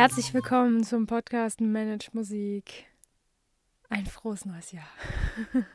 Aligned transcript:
Herzlich 0.00 0.32
willkommen 0.32 0.82
zum 0.82 1.06
Podcast 1.06 1.60
Manage 1.60 2.08
Musik. 2.14 2.86
Ein 3.90 4.06
frohes 4.06 4.46
neues 4.46 4.72
Jahr. 4.72 4.88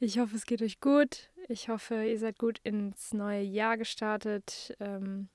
Ich 0.00 0.18
hoffe, 0.18 0.34
es 0.34 0.46
geht 0.46 0.62
euch 0.62 0.80
gut. 0.80 1.28
Ich 1.46 1.68
hoffe, 1.68 2.04
ihr 2.04 2.18
seid 2.18 2.38
gut 2.38 2.58
ins 2.62 3.12
neue 3.12 3.42
Jahr 3.42 3.76
gestartet 3.76 4.74
ähm, 4.80 5.28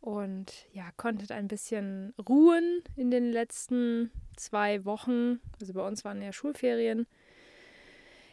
und 0.00 0.68
ja, 0.72 0.84
konntet 0.96 1.32
ein 1.32 1.48
bisschen 1.48 2.14
ruhen 2.28 2.84
in 2.94 3.10
den 3.10 3.32
letzten 3.32 4.12
zwei 4.36 4.84
Wochen. 4.84 5.40
Also 5.60 5.72
bei 5.72 5.84
uns 5.84 6.04
waren 6.04 6.22
ja 6.22 6.32
Schulferien 6.32 7.08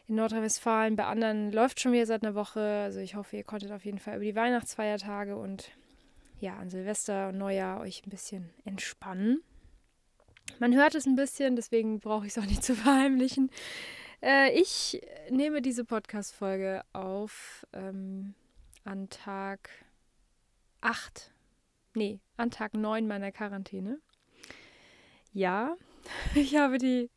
in 0.08 0.16
Nordrhein-Westfalen. 0.18 0.96
Bei 0.96 1.06
anderen 1.06 1.52
läuft 1.52 1.80
schon 1.80 1.94
wieder 1.94 2.06
seit 2.06 2.22
einer 2.22 2.36
Woche. 2.36 2.62
Also 2.62 3.00
ich 3.00 3.16
hoffe, 3.16 3.38
ihr 3.38 3.44
konntet 3.44 3.72
auf 3.72 3.86
jeden 3.86 3.98
Fall 3.98 4.18
über 4.18 4.26
die 4.26 4.36
Weihnachtsfeiertage 4.36 5.36
und 5.36 5.72
ja, 6.40 6.56
an 6.56 6.70
Silvester 6.70 7.30
und 7.30 7.38
Neujahr 7.38 7.82
euch 7.82 8.06
ein 8.06 8.10
bisschen 8.10 8.50
entspannen. 8.66 9.44
Man 10.60 10.76
hört 10.76 10.96
es 10.96 11.06
ein 11.06 11.16
bisschen, 11.16 11.56
deswegen 11.56 12.00
brauche 12.00 12.26
ich 12.26 12.36
es 12.36 12.42
auch 12.42 12.48
nicht 12.48 12.64
zu 12.66 12.76
verheimlichen. 12.76 13.52
Äh, 14.22 14.52
ich 14.60 15.02
nehme 15.30 15.62
diese 15.62 15.86
Podcast-Folge 15.86 16.84
auf 16.94 17.66
ähm, 17.74 18.34
an 18.84 19.10
Tag 19.10 19.70
8. 20.82 21.32
Nee, 21.96 22.20
an 22.38 22.52
Tag 22.52 22.74
9 22.74 23.08
meiner 23.08 23.32
Quarantäne. 23.32 24.00
Ja, 25.32 25.76
ich 26.36 26.56
habe 26.56 26.78
die, 26.78 27.10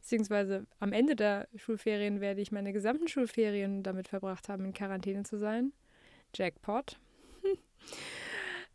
beziehungsweise 0.00 0.66
am 0.80 0.92
Ende 0.92 1.16
der 1.16 1.48
Schulferien 1.56 2.20
werde 2.20 2.40
ich 2.40 2.52
meine 2.52 2.72
gesamten 2.72 3.08
Schulferien 3.08 3.82
damit 3.82 4.08
verbracht 4.08 4.48
haben, 4.48 4.64
in 4.64 4.72
Quarantäne 4.72 5.22
zu 5.22 5.38
sein. 5.38 5.72
Jackpot. 6.34 6.98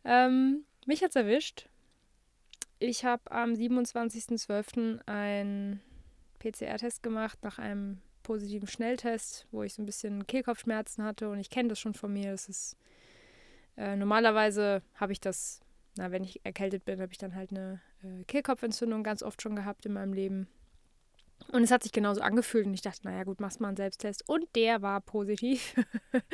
ähm, 0.06 0.64
mich 0.86 1.02
hat's 1.02 1.16
erwischt. 1.16 1.68
Ich 2.78 3.04
habe 3.04 3.30
am 3.30 3.52
27.12. 3.52 5.00
ein 5.06 5.80
PCR-Test 6.38 7.02
gemacht 7.02 7.38
nach 7.42 7.58
einem 7.58 8.00
positiven 8.22 8.68
Schnelltest, 8.68 9.46
wo 9.50 9.62
ich 9.62 9.74
so 9.74 9.82
ein 9.82 9.86
bisschen 9.86 10.26
Kehlkopfschmerzen 10.26 11.04
hatte 11.04 11.28
und 11.28 11.38
ich 11.38 11.50
kenne 11.50 11.70
das 11.70 11.80
schon 11.80 11.94
von 11.94 12.12
mir. 12.12 12.32
Das 12.32 12.48
ist 12.48 12.76
äh, 13.76 13.96
normalerweise 13.96 14.82
habe 14.94 15.12
ich 15.12 15.20
das, 15.20 15.60
na, 15.96 16.10
wenn 16.10 16.24
ich 16.24 16.44
erkältet 16.44 16.84
bin, 16.84 17.00
habe 17.00 17.12
ich 17.12 17.18
dann 17.18 17.34
halt 17.34 17.50
eine 17.50 17.80
äh, 18.02 18.24
Kehlkopfentzündung 18.24 19.02
ganz 19.02 19.22
oft 19.22 19.42
schon 19.42 19.56
gehabt 19.56 19.86
in 19.86 19.92
meinem 19.92 20.12
Leben. 20.12 20.48
Und 21.52 21.62
es 21.62 21.70
hat 21.70 21.82
sich 21.82 21.92
genauso 21.92 22.20
angefühlt 22.20 22.66
und 22.66 22.74
ich 22.74 22.82
dachte, 22.82 23.02
naja 23.04 23.24
gut, 23.24 23.40
machst 23.40 23.60
mal 23.60 23.68
einen 23.68 23.76
Selbsttest. 23.76 24.28
Und 24.28 24.44
der 24.56 24.82
war 24.82 25.00
positiv. 25.00 25.74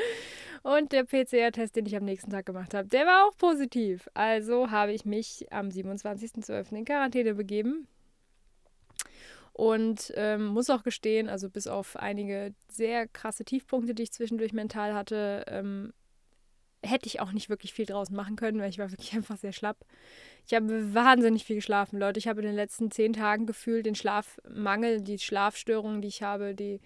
und 0.63 0.93
der 0.93 1.05
PCR-Test, 1.05 1.77
den 1.77 1.87
ich 1.87 1.97
am 1.97 2.05
nächsten 2.05 2.31
Tag 2.31 2.47
gemacht 2.47 2.73
habe, 2.73 2.89
der 2.89 3.07
war 3.07 3.27
auch 3.27 3.37
positiv. 3.37 4.09
Also 4.15 4.71
habe 4.71 4.93
ich 4.93 5.05
mich 5.05 5.47
am 5.53 5.69
27.12. 5.69 6.73
in 6.77 6.85
Quarantäne 6.85 7.35
begeben. 7.35 7.87
Und 9.53 10.13
ähm, 10.17 10.47
muss 10.47 10.71
auch 10.71 10.83
gestehen, 10.83 11.29
also 11.29 11.51
bis 11.51 11.67
auf 11.67 11.97
einige 11.97 12.55
sehr 12.69 13.07
krasse 13.07 13.45
Tiefpunkte, 13.45 13.95
die 13.95 14.05
ich 14.05 14.13
zwischendurch 14.13 14.55
mental 14.55 14.95
hatte, 14.95 15.45
ähm, 15.47 15.93
hätte 16.83 17.07
ich 17.07 17.21
auch 17.21 17.33
nicht 17.33 17.49
wirklich 17.49 17.73
viel 17.73 17.87
draußen 17.87 18.15
machen 18.15 18.37
können, 18.37 18.61
weil 18.61 18.71
ich 18.71 18.79
war 18.79 18.91
wirklich 18.91 19.13
einfach 19.15 19.37
sehr 19.37 19.53
schlapp. 19.53 19.85
Ich 20.47 20.55
habe 20.55 20.95
wahnsinnig 20.95 21.45
viel 21.45 21.57
geschlafen, 21.57 21.99
Leute. 21.99 22.19
Ich 22.19 22.29
habe 22.29 22.41
in 22.41 22.47
den 22.47 22.57
letzten 22.57 22.91
zehn 22.91 23.13
Tagen 23.13 23.47
gefühlt 23.47 23.87
den 23.87 23.95
Schlafmangel, 23.95 25.01
die 25.01 25.19
Schlafstörungen, 25.19 26.03
die 26.03 26.09
ich 26.09 26.23
habe, 26.23 26.55
die, 26.55 26.81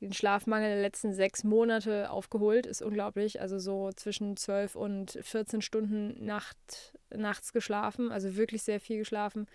den 0.00 0.12
Schlafmangel 0.12 0.70
der 0.70 0.82
letzten 0.82 1.12
sechs 1.12 1.44
Monate 1.44 2.10
aufgeholt. 2.10 2.66
Ist 2.66 2.82
unglaublich. 2.82 3.40
Also 3.40 3.58
so 3.58 3.90
zwischen 3.94 4.36
zwölf 4.36 4.74
und 4.74 5.18
14 5.20 5.60
Stunden 5.60 6.24
Nacht, 6.24 6.98
nachts 7.14 7.52
geschlafen. 7.52 8.10
Also 8.10 8.36
wirklich 8.36 8.62
sehr 8.62 8.80
viel 8.80 8.98
geschlafen. 8.98 9.46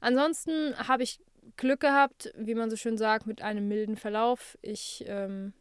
Ansonsten 0.00 0.76
habe 0.76 1.02
ich 1.02 1.20
Glück 1.56 1.80
gehabt, 1.80 2.32
wie 2.36 2.54
man 2.54 2.70
so 2.70 2.76
schön 2.76 2.96
sagt, 2.96 3.26
mit 3.26 3.42
einem 3.42 3.66
milden 3.66 3.96
Verlauf. 3.96 4.56
Ich 4.62 5.04
ähm, 5.08 5.52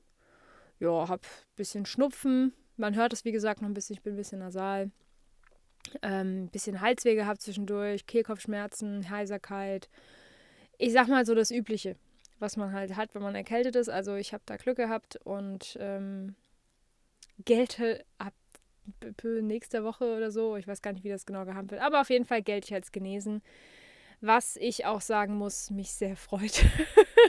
ja, 0.80 1.08
habe 1.08 1.22
ein 1.24 1.56
bisschen 1.56 1.86
Schnupfen. 1.86 2.54
Man 2.82 2.96
hört 2.96 3.14
es, 3.14 3.26
wie 3.26 3.32
gesagt, 3.32 3.62
noch 3.62 3.70
ein 3.70 3.76
bisschen. 3.76 3.94
Ich 3.94 4.02
bin 4.02 4.16
ein 4.16 4.18
bisschen 4.18 4.40
nasal. 4.40 4.90
Ein 6.02 6.28
ähm, 6.28 6.48
bisschen 6.48 6.82
Halsweh 6.82 7.14
gehabt 7.14 7.40
zwischendurch, 7.40 8.08
Kehlkopfschmerzen, 8.08 9.08
Heiserkeit. 9.12 9.88
Ich 10.80 10.92
sag 10.92 11.08
mal 11.08 11.24
so 11.24 11.36
das 11.36 11.52
Übliche, 11.52 11.96
was 12.40 12.58
man 12.58 12.74
halt 12.74 12.96
hat, 12.96 13.14
wenn 13.14 13.22
man 13.22 13.36
erkältet 13.36 13.76
ist. 13.76 13.88
Also 13.88 14.16
ich 14.16 14.34
habe 14.34 14.42
da 14.48 14.58
Glück 14.58 14.78
gehabt 14.78 15.20
und 15.24 15.78
ähm, 15.80 16.36
gelte 17.46 18.04
ab 18.18 18.34
nächster 19.24 19.84
Woche 19.84 20.18
oder 20.18 20.32
so. 20.32 20.58
Ich 20.58 20.68
weiß 20.68 20.82
gar 20.82 20.94
nicht, 20.94 21.04
wie 21.04 21.10
das 21.10 21.28
genau 21.28 21.46
gehandelt 21.46 21.74
wird. 21.74 21.82
Aber 21.84 22.02
auf 22.02 22.10
jeden 22.10 22.26
Fall 22.26 22.42
gelte 22.42 22.66
ich 22.70 22.74
als 22.74 22.92
genesen. 22.92 23.44
Was 24.22 24.56
ich 24.56 24.88
auch 24.88 25.02
sagen 25.02 25.36
muss, 25.36 25.70
mich 25.70 25.92
sehr 25.92 26.16
freut. 26.16 26.66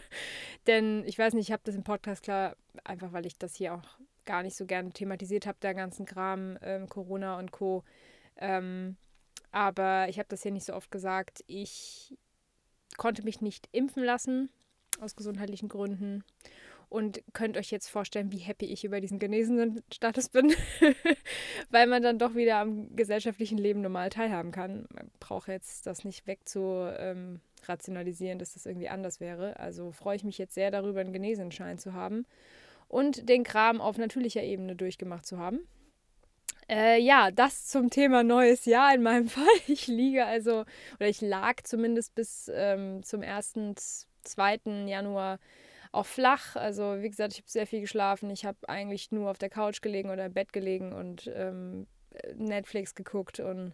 Denn 0.66 1.04
ich 1.04 1.18
weiß 1.18 1.34
nicht, 1.34 1.48
ich 1.48 1.52
habe 1.52 1.62
das 1.62 1.74
im 1.74 1.84
Podcast 1.84 2.22
klar, 2.22 2.56
einfach 2.84 3.12
weil 3.12 3.26
ich 3.26 3.36
das 3.36 3.54
hier 3.54 3.74
auch 3.74 3.98
gar 4.24 4.42
nicht 4.42 4.56
so 4.56 4.66
gerne 4.66 4.90
thematisiert 4.90 5.46
habe, 5.46 5.58
der 5.62 5.74
ganzen 5.74 6.06
Kram, 6.06 6.58
ähm, 6.62 6.88
Corona 6.88 7.38
und 7.38 7.52
Co. 7.52 7.84
Ähm, 8.36 8.96
aber 9.50 10.08
ich 10.08 10.18
habe 10.18 10.28
das 10.28 10.42
hier 10.42 10.52
nicht 10.52 10.64
so 10.64 10.74
oft 10.74 10.90
gesagt. 10.90 11.44
Ich 11.46 12.16
konnte 12.96 13.22
mich 13.22 13.40
nicht 13.40 13.68
impfen 13.72 14.02
lassen, 14.02 14.50
aus 15.00 15.16
gesundheitlichen 15.16 15.68
Gründen 15.68 16.24
und 16.92 17.22
könnt 17.32 17.56
euch 17.56 17.70
jetzt 17.70 17.88
vorstellen, 17.88 18.32
wie 18.32 18.38
happy 18.38 18.66
ich 18.66 18.84
über 18.84 19.00
diesen 19.00 19.18
genesenen 19.18 19.82
Status 19.90 20.28
bin, 20.28 20.52
weil 21.70 21.86
man 21.86 22.02
dann 22.02 22.18
doch 22.18 22.34
wieder 22.34 22.58
am 22.58 22.94
gesellschaftlichen 22.94 23.56
Leben 23.56 23.80
normal 23.80 24.10
teilhaben 24.10 24.52
kann. 24.52 24.86
Man 24.94 25.10
braucht 25.18 25.48
jetzt 25.48 25.86
das 25.86 26.04
nicht 26.04 26.26
weg 26.26 26.40
zu 26.46 26.92
ähm, 26.98 27.40
rationalisieren, 27.64 28.38
dass 28.38 28.52
das 28.52 28.66
irgendwie 28.66 28.90
anders 28.90 29.20
wäre. 29.20 29.58
Also 29.58 29.90
freue 29.90 30.16
ich 30.16 30.24
mich 30.24 30.36
jetzt 30.36 30.54
sehr 30.54 30.70
darüber, 30.70 31.00
einen 31.00 31.14
Genesenschein 31.14 31.78
zu 31.78 31.94
haben 31.94 32.26
und 32.92 33.26
den 33.30 33.42
Kram 33.42 33.80
auf 33.80 33.96
natürlicher 33.96 34.42
Ebene 34.42 34.76
durchgemacht 34.76 35.24
zu 35.24 35.38
haben. 35.38 35.60
Äh, 36.68 37.00
ja, 37.00 37.30
das 37.30 37.66
zum 37.66 37.88
Thema 37.88 38.22
neues 38.22 38.66
Jahr 38.66 38.94
in 38.94 39.02
meinem 39.02 39.28
Fall. 39.28 39.46
Ich 39.66 39.86
liege 39.86 40.26
also, 40.26 40.64
oder 41.00 41.08
ich 41.08 41.22
lag 41.22 41.62
zumindest 41.64 42.14
bis 42.14 42.50
ähm, 42.54 43.02
zum 43.02 43.22
1., 43.22 44.06
2. 44.24 44.60
Januar 44.86 45.40
auch 45.90 46.04
flach. 46.04 46.54
Also 46.54 47.00
wie 47.00 47.08
gesagt, 47.08 47.32
ich 47.32 47.38
habe 47.38 47.50
sehr 47.50 47.66
viel 47.66 47.80
geschlafen. 47.80 48.28
Ich 48.28 48.44
habe 48.44 48.58
eigentlich 48.68 49.10
nur 49.10 49.30
auf 49.30 49.38
der 49.38 49.50
Couch 49.50 49.80
gelegen 49.80 50.10
oder 50.10 50.26
im 50.26 50.34
Bett 50.34 50.52
gelegen 50.52 50.92
und 50.92 51.30
ähm, 51.34 51.86
Netflix 52.36 52.94
geguckt 52.94 53.40
und 53.40 53.72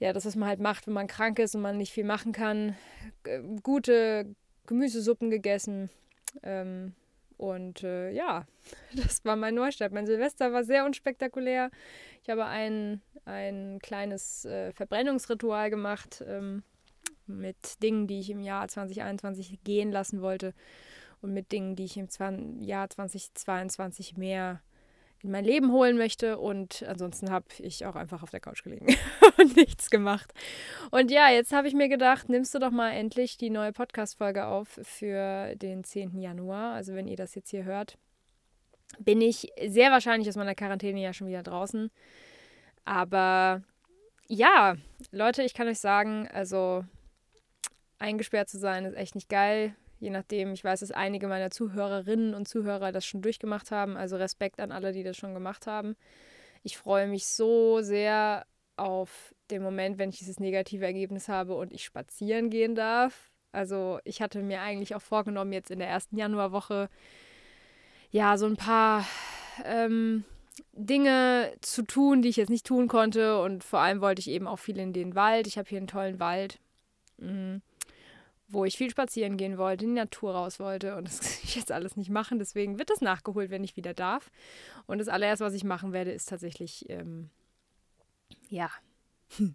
ja, 0.00 0.12
das, 0.12 0.26
was 0.26 0.34
man 0.34 0.48
halt 0.48 0.58
macht, 0.58 0.88
wenn 0.88 0.94
man 0.94 1.06
krank 1.06 1.38
ist 1.38 1.54
und 1.54 1.62
man 1.62 1.76
nicht 1.76 1.92
viel 1.92 2.02
machen 2.02 2.32
kann. 2.32 2.76
Gute 3.62 4.34
Gemüsesuppen 4.66 5.30
gegessen. 5.30 5.88
Ähm, 6.42 6.94
und 7.42 7.82
äh, 7.82 8.12
ja, 8.12 8.46
das 8.94 9.24
war 9.24 9.34
mein 9.34 9.56
Neustart. 9.56 9.92
Mein 9.92 10.06
Silvester 10.06 10.52
war 10.52 10.62
sehr 10.62 10.84
unspektakulär. 10.84 11.70
Ich 12.22 12.30
habe 12.30 12.44
ein, 12.46 13.02
ein 13.24 13.80
kleines 13.82 14.44
äh, 14.44 14.72
Verbrennungsritual 14.72 15.68
gemacht 15.68 16.22
ähm, 16.24 16.62
mit 17.26 17.82
Dingen, 17.82 18.06
die 18.06 18.20
ich 18.20 18.30
im 18.30 18.38
Jahr 18.38 18.68
2021 18.68 19.64
gehen 19.64 19.90
lassen 19.90 20.22
wollte 20.22 20.54
und 21.20 21.34
mit 21.34 21.50
Dingen, 21.50 21.74
die 21.74 21.84
ich 21.84 21.96
im 21.96 22.60
Jahr 22.60 22.88
2022 22.88 24.16
mehr 24.16 24.62
in 25.22 25.30
mein 25.30 25.44
Leben 25.44 25.72
holen 25.72 25.96
möchte. 25.96 26.38
Und 26.38 26.84
ansonsten 26.86 27.30
habe 27.30 27.46
ich 27.58 27.86
auch 27.86 27.96
einfach 27.96 28.22
auf 28.22 28.30
der 28.30 28.40
Couch 28.40 28.62
gelegen 28.62 28.86
und 29.38 29.56
nichts 29.56 29.90
gemacht. 29.90 30.32
Und 30.90 31.10
ja, 31.10 31.30
jetzt 31.30 31.52
habe 31.52 31.68
ich 31.68 31.74
mir 31.74 31.88
gedacht, 31.88 32.28
nimmst 32.28 32.54
du 32.54 32.58
doch 32.58 32.70
mal 32.70 32.90
endlich 32.90 33.36
die 33.36 33.50
neue 33.50 33.72
Podcast-Folge 33.72 34.46
auf 34.46 34.80
für 34.82 35.54
den 35.56 35.84
10. 35.84 36.18
Januar. 36.18 36.74
Also 36.74 36.94
wenn 36.94 37.08
ihr 37.08 37.16
das 37.16 37.34
jetzt 37.34 37.50
hier 37.50 37.64
hört, 37.64 37.98
bin 38.98 39.20
ich 39.20 39.52
sehr 39.66 39.90
wahrscheinlich 39.90 40.28
aus 40.28 40.36
meiner 40.36 40.54
Quarantäne 40.54 41.00
ja 41.00 41.12
schon 41.12 41.28
wieder 41.28 41.42
draußen. 41.42 41.90
Aber 42.84 43.62
ja, 44.26 44.76
Leute, 45.10 45.42
ich 45.42 45.54
kann 45.54 45.68
euch 45.68 45.78
sagen, 45.78 46.28
also 46.32 46.84
eingesperrt 47.98 48.48
zu 48.48 48.58
sein 48.58 48.84
ist 48.84 48.96
echt 48.96 49.14
nicht 49.14 49.28
geil. 49.28 49.76
Je 50.02 50.10
nachdem, 50.10 50.52
ich 50.52 50.64
weiß, 50.64 50.80
dass 50.80 50.90
einige 50.90 51.28
meiner 51.28 51.52
Zuhörerinnen 51.52 52.34
und 52.34 52.48
Zuhörer 52.48 52.90
das 52.90 53.06
schon 53.06 53.22
durchgemacht 53.22 53.70
haben. 53.70 53.96
Also 53.96 54.16
Respekt 54.16 54.58
an 54.58 54.72
alle, 54.72 54.90
die 54.90 55.04
das 55.04 55.16
schon 55.16 55.32
gemacht 55.32 55.68
haben. 55.68 55.94
Ich 56.64 56.76
freue 56.76 57.06
mich 57.06 57.28
so 57.28 57.82
sehr 57.82 58.44
auf 58.76 59.32
den 59.52 59.62
Moment, 59.62 59.98
wenn 59.98 60.10
ich 60.10 60.18
dieses 60.18 60.40
negative 60.40 60.84
Ergebnis 60.84 61.28
habe 61.28 61.54
und 61.54 61.72
ich 61.72 61.84
spazieren 61.84 62.50
gehen 62.50 62.74
darf. 62.74 63.30
Also 63.52 64.00
ich 64.02 64.20
hatte 64.20 64.42
mir 64.42 64.60
eigentlich 64.62 64.96
auch 64.96 65.02
vorgenommen, 65.02 65.52
jetzt 65.52 65.70
in 65.70 65.78
der 65.78 65.86
ersten 65.86 66.16
Januarwoche 66.16 66.88
ja 68.10 68.36
so 68.38 68.46
ein 68.46 68.56
paar 68.56 69.06
ähm, 69.64 70.24
Dinge 70.72 71.52
zu 71.60 71.82
tun, 71.82 72.22
die 72.22 72.28
ich 72.28 72.38
jetzt 72.38 72.50
nicht 72.50 72.66
tun 72.66 72.88
konnte. 72.88 73.40
Und 73.40 73.62
vor 73.62 73.78
allem 73.78 74.00
wollte 74.00 74.18
ich 74.18 74.30
eben 74.30 74.48
auch 74.48 74.58
viel 74.58 74.80
in 74.80 74.92
den 74.92 75.14
Wald. 75.14 75.46
Ich 75.46 75.58
habe 75.58 75.68
hier 75.68 75.78
einen 75.78 75.86
tollen 75.86 76.18
Wald. 76.18 76.58
Mhm 77.18 77.62
wo 78.52 78.64
ich 78.64 78.76
viel 78.76 78.90
spazieren 78.90 79.36
gehen 79.36 79.56
wollte, 79.56 79.84
in 79.84 79.94
die 79.94 80.00
Natur 80.00 80.32
raus 80.34 80.60
wollte. 80.60 80.96
Und 80.96 81.08
das 81.08 81.20
kann 81.20 81.30
ich 81.42 81.56
jetzt 81.56 81.72
alles 81.72 81.96
nicht 81.96 82.10
machen. 82.10 82.38
Deswegen 82.38 82.78
wird 82.78 82.90
das 82.90 83.00
nachgeholt, 83.00 83.50
wenn 83.50 83.64
ich 83.64 83.76
wieder 83.76 83.94
darf. 83.94 84.30
Und 84.86 84.98
das 84.98 85.08
allererste, 85.08 85.44
was 85.44 85.54
ich 85.54 85.64
machen 85.64 85.92
werde, 85.92 86.12
ist 86.12 86.28
tatsächlich, 86.28 86.88
ähm, 86.88 87.30
ja, 88.48 88.70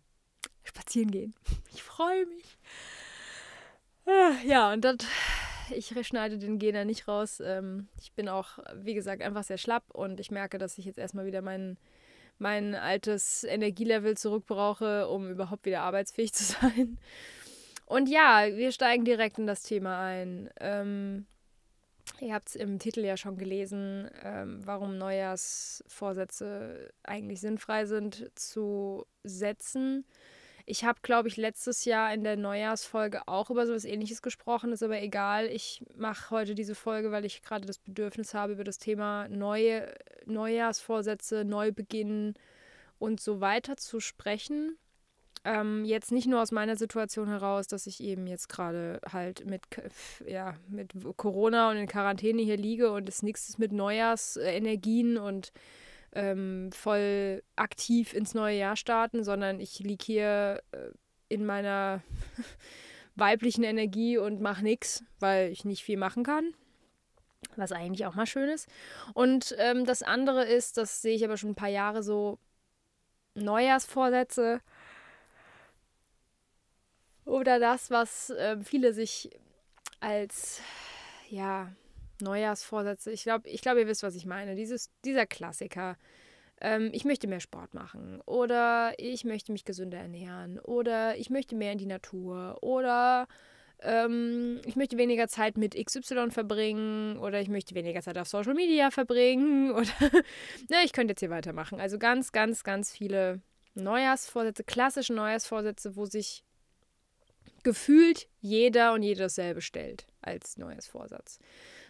spazieren 0.63 1.11
gehen. 1.11 1.33
Ich 1.73 1.83
freue 1.83 2.25
mich. 2.25 2.57
Ah, 4.07 4.31
ja, 4.43 4.73
und 4.73 4.83
das, 4.83 4.97
ich 5.69 5.93
schneide 6.07 6.39
den 6.39 6.57
Gena 6.57 6.85
nicht 6.85 7.07
raus. 7.07 7.39
Ähm, 7.39 7.87
ich 8.01 8.13
bin 8.13 8.29
auch, 8.29 8.57
wie 8.73 8.95
gesagt, 8.95 9.21
einfach 9.21 9.43
sehr 9.43 9.59
schlapp 9.59 9.83
und 9.93 10.19
ich 10.19 10.31
merke, 10.31 10.57
dass 10.57 10.77
ich 10.79 10.85
jetzt 10.85 10.97
erstmal 10.97 11.27
wieder 11.27 11.43
mein, 11.43 11.77
mein 12.39 12.73
altes 12.73 13.43
Energielevel 13.43 14.17
zurückbrauche, 14.17 15.07
um 15.07 15.29
überhaupt 15.29 15.65
wieder 15.65 15.81
arbeitsfähig 15.81 16.33
zu 16.33 16.45
sein. 16.45 16.97
Und 17.87 18.09
ja, 18.09 18.45
wir 18.51 18.73
steigen 18.73 19.05
direkt 19.05 19.39
in 19.39 19.47
das 19.47 19.63
Thema 19.63 19.97
ein. 19.97 20.49
Ähm, 20.59 21.25
ihr 22.19 22.33
habt 22.33 22.49
es 22.49 22.55
im 22.55 22.79
Titel 22.79 22.99
ja 22.99 23.15
schon 23.15 23.37
gelesen, 23.37 24.11
ähm, 24.23 24.59
warum 24.65 24.97
Neujahrsvorsätze 24.97 26.91
eigentlich 27.03 27.39
sinnfrei 27.39 27.85
sind 27.85 28.29
zu 28.35 29.05
setzen. 29.23 30.05
Ich 30.65 30.83
habe, 30.83 30.99
glaube 31.01 31.29
ich, 31.29 31.37
letztes 31.37 31.85
Jahr 31.85 32.13
in 32.13 32.25
der 32.25 32.35
Neujahrsfolge 32.35 33.25
auch 33.25 33.49
über 33.49 33.65
sowas 33.65 33.85
ähnliches 33.85 34.21
gesprochen, 34.21 34.73
ist 34.73 34.83
aber 34.83 35.01
egal. 35.01 35.45
Ich 35.47 35.85
mache 35.95 36.29
heute 36.29 36.55
diese 36.55 36.75
Folge, 36.75 37.11
weil 37.11 37.23
ich 37.23 37.41
gerade 37.41 37.65
das 37.65 37.79
Bedürfnis 37.79 38.33
habe, 38.33 38.51
über 38.51 38.65
das 38.65 38.79
Thema 38.79 39.29
neue 39.29 39.95
Neujahrsvorsätze, 40.25 41.45
Neubeginn 41.45 42.33
und 42.99 43.21
so 43.21 43.39
weiter 43.39 43.77
zu 43.77 44.01
sprechen. 44.01 44.77
Ähm, 45.47 45.85
jetzt 45.85 46.11
nicht 46.11 46.27
nur 46.27 46.41
aus 46.41 46.51
meiner 46.51 46.75
Situation 46.75 47.29
heraus, 47.29 47.67
dass 47.67 47.87
ich 47.87 48.03
eben 48.03 48.27
jetzt 48.27 48.49
gerade 48.49 48.99
halt 49.09 49.45
mit, 49.45 49.61
ja, 50.25 50.55
mit 50.67 50.91
Corona 51.15 51.71
und 51.71 51.77
in 51.77 51.87
Quarantäne 51.87 52.41
hier 52.41 52.57
liege 52.57 52.91
und 52.91 53.07
es 53.07 53.23
nichts 53.23 53.47
ist 53.47 53.57
mit 53.57 53.71
Neujahrsenergien 53.71 55.17
und 55.17 55.53
ähm, 56.11 56.69
voll 56.73 57.43
aktiv 57.55 58.13
ins 58.13 58.33
neue 58.33 58.57
Jahr 58.57 58.75
starten, 58.75 59.23
sondern 59.23 59.61
ich 59.61 59.79
liege 59.79 60.03
hier 60.03 60.61
äh, 60.73 60.89
in 61.29 61.45
meiner 61.45 62.01
weiblichen 63.15 63.63
Energie 63.63 64.17
und 64.17 64.41
mache 64.41 64.63
nichts, 64.63 65.05
weil 65.21 65.49
ich 65.49 65.63
nicht 65.63 65.81
viel 65.81 65.97
machen 65.97 66.23
kann. 66.23 66.55
Was 67.55 67.71
eigentlich 67.71 68.05
auch 68.05 68.15
mal 68.15 68.25
schön 68.25 68.49
ist. 68.49 68.67
Und 69.13 69.55
ähm, 69.59 69.85
das 69.85 70.03
andere 70.03 70.43
ist, 70.43 70.75
das 70.75 71.01
sehe 71.01 71.15
ich 71.15 71.23
aber 71.23 71.37
schon 71.37 71.51
ein 71.51 71.55
paar 71.55 71.69
Jahre 71.69 72.03
so, 72.03 72.37
Neujahrsvorsätze 73.35 74.59
oder 77.27 77.59
das, 77.59 77.91
was 77.91 78.29
äh, 78.31 78.57
viele 78.63 78.93
sich 78.93 79.29
als, 79.99 80.61
ja, 81.29 81.71
Neujahrsvorsätze. 82.21 83.11
Ich 83.11 83.23
glaube, 83.23 83.49
ich 83.49 83.61
glaub, 83.61 83.77
ihr 83.77 83.87
wisst, 83.87 84.03
was 84.03 84.15
ich 84.15 84.25
meine. 84.25 84.55
Dieses, 84.55 84.91
dieser 85.05 85.25
Klassiker. 85.25 85.97
Ähm, 86.59 86.89
ich 86.93 87.05
möchte 87.05 87.27
mehr 87.27 87.39
Sport 87.39 87.73
machen. 87.73 88.21
Oder 88.25 88.93
ich 88.97 89.23
möchte 89.23 89.51
mich 89.51 89.65
gesünder 89.65 89.99
ernähren. 89.99 90.59
Oder 90.59 91.17
ich 91.17 91.29
möchte 91.29 91.55
mehr 91.55 91.71
in 91.71 91.77
die 91.77 91.85
Natur. 91.85 92.57
Oder 92.61 93.27
ähm, 93.79 94.61
ich 94.65 94.75
möchte 94.75 94.97
weniger 94.97 95.27
Zeit 95.27 95.57
mit 95.57 95.75
XY 95.75 96.31
verbringen. 96.31 97.17
Oder 97.19 97.41
ich 97.41 97.49
möchte 97.49 97.75
weniger 97.75 98.01
Zeit 98.01 98.17
auf 98.17 98.27
Social 98.27 98.55
Media 98.55 98.89
verbringen. 98.89 99.71
Oder 99.75 99.91
ne, 100.69 100.77
ich 100.83 100.93
könnte 100.93 101.11
jetzt 101.11 101.19
hier 101.19 101.29
weitermachen. 101.29 101.79
Also 101.79 101.99
ganz, 101.99 102.31
ganz, 102.31 102.63
ganz 102.63 102.91
viele 102.91 103.41
Neujahrsvorsätze, 103.75 104.63
klassische 104.63 105.13
Neujahrsvorsätze, 105.13 105.95
wo 105.95 106.05
sich 106.05 106.43
gefühlt 107.63 108.27
jeder 108.41 108.93
und 108.93 109.03
jede 109.03 109.23
dasselbe 109.23 109.61
stellt 109.61 110.07
als 110.21 110.57
Neujahrsvorsatz. 110.57 111.39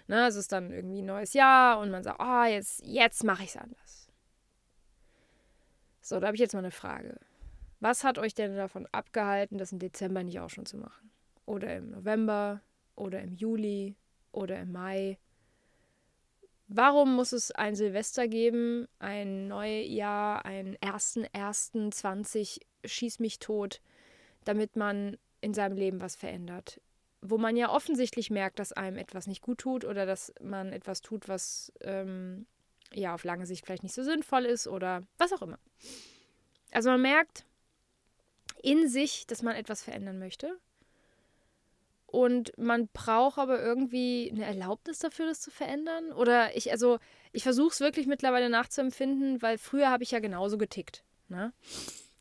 Ne, 0.07 0.27
es 0.27 0.35
ist 0.35 0.51
dann 0.51 0.71
irgendwie 0.71 1.01
ein 1.01 1.05
neues 1.05 1.33
Jahr 1.33 1.79
und 1.79 1.91
man 1.91 2.03
sagt, 2.03 2.21
oh, 2.21 2.43
jetzt, 2.45 2.81
jetzt 2.83 3.23
mache 3.23 3.43
ich 3.43 3.49
es 3.49 3.57
anders. 3.57 4.07
So, 6.01 6.19
da 6.19 6.27
habe 6.27 6.35
ich 6.35 6.41
jetzt 6.41 6.53
mal 6.53 6.59
eine 6.59 6.71
Frage. 6.71 7.19
Was 7.79 8.03
hat 8.03 8.17
euch 8.17 8.33
denn 8.33 8.55
davon 8.55 8.87
abgehalten, 8.91 9.57
das 9.57 9.73
im 9.73 9.79
Dezember 9.79 10.23
nicht 10.23 10.39
auch 10.39 10.49
schon 10.49 10.65
zu 10.65 10.77
machen? 10.77 11.11
Oder 11.45 11.75
im 11.75 11.91
November 11.91 12.61
oder 12.95 13.21
im 13.21 13.33
Juli 13.33 13.95
oder 14.31 14.59
im 14.59 14.71
Mai? 14.71 15.17
Warum 16.69 17.15
muss 17.15 17.31
es 17.31 17.51
ein 17.51 17.75
Silvester 17.75 18.27
geben, 18.27 18.87
ein 18.99 19.47
neues 19.47 19.89
Jahr, 19.89 20.43
ein 20.45 20.75
1.1.20 20.77 22.61
schieß 22.83 23.19
mich 23.19 23.39
tot, 23.39 23.81
damit 24.43 24.75
man 24.75 25.17
in 25.41 25.53
seinem 25.53 25.77
Leben 25.77 26.01
was 26.01 26.15
verändert? 26.15 26.81
wo 27.21 27.37
man 27.37 27.55
ja 27.55 27.69
offensichtlich 27.69 28.29
merkt, 28.29 28.59
dass 28.59 28.73
einem 28.73 28.97
etwas 28.97 29.27
nicht 29.27 29.41
gut 29.41 29.59
tut 29.59 29.85
oder 29.85 30.05
dass 30.05 30.33
man 30.41 30.71
etwas 30.71 31.01
tut, 31.01 31.27
was 31.27 31.71
ähm, 31.81 32.45
ja 32.93 33.13
auf 33.13 33.23
lange 33.23 33.45
Sicht 33.45 33.65
vielleicht 33.65 33.83
nicht 33.83 33.95
so 33.95 34.03
sinnvoll 34.03 34.45
ist 34.45 34.67
oder 34.67 35.03
was 35.17 35.33
auch 35.33 35.41
immer. 35.41 35.59
Also 36.71 36.89
man 36.89 37.01
merkt 37.01 37.45
in 38.61 38.87
sich, 38.87 39.25
dass 39.27 39.41
man 39.41 39.55
etwas 39.55 39.83
verändern 39.83 40.19
möchte. 40.19 40.57
Und 42.05 42.57
man 42.57 42.87
braucht 42.87 43.37
aber 43.37 43.61
irgendwie 43.61 44.31
eine 44.31 44.45
Erlaubnis 44.45 44.99
dafür, 44.99 45.25
das 45.25 45.41
zu 45.41 45.51
verändern. 45.51 46.13
Oder 46.13 46.55
ich, 46.55 46.71
also, 46.71 46.99
ich 47.33 47.43
versuche 47.43 47.73
es 47.73 47.79
wirklich 47.81 48.07
mittlerweile 48.07 48.49
nachzuempfinden, 48.49 49.41
weil 49.41 49.57
früher 49.57 49.89
habe 49.89 50.03
ich 50.03 50.11
ja 50.11 50.19
genauso 50.19 50.57
getickt. 50.57 51.03
Ne? 51.27 51.51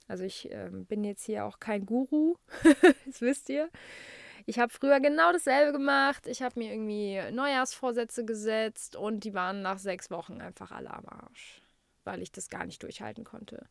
Also 0.08 0.24
ich 0.24 0.50
äh, 0.50 0.68
bin 0.70 1.04
jetzt 1.04 1.24
hier 1.24 1.44
auch 1.44 1.58
kein 1.58 1.86
Guru, 1.86 2.36
das 3.06 3.20
wisst 3.20 3.48
ihr. 3.48 3.68
Ich 4.48 4.60
habe 4.60 4.72
früher 4.72 5.00
genau 5.00 5.32
dasselbe 5.32 5.72
gemacht. 5.72 6.28
Ich 6.28 6.40
habe 6.42 6.60
mir 6.60 6.72
irgendwie 6.72 7.20
Neujahrsvorsätze 7.32 8.24
gesetzt 8.24 8.94
und 8.94 9.24
die 9.24 9.34
waren 9.34 9.62
nach 9.62 9.78
sechs 9.78 10.10
Wochen 10.10 10.40
einfach 10.40 10.70
alle 10.70 10.92
am 10.92 11.06
Arsch, 11.06 11.62
weil 12.04 12.22
ich 12.22 12.30
das 12.30 12.48
gar 12.48 12.64
nicht 12.64 12.82
durchhalten 12.82 13.24
konnte 13.24 13.66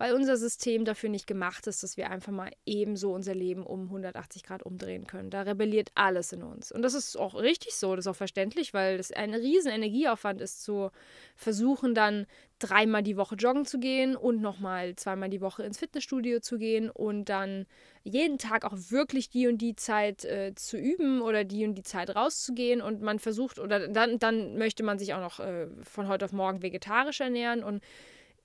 weil 0.00 0.14
unser 0.14 0.38
System 0.38 0.86
dafür 0.86 1.10
nicht 1.10 1.26
gemacht 1.26 1.66
ist, 1.66 1.82
dass 1.82 1.98
wir 1.98 2.08
einfach 2.08 2.32
mal 2.32 2.50
ebenso 2.64 3.12
unser 3.12 3.34
Leben 3.34 3.66
um 3.66 3.82
180 3.82 4.42
Grad 4.44 4.62
umdrehen 4.62 5.06
können. 5.06 5.28
Da 5.28 5.42
rebelliert 5.42 5.90
alles 5.94 6.32
in 6.32 6.42
uns. 6.42 6.72
Und 6.72 6.80
das 6.80 6.94
ist 6.94 7.18
auch 7.18 7.34
richtig 7.34 7.74
so, 7.74 7.94
das 7.94 8.06
ist 8.06 8.10
auch 8.10 8.16
verständlich, 8.16 8.72
weil 8.72 8.98
es 8.98 9.12
ein 9.12 9.34
riesen 9.34 9.70
Energieaufwand 9.70 10.40
ist, 10.40 10.62
zu 10.62 10.90
versuchen, 11.36 11.94
dann 11.94 12.24
dreimal 12.60 13.02
die 13.02 13.18
Woche 13.18 13.34
joggen 13.34 13.66
zu 13.66 13.78
gehen 13.78 14.16
und 14.16 14.40
nochmal 14.40 14.96
zweimal 14.96 15.28
die 15.28 15.42
Woche 15.42 15.64
ins 15.64 15.78
Fitnessstudio 15.78 16.40
zu 16.40 16.56
gehen 16.56 16.88
und 16.88 17.26
dann 17.26 17.66
jeden 18.02 18.38
Tag 18.38 18.64
auch 18.64 18.76
wirklich 18.88 19.28
die 19.28 19.48
und 19.48 19.58
die 19.58 19.76
Zeit 19.76 20.24
äh, 20.24 20.54
zu 20.54 20.78
üben 20.78 21.20
oder 21.20 21.44
die 21.44 21.66
und 21.66 21.74
die 21.74 21.82
Zeit 21.82 22.16
rauszugehen 22.16 22.80
und 22.80 23.02
man 23.02 23.18
versucht 23.18 23.58
oder 23.58 23.86
dann, 23.86 24.18
dann 24.18 24.56
möchte 24.56 24.82
man 24.82 24.98
sich 24.98 25.12
auch 25.12 25.20
noch 25.20 25.40
äh, 25.40 25.66
von 25.82 26.08
heute 26.08 26.24
auf 26.24 26.32
morgen 26.32 26.62
vegetarisch 26.62 27.20
ernähren 27.20 27.62
und 27.62 27.82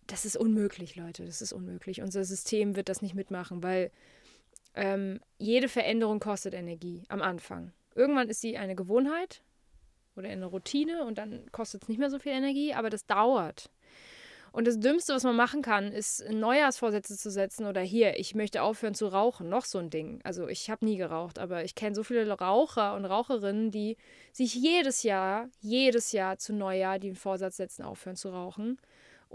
das 0.07 0.25
ist 0.25 0.38
unmöglich, 0.38 0.95
Leute. 0.95 1.25
Das 1.25 1.41
ist 1.41 1.53
unmöglich. 1.53 2.01
Unser 2.01 2.24
System 2.24 2.75
wird 2.75 2.89
das 2.89 3.01
nicht 3.01 3.15
mitmachen, 3.15 3.63
weil 3.63 3.91
ähm, 4.75 5.19
jede 5.38 5.67
Veränderung 5.67 6.19
kostet 6.19 6.53
Energie 6.53 7.03
am 7.07 7.21
Anfang. 7.21 7.71
Irgendwann 7.95 8.29
ist 8.29 8.41
sie 8.41 8.57
eine 8.57 8.75
Gewohnheit 8.75 9.41
oder 10.15 10.29
eine 10.29 10.45
Routine 10.45 11.05
und 11.05 11.17
dann 11.17 11.51
kostet 11.51 11.83
es 11.83 11.89
nicht 11.89 11.97
mehr 11.97 12.09
so 12.09 12.19
viel 12.19 12.33
Energie, 12.33 12.74
aber 12.74 12.89
das 12.89 13.05
dauert. 13.05 13.69
Und 14.51 14.67
das 14.67 14.79
Dümmste, 14.79 15.13
was 15.13 15.25
man 15.25 15.35
machen 15.35 15.62
kann, 15.62 15.91
ist 15.91 16.24
Neujahrsvorsätze 16.29 17.17
zu 17.17 17.29
setzen 17.29 17.65
oder 17.65 17.81
hier, 17.81 18.17
ich 18.17 18.35
möchte 18.35 18.62
aufhören 18.62 18.95
zu 18.95 19.07
rauchen. 19.07 19.50
Noch 19.50 19.65
so 19.65 19.79
ein 19.79 19.89
Ding. 19.89 20.21
Also 20.24 20.47
ich 20.47 20.69
habe 20.69 20.85
nie 20.85 20.95
geraucht, 20.95 21.39
aber 21.39 21.65
ich 21.65 21.75
kenne 21.75 21.93
so 21.93 22.03
viele 22.03 22.25
Raucher 22.31 22.95
und 22.95 23.03
Raucherinnen, 23.03 23.69
die 23.69 23.97
sich 24.31 24.55
jedes 24.55 25.03
Jahr, 25.03 25.50
jedes 25.59 26.13
Jahr 26.13 26.38
zu 26.38 26.53
Neujahr 26.53 27.00
den 27.00 27.15
Vorsatz 27.15 27.57
setzen, 27.57 27.83
aufhören 27.83 28.15
zu 28.15 28.29
rauchen. 28.29 28.77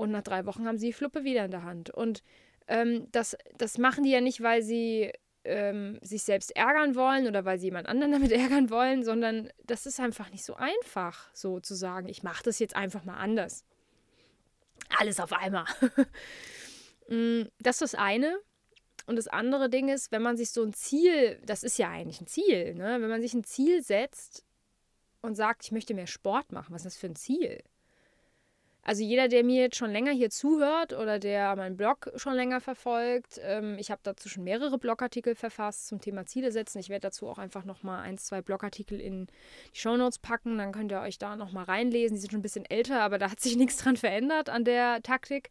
Und 0.00 0.12
nach 0.12 0.22
drei 0.22 0.46
Wochen 0.46 0.66
haben 0.66 0.78
sie 0.78 0.86
die 0.86 0.92
Fluppe 0.94 1.24
wieder 1.24 1.44
in 1.44 1.50
der 1.50 1.62
Hand. 1.62 1.90
Und 1.90 2.22
ähm, 2.68 3.06
das, 3.12 3.36
das 3.58 3.76
machen 3.76 4.02
die 4.02 4.10
ja 4.10 4.22
nicht, 4.22 4.40
weil 4.40 4.62
sie 4.62 5.12
ähm, 5.44 5.98
sich 6.00 6.22
selbst 6.22 6.56
ärgern 6.56 6.94
wollen 6.94 7.26
oder 7.26 7.44
weil 7.44 7.58
sie 7.58 7.66
jemand 7.66 7.86
anderen 7.86 8.12
damit 8.16 8.32
ärgern 8.32 8.70
wollen, 8.70 9.04
sondern 9.04 9.50
das 9.62 9.84
ist 9.84 10.00
einfach 10.00 10.30
nicht 10.30 10.42
so 10.42 10.54
einfach, 10.54 11.28
so 11.34 11.60
zu 11.60 11.74
sagen, 11.74 12.08
ich 12.08 12.22
mache 12.22 12.42
das 12.42 12.58
jetzt 12.58 12.74
einfach 12.74 13.04
mal 13.04 13.18
anders. 13.18 13.66
Alles 14.98 15.20
auf 15.20 15.32
einmal. 15.32 15.66
Mm, 17.12 17.48
das 17.58 17.82
ist 17.82 17.94
das 17.94 17.94
eine. 17.96 18.38
Und 19.06 19.16
das 19.16 19.26
andere 19.26 19.68
Ding 19.68 19.88
ist, 19.88 20.12
wenn 20.12 20.22
man 20.22 20.36
sich 20.36 20.52
so 20.52 20.62
ein 20.62 20.72
Ziel, 20.74 21.40
das 21.44 21.64
ist 21.64 21.76
ja 21.76 21.90
eigentlich 21.90 22.20
ein 22.20 22.28
Ziel, 22.28 22.76
ne? 22.76 22.98
wenn 23.00 23.08
man 23.10 23.20
sich 23.20 23.34
ein 23.34 23.42
Ziel 23.42 23.82
setzt 23.82 24.44
und 25.20 25.34
sagt, 25.34 25.64
ich 25.64 25.72
möchte 25.72 25.92
mehr 25.92 26.06
Sport 26.06 26.52
machen, 26.52 26.72
was 26.72 26.82
ist 26.82 26.94
das 26.94 26.96
für 26.98 27.08
ein 27.08 27.16
Ziel? 27.16 27.64
Also 28.90 29.04
jeder, 29.04 29.28
der 29.28 29.44
mir 29.44 29.62
jetzt 29.62 29.76
schon 29.76 29.92
länger 29.92 30.10
hier 30.10 30.30
zuhört 30.30 30.92
oder 30.92 31.20
der 31.20 31.54
meinen 31.54 31.76
Blog 31.76 32.10
schon 32.16 32.34
länger 32.34 32.60
verfolgt, 32.60 33.40
ähm, 33.40 33.76
ich 33.78 33.92
habe 33.92 34.00
dazu 34.02 34.28
schon 34.28 34.42
mehrere 34.42 34.78
Blogartikel 34.78 35.36
verfasst 35.36 35.86
zum 35.86 36.00
Thema 36.00 36.26
Ziele 36.26 36.50
setzen. 36.50 36.80
Ich 36.80 36.88
werde 36.88 37.02
dazu 37.02 37.28
auch 37.28 37.38
einfach 37.38 37.64
nochmal 37.64 38.02
ein, 38.02 38.18
zwei 38.18 38.42
Blogartikel 38.42 38.98
in 38.98 39.28
die 39.72 39.78
Shownotes 39.78 40.18
packen, 40.18 40.58
dann 40.58 40.72
könnt 40.72 40.90
ihr 40.90 41.00
euch 41.02 41.18
da 41.18 41.36
nochmal 41.36 41.66
reinlesen. 41.66 42.16
Die 42.16 42.20
sind 42.20 42.32
schon 42.32 42.40
ein 42.40 42.42
bisschen 42.42 42.64
älter, 42.64 43.00
aber 43.00 43.18
da 43.18 43.30
hat 43.30 43.38
sich 43.38 43.54
nichts 43.56 43.76
dran 43.76 43.96
verändert 43.96 44.48
an 44.48 44.64
der 44.64 45.00
Taktik. 45.04 45.50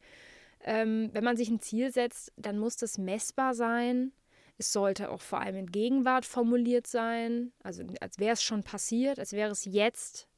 Ähm, 0.65 1.09
wenn 1.13 1.23
man 1.23 1.37
sich 1.37 1.47
ein 1.47 1.61
Ziel 1.61 1.93
setzt, 1.93 2.33
dann 2.35 2.59
muss 2.59 2.75
das 2.75 2.97
messbar 2.97 3.53
sein. 3.53 4.11
Es 4.57 4.73
sollte 4.73 5.11
auch 5.11 5.21
vor 5.21 5.39
allem 5.39 5.55
in 5.55 5.71
Gegenwart 5.71 6.25
formuliert 6.25 6.87
sein, 6.87 7.53
also 7.63 7.83
als 8.01 8.19
wäre 8.19 8.33
es 8.33 8.43
schon 8.43 8.63
passiert, 8.63 9.17
als 9.17 9.31
wäre 9.31 9.51
es 9.51 9.63
jetzt 9.63 10.28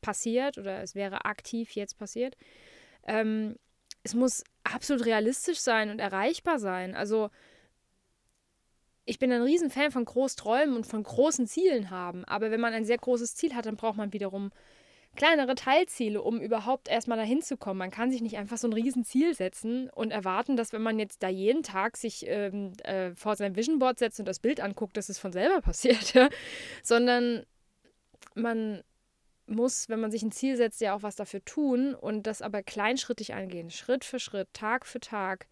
passiert 0.00 0.58
oder 0.58 0.82
es 0.82 0.94
wäre 0.94 1.24
aktiv 1.24 1.72
jetzt 1.72 1.98
passiert. 1.98 2.36
Ähm, 3.06 3.56
es 4.02 4.14
muss 4.14 4.44
absolut 4.64 5.04
realistisch 5.04 5.58
sein 5.58 5.90
und 5.90 5.98
erreichbar 5.98 6.58
sein. 6.58 6.94
Also 6.94 7.30
ich 9.04 9.18
bin 9.18 9.32
ein 9.32 9.42
Riesenfan 9.42 9.92
von 9.92 10.04
Großträumen 10.04 10.74
und 10.76 10.86
von 10.86 11.02
großen 11.02 11.46
Zielen 11.46 11.90
haben. 11.90 12.24
Aber 12.24 12.50
wenn 12.50 12.60
man 12.60 12.74
ein 12.74 12.84
sehr 12.84 12.98
großes 12.98 13.36
Ziel 13.36 13.54
hat, 13.54 13.66
dann 13.66 13.76
braucht 13.76 13.96
man 13.96 14.12
wiederum 14.12 14.50
kleinere 15.16 15.54
Teilziele, 15.54 16.20
um 16.20 16.40
überhaupt 16.40 16.88
erstmal 16.88 17.16
dahin 17.16 17.40
zu 17.40 17.56
kommen. 17.56 17.78
Man 17.78 17.90
kann 17.90 18.10
sich 18.10 18.20
nicht 18.20 18.36
einfach 18.36 18.58
so 18.58 18.68
ein 18.68 18.72
Riesenziel 18.72 19.34
setzen 19.34 19.88
und 19.90 20.10
erwarten, 20.10 20.56
dass 20.56 20.72
wenn 20.72 20.82
man 20.82 20.98
jetzt 20.98 21.22
da 21.22 21.28
jeden 21.28 21.62
Tag 21.62 21.96
sich 21.96 22.26
ähm, 22.28 22.72
äh, 22.84 23.12
vor 23.14 23.34
sein 23.34 23.56
Vision 23.56 23.78
Board 23.78 23.98
setzt 23.98 24.20
und 24.20 24.26
das 24.26 24.40
Bild 24.40 24.60
anguckt, 24.60 24.96
dass 24.96 25.08
es 25.08 25.18
von 25.18 25.32
selber 25.32 25.60
passiert, 25.62 26.14
sondern 26.82 27.44
man 28.34 28.82
muss, 29.46 29.88
wenn 29.88 30.00
man 30.00 30.10
sich 30.10 30.22
ein 30.22 30.32
Ziel 30.32 30.56
setzt, 30.56 30.80
ja 30.80 30.94
auch 30.94 31.02
was 31.02 31.16
dafür 31.16 31.44
tun 31.44 31.94
und 31.94 32.26
das 32.26 32.42
aber 32.42 32.62
kleinschrittig 32.62 33.34
angehen, 33.34 33.70
Schritt 33.70 34.04
für 34.04 34.18
Schritt, 34.18 34.52
Tag 34.52 34.86
für 34.86 35.00
Tag. 35.00 35.46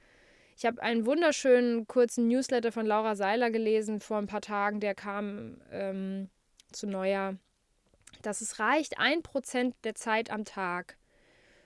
Ich 0.57 0.67
habe 0.67 0.83
einen 0.83 1.07
wunderschönen 1.07 1.87
kurzen 1.87 2.29
Newsletter 2.29 2.73
von 2.73 2.87
Laura 2.87 3.17
Seiler 3.17 3.51
gelesen 3.51 4.01
vor 4.01 4.19
ein 4.19 4.27
paar 4.27 4.41
Tagen, 4.41 4.81
der 4.81 4.95
kam 4.95 5.61
ähm, 5.71 6.31
zu 6.73 6.87
Neujahr, 6.87 7.37
dass 8.23 8.41
es 8.41 8.59
reicht, 8.59 8.99
ein 8.99 9.23
Prozent 9.23 9.75
der 9.85 9.95
Zeit 9.95 10.31
am 10.31 10.45
Tag 10.45 10.97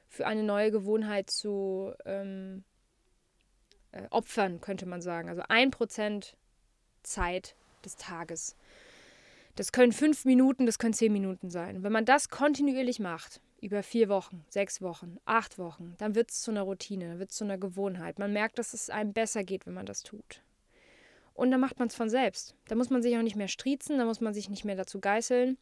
für 0.09 0.27
eine 0.27 0.43
neue 0.43 0.71
Gewohnheit 0.71 1.31
zu 1.31 1.93
ähm, 2.07 2.65
äh, 3.93 4.07
opfern, 4.11 4.61
könnte 4.61 4.87
man 4.87 5.03
sagen. 5.03 5.29
Also 5.29 5.43
ein 5.49 5.71
Prozent 5.71 6.37
Zeit 7.03 7.57
des 7.85 7.97
Tages. 7.97 8.57
Das 9.59 9.73
können 9.73 9.91
fünf 9.91 10.25
Minuten, 10.25 10.67
das 10.67 10.79
können 10.79 10.95
zehn 10.95 11.13
Minuten 11.13 11.51
sein. 11.51 11.83
wenn 11.83 11.91
man 11.91 12.05
das 12.05 12.29
kontinuierlich 12.29 13.01
macht, 13.01 13.41
über 13.61 13.83
vier 13.83 14.09
Wochen, 14.09 14.45
sechs 14.49 14.81
Wochen, 14.81 15.17
acht 15.25 15.59
Wochen, 15.59 15.97
dann 15.99 16.15
wird 16.15 16.31
es 16.31 16.43
zu 16.43 16.53
einer 16.53 16.63
Routine, 16.63 17.09
dann 17.09 17.19
wird 17.19 17.33
es 17.33 17.39
zu 17.39 17.43
einer 17.43 17.59
Gewohnheit. 17.59 18.21
Man 18.21 18.33
merkt, 18.33 18.61
dass 18.61 18.73
es 18.73 18.89
einem 18.89 19.13
besser 19.13 19.43
geht, 19.43 19.67
wenn 19.67 19.75
man 19.75 19.85
das 19.85 20.05
tut. 20.05 20.45
Und 21.35 21.51
dann 21.51 21.59
macht 21.59 21.81
man 21.81 21.89
es 21.89 21.97
von 21.97 22.09
selbst. 22.09 22.55
Da 22.69 22.77
muss 22.77 22.89
man 22.89 23.03
sich 23.03 23.17
auch 23.17 23.23
nicht 23.23 23.35
mehr 23.35 23.49
striezen, 23.49 23.99
da 23.99 24.05
muss 24.05 24.21
man 24.21 24.33
sich 24.33 24.49
nicht 24.49 24.65
mehr 24.65 24.77
dazu 24.77 25.01
geißeln. 25.01 25.59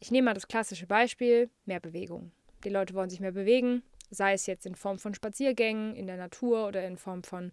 Ich 0.00 0.10
nehme 0.10 0.24
mal 0.24 0.34
das 0.34 0.48
klassische 0.48 0.86
Beispiel, 0.86 1.50
mehr 1.66 1.80
Bewegung. 1.80 2.32
Die 2.64 2.70
Leute 2.70 2.94
wollen 2.94 3.10
sich 3.10 3.20
mehr 3.20 3.32
bewegen, 3.32 3.82
sei 4.08 4.32
es 4.32 4.46
jetzt 4.46 4.64
in 4.64 4.74
Form 4.74 4.98
von 4.98 5.12
Spaziergängen 5.12 5.94
in 5.96 6.06
der 6.06 6.16
Natur 6.16 6.66
oder 6.66 6.86
in 6.86 6.96
Form 6.96 7.22
von 7.22 7.52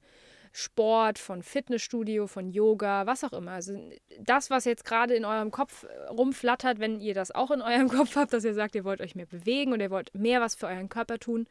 Sport, 0.51 1.17
von 1.17 1.43
Fitnessstudio, 1.43 2.27
von 2.27 2.49
Yoga, 2.49 3.05
was 3.05 3.23
auch 3.23 3.33
immer. 3.33 3.51
Also 3.51 3.73
das, 4.19 4.49
was 4.49 4.65
jetzt 4.65 4.83
gerade 4.83 5.15
in 5.15 5.23
eurem 5.23 5.51
Kopf 5.51 5.83
äh, 5.83 6.07
rumflattert, 6.09 6.79
wenn 6.79 6.99
ihr 6.99 7.13
das 7.13 7.31
auch 7.31 7.51
in 7.51 7.61
eurem 7.61 7.87
Kopf 7.97 8.15
habt, 8.15 8.33
dass 8.33 8.43
ihr 8.43 8.53
sagt, 8.53 8.75
ihr 8.75 8.83
wollt 8.83 9.01
euch 9.01 9.15
mehr 9.15 9.25
bewegen 9.25 9.71
und 9.71 9.79
ihr 9.79 9.89
wollt 9.89 10.13
mehr 10.13 10.41
was 10.41 10.55
für 10.55 10.67
euren 10.67 10.89
Körper 10.89 11.19
tun, 11.19 11.47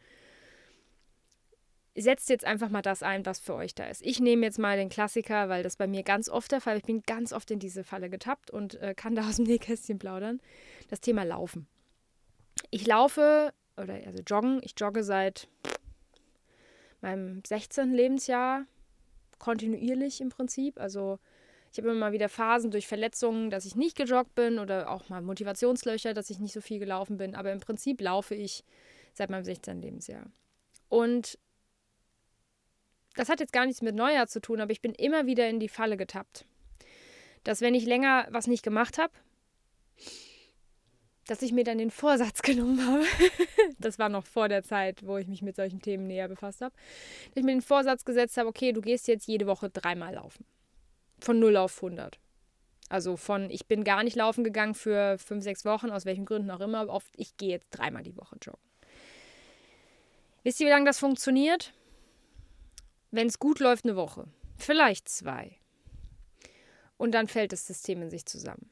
setzt 1.94 2.28
jetzt 2.28 2.44
einfach 2.44 2.68
mal 2.68 2.82
das 2.82 3.02
ein, 3.02 3.24
was 3.24 3.40
für 3.40 3.54
euch 3.54 3.74
da 3.74 3.86
ist. 3.86 4.04
Ich 4.04 4.20
nehme 4.20 4.44
jetzt 4.44 4.58
mal 4.58 4.76
den 4.76 4.90
Klassiker, 4.90 5.48
weil 5.48 5.62
das 5.62 5.76
bei 5.76 5.86
mir 5.86 6.02
ganz 6.02 6.28
oft 6.28 6.52
der 6.52 6.60
Fall 6.60 6.76
ist. 6.76 6.80
Ich 6.80 6.86
bin 6.86 7.02
ganz 7.06 7.32
oft 7.32 7.50
in 7.50 7.58
diese 7.58 7.84
Falle 7.84 8.10
getappt 8.10 8.50
und 8.50 8.80
äh, 8.80 8.94
kann 8.94 9.14
da 9.14 9.28
aus 9.28 9.36
dem 9.36 9.44
Nähkästchen 9.46 9.98
plaudern. 9.98 10.40
Das 10.88 11.00
Thema 11.00 11.24
Laufen. 11.24 11.66
Ich 12.70 12.86
laufe, 12.86 13.52
oder 13.78 13.94
also 14.06 14.22
joggen, 14.26 14.60
ich 14.62 14.74
jogge 14.76 15.02
seit 15.02 15.48
meinem 17.00 17.42
16. 17.46 17.92
Lebensjahr 17.94 18.66
kontinuierlich 19.40 20.20
im 20.20 20.28
Prinzip. 20.28 20.78
Also 20.78 21.18
ich 21.72 21.78
habe 21.78 21.88
immer 21.88 21.98
mal 21.98 22.12
wieder 22.12 22.28
Phasen 22.28 22.70
durch 22.70 22.86
Verletzungen, 22.86 23.50
dass 23.50 23.64
ich 23.64 23.74
nicht 23.74 23.96
gejoggt 23.96 24.36
bin 24.36 24.60
oder 24.60 24.88
auch 24.90 25.08
mal 25.08 25.22
Motivationslöcher, 25.22 26.14
dass 26.14 26.30
ich 26.30 26.38
nicht 26.38 26.52
so 26.52 26.60
viel 26.60 26.78
gelaufen 26.78 27.16
bin. 27.16 27.34
Aber 27.34 27.50
im 27.50 27.60
Prinzip 27.60 28.00
laufe 28.00 28.36
ich 28.36 28.64
seit 29.12 29.30
meinem 29.30 29.44
16. 29.44 29.82
Lebensjahr. 29.82 30.26
Und 30.88 31.38
das 33.14 33.28
hat 33.28 33.40
jetzt 33.40 33.52
gar 33.52 33.66
nichts 33.66 33.82
mit 33.82 33.94
Neujahr 33.94 34.28
zu 34.28 34.40
tun, 34.40 34.60
aber 34.60 34.72
ich 34.72 34.80
bin 34.80 34.94
immer 34.94 35.26
wieder 35.26 35.48
in 35.48 35.58
die 35.58 35.68
Falle 35.68 35.96
getappt. 35.96 36.44
Dass 37.44 37.60
wenn 37.60 37.74
ich 37.74 37.86
länger 37.86 38.28
was 38.30 38.46
nicht 38.46 38.62
gemacht 38.62 38.98
habe, 38.98 39.12
dass 41.30 41.42
ich 41.42 41.52
mir 41.52 41.62
dann 41.62 41.78
den 41.78 41.92
Vorsatz 41.92 42.42
genommen 42.42 42.84
habe, 42.84 43.04
das 43.78 44.00
war 44.00 44.08
noch 44.08 44.26
vor 44.26 44.48
der 44.48 44.64
Zeit, 44.64 45.06
wo 45.06 45.16
ich 45.16 45.28
mich 45.28 45.42
mit 45.42 45.54
solchen 45.54 45.80
Themen 45.80 46.08
näher 46.08 46.26
befasst 46.26 46.60
habe, 46.60 46.74
dass 47.28 47.36
ich 47.36 47.44
mir 47.44 47.52
den 47.52 47.62
Vorsatz 47.62 48.04
gesetzt 48.04 48.36
habe, 48.36 48.48
okay, 48.48 48.72
du 48.72 48.80
gehst 48.80 49.06
jetzt 49.06 49.28
jede 49.28 49.46
Woche 49.46 49.70
dreimal 49.70 50.14
laufen. 50.14 50.44
Von 51.20 51.38
0 51.38 51.56
auf 51.56 51.76
100. 51.76 52.18
Also 52.88 53.16
von, 53.16 53.48
ich 53.48 53.66
bin 53.66 53.84
gar 53.84 54.02
nicht 54.02 54.16
laufen 54.16 54.42
gegangen 54.42 54.74
für 54.74 55.18
fünf, 55.18 55.44
sechs 55.44 55.64
Wochen, 55.64 55.90
aus 55.90 56.04
welchen 56.04 56.24
Gründen 56.24 56.50
auch 56.50 56.58
immer, 56.58 56.90
auf, 56.90 57.04
ich 57.14 57.36
gehe 57.36 57.50
jetzt 57.50 57.70
dreimal 57.70 58.02
die 58.02 58.16
Woche 58.16 58.36
joggen. 58.42 58.58
Wisst 60.42 60.58
ihr, 60.58 60.66
wie 60.66 60.70
lange 60.70 60.86
das 60.86 60.98
funktioniert? 60.98 61.72
Wenn 63.12 63.28
es 63.28 63.38
gut 63.38 63.60
läuft, 63.60 63.84
eine 63.84 63.94
Woche. 63.94 64.26
Vielleicht 64.56 65.08
zwei. 65.08 65.56
Und 66.96 67.12
dann 67.12 67.28
fällt 67.28 67.52
das 67.52 67.68
System 67.68 68.02
in 68.02 68.10
sich 68.10 68.26
zusammen. 68.26 68.68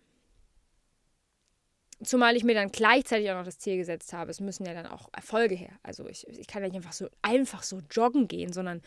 Zumal 2.03 2.37
ich 2.37 2.45
mir 2.45 2.55
dann 2.55 2.71
gleichzeitig 2.71 3.31
auch 3.31 3.37
noch 3.37 3.45
das 3.45 3.59
Ziel 3.59 3.77
gesetzt 3.77 4.13
habe, 4.13 4.31
es 4.31 4.41
müssen 4.41 4.65
ja 4.65 4.75
dann 4.75 4.87
auch 4.87 5.09
Erfolge 5.13 5.57
her. 5.57 5.73
Also 5.83 6.09
ich, 6.09 6.27
ich 6.29 6.47
kann 6.47 6.63
ja 6.63 6.69
nicht 6.69 6.77
einfach 6.77 6.93
so, 6.93 7.09
einfach 7.23 7.63
so 7.65 7.81
joggen 7.91 8.29
gehen, 8.29 8.53
sondern 8.53 8.83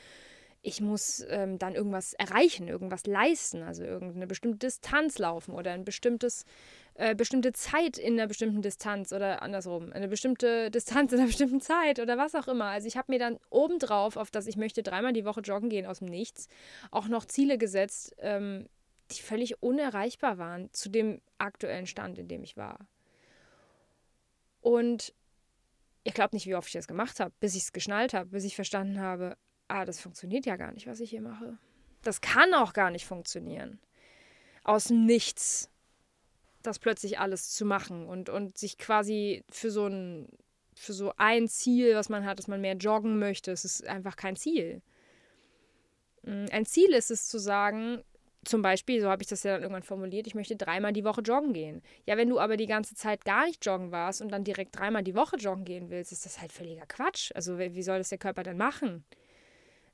ich 0.63 0.79
muss 0.79 1.25
ähm, 1.29 1.57
dann 1.57 1.73
irgendwas 1.73 2.13
erreichen, 2.13 2.67
irgendwas 2.67 3.07
leisten, 3.07 3.63
also 3.63 3.83
irgendeine 3.83 4.27
bestimmte 4.27 4.59
Distanz 4.59 5.17
laufen 5.17 5.53
oder 5.53 5.71
ein 5.71 5.83
bestimmtes, 5.83 6.45
äh, 6.93 7.15
bestimmte 7.15 7.51
Zeit 7.51 7.97
in 7.97 8.13
einer 8.13 8.27
bestimmten 8.27 8.61
Distanz 8.61 9.11
oder 9.11 9.41
andersrum, 9.41 9.91
eine 9.91 10.07
bestimmte 10.07 10.69
Distanz 10.69 11.13
in 11.13 11.17
einer 11.17 11.27
bestimmten 11.27 11.61
Zeit 11.61 11.99
oder 11.99 12.17
was 12.17 12.35
auch 12.35 12.47
immer. 12.47 12.65
Also 12.65 12.87
ich 12.87 12.95
habe 12.95 13.11
mir 13.11 13.19
dann 13.19 13.39
obendrauf, 13.49 14.17
auf 14.17 14.29
das 14.29 14.45
ich 14.45 14.55
möchte 14.55 14.83
dreimal 14.83 15.13
die 15.13 15.25
Woche 15.25 15.41
joggen 15.41 15.69
gehen 15.69 15.87
aus 15.87 15.99
dem 15.99 16.09
Nichts, 16.09 16.47
auch 16.91 17.07
noch 17.07 17.25
Ziele 17.25 17.57
gesetzt, 17.57 18.15
ähm, 18.19 18.67
die 19.11 19.21
völlig 19.21 19.63
unerreichbar 19.63 20.37
waren 20.37 20.69
zu 20.73 20.89
dem 20.89 21.21
aktuellen 21.39 21.87
Stand, 21.87 22.19
in 22.19 22.27
dem 22.27 22.43
ich 22.43 22.55
war. 22.55 22.77
Und 24.61 25.13
ihr 26.03 26.13
glaubt 26.13 26.33
nicht, 26.33 26.47
wie 26.47 26.55
oft 26.55 26.67
ich 26.67 26.73
das 26.73 26.87
gemacht 26.87 27.19
habe, 27.19 27.33
bis 27.39 27.55
ich 27.55 27.63
es 27.63 27.73
geschnallt 27.73 28.13
habe, 28.13 28.29
bis 28.29 28.43
ich 28.43 28.55
verstanden 28.55 28.99
habe, 28.99 29.37
ah, 29.67 29.85
das 29.85 29.99
funktioniert 29.99 30.45
ja 30.45 30.55
gar 30.55 30.71
nicht, 30.71 30.87
was 30.87 30.99
ich 30.99 31.09
hier 31.09 31.21
mache. 31.21 31.57
Das 32.03 32.21
kann 32.21 32.53
auch 32.53 32.73
gar 32.73 32.89
nicht 32.89 33.05
funktionieren. 33.05 33.79
Aus 34.63 34.89
nichts 34.89 35.69
das 36.63 36.79
plötzlich 36.79 37.19
alles 37.19 37.49
zu 37.49 37.65
machen 37.65 38.05
und, 38.05 38.29
und 38.29 38.57
sich 38.57 38.77
quasi 38.77 39.43
für 39.49 39.71
so 39.71 39.87
ein 39.87 40.29
für 40.73 40.93
so 40.93 41.13
ein 41.17 41.47
Ziel, 41.47 41.95
was 41.95 42.09
man 42.09 42.25
hat, 42.25 42.39
dass 42.39 42.47
man 42.47 42.61
mehr 42.61 42.75
joggen 42.75 43.19
möchte, 43.19 43.51
es 43.51 43.65
ist 43.65 43.85
einfach 43.85 44.15
kein 44.15 44.35
Ziel. 44.35 44.81
Mm, 46.23 46.45
ein 46.51 46.65
Ziel 46.65 46.93
ist 46.93 47.11
es 47.11 47.27
zu 47.27 47.39
sagen, 47.39 48.03
zum 48.43 48.61
Beispiel, 48.61 49.01
so 49.01 49.09
habe 49.09 49.21
ich 49.21 49.29
das 49.29 49.43
ja 49.43 49.53
dann 49.53 49.61
irgendwann 49.61 49.83
formuliert, 49.83 50.25
ich 50.25 50.35
möchte 50.35 50.55
dreimal 50.55 50.93
die 50.93 51.03
Woche 51.03 51.21
joggen 51.21 51.53
gehen. 51.53 51.81
Ja, 52.05 52.17
wenn 52.17 52.29
du 52.29 52.39
aber 52.39 52.57
die 52.57 52.65
ganze 52.65 52.95
Zeit 52.95 53.23
gar 53.23 53.45
nicht 53.45 53.63
joggen 53.65 53.91
warst 53.91 54.21
und 54.21 54.31
dann 54.31 54.43
direkt 54.43 54.75
dreimal 54.75 55.03
die 55.03 55.15
Woche 55.15 55.35
joggen 55.35 55.63
gehen 55.63 55.89
willst, 55.89 56.11
ist 56.11 56.25
das 56.25 56.41
halt 56.41 56.51
völliger 56.51 56.85
Quatsch. 56.87 57.31
Also 57.35 57.59
wie 57.59 57.83
soll 57.83 57.99
das 57.99 58.09
der 58.09 58.17
Körper 58.17 58.43
dann 58.43 58.57
machen? 58.57 59.05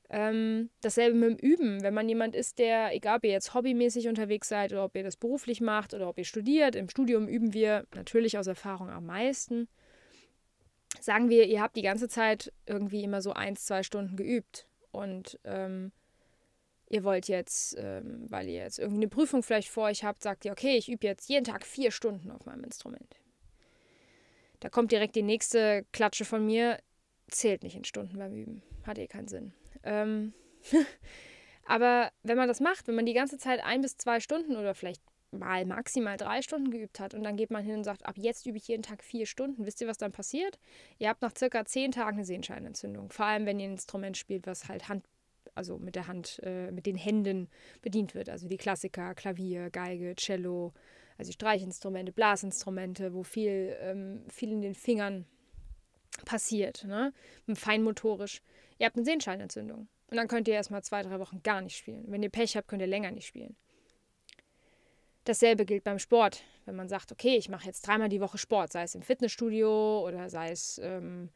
Ähm, 0.09 0.69
dasselbe 0.79 1.17
mit 1.17 1.41
dem 1.41 1.49
Üben. 1.49 1.83
Wenn 1.83 1.93
man 1.93 2.07
jemand 2.07 2.35
ist, 2.35 2.59
der, 2.59 2.95
egal 2.95 3.17
ob 3.17 3.25
ihr 3.25 3.31
jetzt 3.31 3.53
hobbymäßig 3.53 4.07
unterwegs 4.07 4.47
seid 4.47 4.71
oder 4.71 4.85
ob 4.85 4.95
ihr 4.95 5.03
das 5.03 5.17
beruflich 5.17 5.59
macht 5.59 5.93
oder 5.93 6.07
ob 6.07 6.17
ihr 6.17 6.23
studiert, 6.23 6.75
im 6.75 6.89
Studium 6.89 7.27
üben 7.27 7.53
wir 7.53 7.85
natürlich 7.93 8.37
aus 8.37 8.47
Erfahrung 8.47 8.89
am 8.89 9.05
meisten. 9.05 9.67
Sagen 11.01 11.29
wir, 11.29 11.45
ihr 11.45 11.61
habt 11.61 11.75
die 11.75 11.81
ganze 11.81 12.07
Zeit 12.07 12.53
irgendwie 12.65 13.03
immer 13.03 13.21
so 13.21 13.33
eins, 13.33 13.65
zwei 13.65 13.83
Stunden 13.83 14.15
geübt 14.15 14.67
und 14.91 15.37
ähm, 15.43 15.91
ihr 16.89 17.03
wollt 17.03 17.27
jetzt, 17.27 17.75
ähm, 17.77 18.25
weil 18.29 18.47
ihr 18.47 18.63
jetzt 18.63 18.79
irgendwie 18.79 19.01
eine 19.01 19.09
Prüfung 19.09 19.43
vielleicht 19.43 19.69
vor 19.69 19.85
euch 19.85 20.03
habt, 20.03 20.23
sagt 20.23 20.45
ihr, 20.45 20.51
okay, 20.51 20.77
ich 20.77 20.89
übe 20.89 21.05
jetzt 21.05 21.29
jeden 21.29 21.43
Tag 21.43 21.65
vier 21.65 21.91
Stunden 21.91 22.31
auf 22.31 22.45
meinem 22.45 22.63
Instrument. 22.63 23.19
Da 24.59 24.69
kommt 24.69 24.91
direkt 24.91 25.15
die 25.15 25.23
nächste 25.23 25.85
Klatsche 25.91 26.25
von 26.25 26.45
mir, 26.45 26.79
zählt 27.29 27.63
nicht 27.63 27.75
in 27.75 27.83
Stunden 27.83 28.17
beim 28.17 28.33
Üben. 28.33 28.63
Hat 28.83 28.97
eh 28.97 29.07
keinen 29.07 29.27
Sinn. 29.27 29.53
Ähm 29.83 30.33
aber 31.65 32.11
wenn 32.23 32.37
man 32.37 32.47
das 32.47 32.59
macht, 32.59 32.87
wenn 32.87 32.95
man 32.95 33.05
die 33.05 33.13
ganze 33.13 33.37
Zeit 33.37 33.63
ein 33.63 33.81
bis 33.81 33.97
zwei 33.97 34.19
Stunden 34.19 34.55
oder 34.55 34.73
vielleicht 34.73 35.01
mal 35.31 35.65
maximal 35.65 36.15
drei 36.15 36.41
Stunden 36.41 36.71
geübt 36.71 37.01
hat 37.01 37.13
und 37.13 37.23
dann 37.23 37.35
geht 37.35 37.51
man 37.51 37.63
hin 37.63 37.75
und 37.75 37.83
sagt, 37.83 38.05
ab 38.05 38.15
jetzt 38.17 38.45
übe 38.45 38.57
ich 38.57 38.67
jeden 38.69 38.81
Tag 38.81 39.03
vier 39.03 39.25
Stunden. 39.25 39.65
Wisst 39.65 39.81
ihr, 39.81 39.87
was 39.87 39.97
dann 39.97 40.13
passiert? 40.13 40.57
Ihr 40.99 41.09
habt 41.09 41.21
nach 41.21 41.33
circa 41.37 41.65
zehn 41.65 41.91
Tagen 41.91 42.17
eine 42.17 42.25
Sehenscheinentzündung. 42.25 43.11
Vor 43.11 43.25
allem, 43.25 43.45
wenn 43.45 43.59
ihr 43.59 43.67
ein 43.67 43.73
Instrument 43.73 44.17
spielt, 44.17 44.47
was 44.47 44.69
halt 44.69 44.87
Hand 44.87 45.03
also 45.57 45.77
mit 45.77 45.95
der 45.95 46.07
Hand, 46.07 46.39
äh, 46.43 46.71
mit 46.71 46.85
den 46.85 46.95
Händen 46.95 47.49
bedient 47.81 48.15
wird. 48.15 48.29
Also 48.29 48.47
die 48.47 48.57
Klassiker, 48.57 49.13
Klavier, 49.15 49.69
Geige, 49.69 50.15
Cello, 50.15 50.73
also 51.17 51.31
Streichinstrumente, 51.31 52.11
Blasinstrumente, 52.11 53.13
wo 53.13 53.23
viel, 53.23 53.75
ähm, 53.81 54.23
viel 54.29 54.51
in 54.51 54.61
den 54.61 54.75
Fingern 54.75 55.25
passiert, 56.25 56.85
ne? 56.85 57.13
Feinmotorisch. 57.53 58.41
Ihr 58.79 58.85
habt 58.85 58.95
eine 58.95 59.05
Sehenscheinentzündung. 59.05 59.87
Und 60.09 60.17
dann 60.17 60.27
könnt 60.27 60.47
ihr 60.47 60.53
erstmal 60.53 60.83
zwei, 60.83 61.01
drei 61.03 61.19
Wochen 61.19 61.41
gar 61.43 61.61
nicht 61.61 61.75
spielen. 61.75 62.05
Wenn 62.07 62.23
ihr 62.23 62.29
Pech 62.29 62.55
habt, 62.55 62.67
könnt 62.67 62.81
ihr 62.81 62.87
länger 62.87 63.11
nicht 63.11 63.27
spielen. 63.27 63.55
Dasselbe 65.25 65.65
gilt 65.65 65.83
beim 65.83 65.99
Sport. 65.99 66.43
Wenn 66.65 66.75
man 66.75 66.87
sagt, 66.87 67.11
okay, 67.11 67.35
ich 67.35 67.49
mache 67.49 67.65
jetzt 67.65 67.85
dreimal 67.85 68.07
die 68.07 68.21
Woche 68.21 68.37
Sport, 68.37 68.71
sei 68.71 68.83
es 68.83 68.95
im 68.95 69.01
Fitnessstudio 69.01 70.05
oder 70.07 70.29
sei 70.29 70.51
es 70.51 70.79
ähm, 70.83 71.29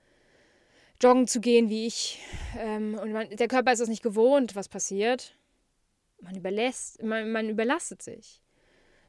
joggen 1.02 1.28
zu 1.28 1.42
gehen 1.42 1.70
wie 1.70 1.88
ich. 1.88 2.20
Ähm, 2.58 2.98
und 3.02 3.12
man, 3.12 3.30
der 3.30 3.48
Körper 3.48 3.72
ist 3.72 3.80
das 3.80 3.90
nicht 3.90 4.04
gewohnt, 4.04 4.56
was 4.56 4.70
passiert. 4.70 5.36
man 6.22 6.36
überlässt, 6.36 7.02
man, 7.04 7.32
man 7.32 7.50
überlastet 7.50 8.02
sich. 8.02 8.42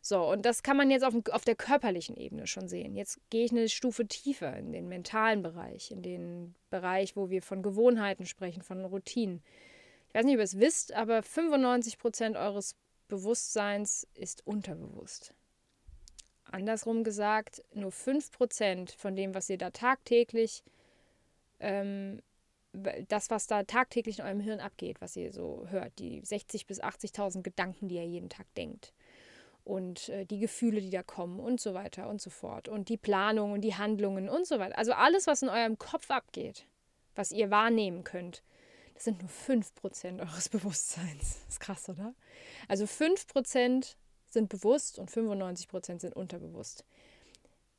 So, 0.04 0.28
und 0.28 0.44
das 0.44 0.64
kann 0.64 0.76
man 0.76 0.90
jetzt 0.90 1.04
auf, 1.04 1.14
auf 1.30 1.44
der 1.44 1.54
körperlichen 1.54 2.16
Ebene 2.16 2.49
schon 2.49 2.68
sehen. 2.68 2.96
Jetzt 2.96 3.20
gehe 3.30 3.44
ich 3.44 3.52
eine 3.52 3.68
Stufe 3.68 4.06
tiefer 4.06 4.56
in 4.56 4.72
den 4.72 4.88
mentalen 4.88 5.42
Bereich, 5.42 5.92
in 5.92 6.02
den 6.02 6.56
Bereich, 6.70 7.14
wo 7.14 7.30
wir 7.30 7.40
von 7.40 7.62
Gewohnheiten 7.62 8.26
sprechen, 8.26 8.62
von 8.62 8.84
Routinen. 8.84 9.44
Ich 10.08 10.14
weiß 10.14 10.25
nicht, 10.25 10.34
ob 10.34 10.40
ihr 10.40 10.44
es 10.44 10.58
wisst, 10.58 10.92
aber 10.92 11.22
95 11.22 11.99
Prozent 11.99 12.37
eures 12.37 12.75
Bewusstseins 13.06 14.08
ist 14.14 14.44
unterbewusst. 14.44 15.34
Andersrum 16.50 17.04
gesagt, 17.04 17.62
nur 17.72 17.92
5 17.92 18.32
Prozent 18.32 18.90
von 18.90 19.14
dem, 19.14 19.34
was 19.34 19.49
ihr 19.49 19.58
da 19.58 19.70
tagtäglich, 19.70 20.64
ähm, 21.62 22.21
das, 23.09 23.31
was 23.31 23.47
da 23.47 23.64
tagtäglich 23.64 24.19
in 24.19 24.25
eurem 24.25 24.40
Hirn 24.40 24.61
abgeht, 24.61 25.00
was 25.00 25.16
ihr 25.16 25.33
so 25.33 25.66
hört, 25.69 25.99
die 25.99 26.23
60.000 26.23 26.66
bis 26.66 26.83
80.000 26.83 27.42
Gedanken, 27.42 27.88
die 27.88 27.97
ihr 27.97 28.07
jeden 28.07 28.31
Tag 28.31 28.47
denkt 28.54 28.92
und 29.64 30.09
äh, 30.09 30.25
die 30.25 30.38
Gefühle, 30.38 30.81
die 30.81 30.90
da 30.90 31.02
kommen 31.02 31.38
und 31.38 31.61
so 31.61 31.75
weiter 31.75 32.09
und 32.09 32.21
so 32.21 32.31
fort 32.31 32.69
und 32.69 32.88
die 32.88 32.97
Planung 32.97 33.52
und 33.52 33.61
die 33.61 33.76
Handlungen 33.76 34.28
und 34.28 34.47
so 34.47 34.59
weiter. 34.59 34.76
Also 34.78 34.92
alles, 34.92 35.26
was 35.26 35.42
in 35.42 35.49
eurem 35.49 35.78
Kopf 35.78 36.11
abgeht, 36.11 36.66
was 37.14 37.31
ihr 37.31 37.50
wahrnehmen 37.50 38.04
könnt, 38.04 38.42
das 38.95 39.04
sind 39.04 39.21
nur 39.21 39.31
5% 39.31 40.21
eures 40.21 40.49
Bewusstseins. 40.49 41.40
Das 41.45 41.54
ist 41.54 41.61
krass, 41.61 41.88
oder? 41.88 42.14
Also 42.69 42.85
5% 42.85 43.97
sind 44.28 44.49
bewusst 44.49 44.99
und 44.99 45.11
95% 45.11 46.00
sind 46.00 46.16
unterbewusst. 46.16 46.85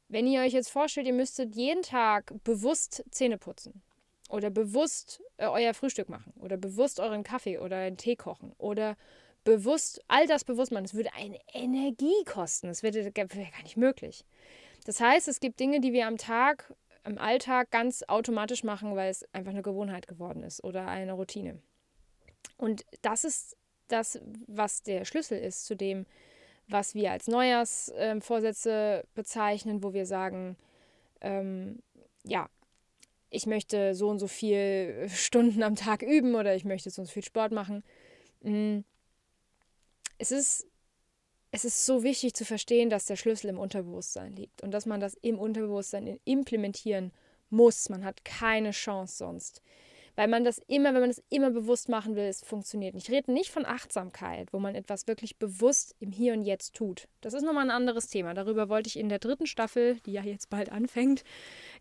Wenn 0.07 0.27
ihr 0.27 0.41
euch 0.41 0.53
jetzt 0.53 0.69
vorstellt, 0.69 1.07
ihr 1.07 1.13
müsstet 1.13 1.55
jeden 1.55 1.81
Tag 1.81 2.33
bewusst 2.43 3.03
Zähne 3.09 3.37
putzen 3.37 3.81
oder 4.29 4.49
bewusst 4.49 5.21
äh, 5.37 5.47
euer 5.47 5.73
Frühstück 5.73 6.09
machen 6.09 6.33
oder 6.39 6.57
bewusst 6.57 6.99
euren 6.99 7.23
Kaffee 7.23 7.57
oder 7.59 7.77
einen 7.77 7.97
Tee 7.97 8.15
kochen 8.15 8.53
oder 8.57 8.95
bewusst, 9.43 10.01
all 10.07 10.27
das 10.27 10.43
bewusst 10.43 10.71
machen, 10.71 10.83
das 10.83 10.93
würde 10.93 11.13
eine 11.13 11.39
Energie 11.53 12.23
kosten. 12.25 12.67
Das 12.67 12.83
wäre 12.83 13.11
gar 13.11 13.27
nicht 13.63 13.77
möglich. 13.77 14.25
Das 14.85 14.99
heißt, 14.99 15.27
es 15.27 15.39
gibt 15.39 15.59
Dinge, 15.59 15.79
die 15.79 15.93
wir 15.93 16.07
am 16.07 16.17
Tag, 16.17 16.73
im 17.05 17.17
Alltag 17.17 17.71
ganz 17.71 18.03
automatisch 18.03 18.63
machen, 18.63 18.95
weil 18.95 19.09
es 19.09 19.25
einfach 19.33 19.51
eine 19.51 19.61
Gewohnheit 19.61 20.07
geworden 20.07 20.43
ist 20.43 20.63
oder 20.63 20.87
eine 20.87 21.13
Routine. 21.13 21.59
Und 22.57 22.85
das 23.01 23.23
ist 23.23 23.57
das, 23.87 24.19
was 24.47 24.83
der 24.83 25.05
Schlüssel 25.05 25.37
ist 25.37 25.65
zu 25.65 25.75
dem, 25.75 26.05
was 26.67 26.95
wir 26.95 27.11
als 27.11 27.27
Neujahrsvorsätze 27.27 29.03
äh, 29.03 29.07
bezeichnen, 29.15 29.83
wo 29.83 29.93
wir 29.93 30.05
sagen, 30.05 30.57
ähm, 31.21 31.79
ja, 32.23 32.49
ich 33.29 33.45
möchte 33.45 33.95
so 33.95 34.09
und 34.09 34.19
so 34.19 34.27
viel 34.27 35.07
Stunden 35.09 35.63
am 35.63 35.75
Tag 35.75 36.01
üben 36.01 36.35
oder 36.35 36.55
ich 36.55 36.65
möchte 36.65 36.89
so 36.89 37.01
und 37.01 37.07
so 37.07 37.13
viel 37.13 37.23
Sport 37.23 37.51
machen. 37.51 37.83
Mhm 38.41 38.83
es 40.17 40.31
ist, 40.31 40.67
es 41.51 41.65
ist 41.65 41.85
so 41.85 42.03
wichtig 42.03 42.33
zu 42.33 42.45
verstehen, 42.45 42.89
dass 42.89 43.05
der 43.05 43.15
Schlüssel 43.15 43.49
im 43.49 43.59
Unterbewusstsein 43.59 44.35
liegt 44.35 44.63
und 44.63 44.71
dass 44.71 44.85
man 44.85 44.99
das 44.99 45.15
im 45.15 45.37
Unterbewusstsein 45.37 46.19
implementieren 46.23 47.11
muss. 47.49 47.89
Man 47.89 48.05
hat 48.05 48.23
keine 48.23 48.71
Chance 48.71 49.17
sonst. 49.17 49.61
Weil 50.15 50.27
man 50.27 50.43
das 50.43 50.59
immer, 50.67 50.93
wenn 50.93 51.01
man 51.01 51.09
das 51.09 51.23
immer 51.29 51.49
bewusst 51.49 51.89
machen 51.89 52.15
will, 52.15 52.25
es 52.25 52.43
funktioniert. 52.43 52.95
Ich 52.95 53.09
rede 53.09 53.31
nicht 53.31 53.49
von 53.49 53.65
Achtsamkeit, 53.65 54.53
wo 54.53 54.59
man 54.59 54.75
etwas 54.75 55.07
wirklich 55.07 55.37
bewusst 55.37 55.95
im 55.99 56.11
Hier 56.11 56.33
und 56.33 56.43
Jetzt 56.43 56.75
tut. 56.75 57.07
Das 57.21 57.33
ist 57.33 57.43
nochmal 57.43 57.65
ein 57.65 57.71
anderes 57.71 58.07
Thema. 58.07 58.33
Darüber 58.33 58.69
wollte 58.69 58.87
ich 58.87 58.99
in 58.99 59.09
der 59.09 59.19
dritten 59.19 59.47
Staffel, 59.47 59.99
die 60.05 60.13
ja 60.13 60.21
jetzt 60.21 60.49
bald 60.49 60.71
anfängt, 60.71 61.23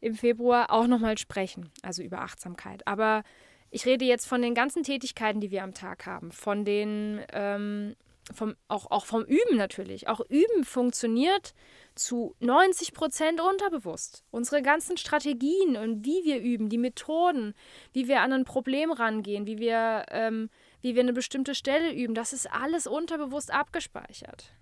im 0.01 0.15
Februar 0.15 0.71
auch 0.71 0.87
nochmal 0.87 1.19
sprechen. 1.19 1.71
Also 1.83 2.03
über 2.03 2.21
Achtsamkeit. 2.21 2.87
Aber 2.87 3.23
ich 3.71 3.87
rede 3.87 4.05
jetzt 4.05 4.27
von 4.27 4.43
den 4.43 4.55
ganzen 4.55 4.83
Tätigkeiten, 4.83 5.41
die 5.41 5.51
wir 5.51 5.63
am 5.63 5.75
Tag 5.75 6.07
haben. 6.07 6.33
Von 6.33 6.65
den 6.65 7.21
ähm, 7.33 7.97
vom, 8.33 8.55
auch, 8.69 8.91
auch 8.91 9.05
vom 9.05 9.25
Üben 9.25 9.57
natürlich. 9.57 10.09
Auch 10.09 10.21
Üben 10.29 10.65
funktioniert 10.65 11.55
zu 11.95 12.35
90 12.41 12.95
Prozent 12.95 13.41
unterbewusst. 13.41 14.25
Unsere 14.31 14.63
ganzen 14.63 14.97
Strategien 14.97 15.77
und 15.77 16.05
wie 16.05 16.25
wir 16.25 16.41
üben, 16.41 16.69
die 16.69 16.79
Methoden, 16.79 17.55
wie 17.93 18.09
wir 18.09 18.21
an 18.21 18.33
ein 18.33 18.45
Problem 18.45 18.93
rangehen, 18.93 19.47
wie 19.47 19.59
wir, 19.59 20.07
ähm, 20.11 20.51
wie 20.81 20.95
wir 20.95 21.03
eine 21.03 21.13
bestimmte 21.13 21.55
Stelle 21.55 21.93
üben, 21.93 22.15
das 22.15 22.33
ist 22.33 22.51
alles 22.51 22.87
unterbewusst 22.87 23.53
abgespeichert. 23.53 24.53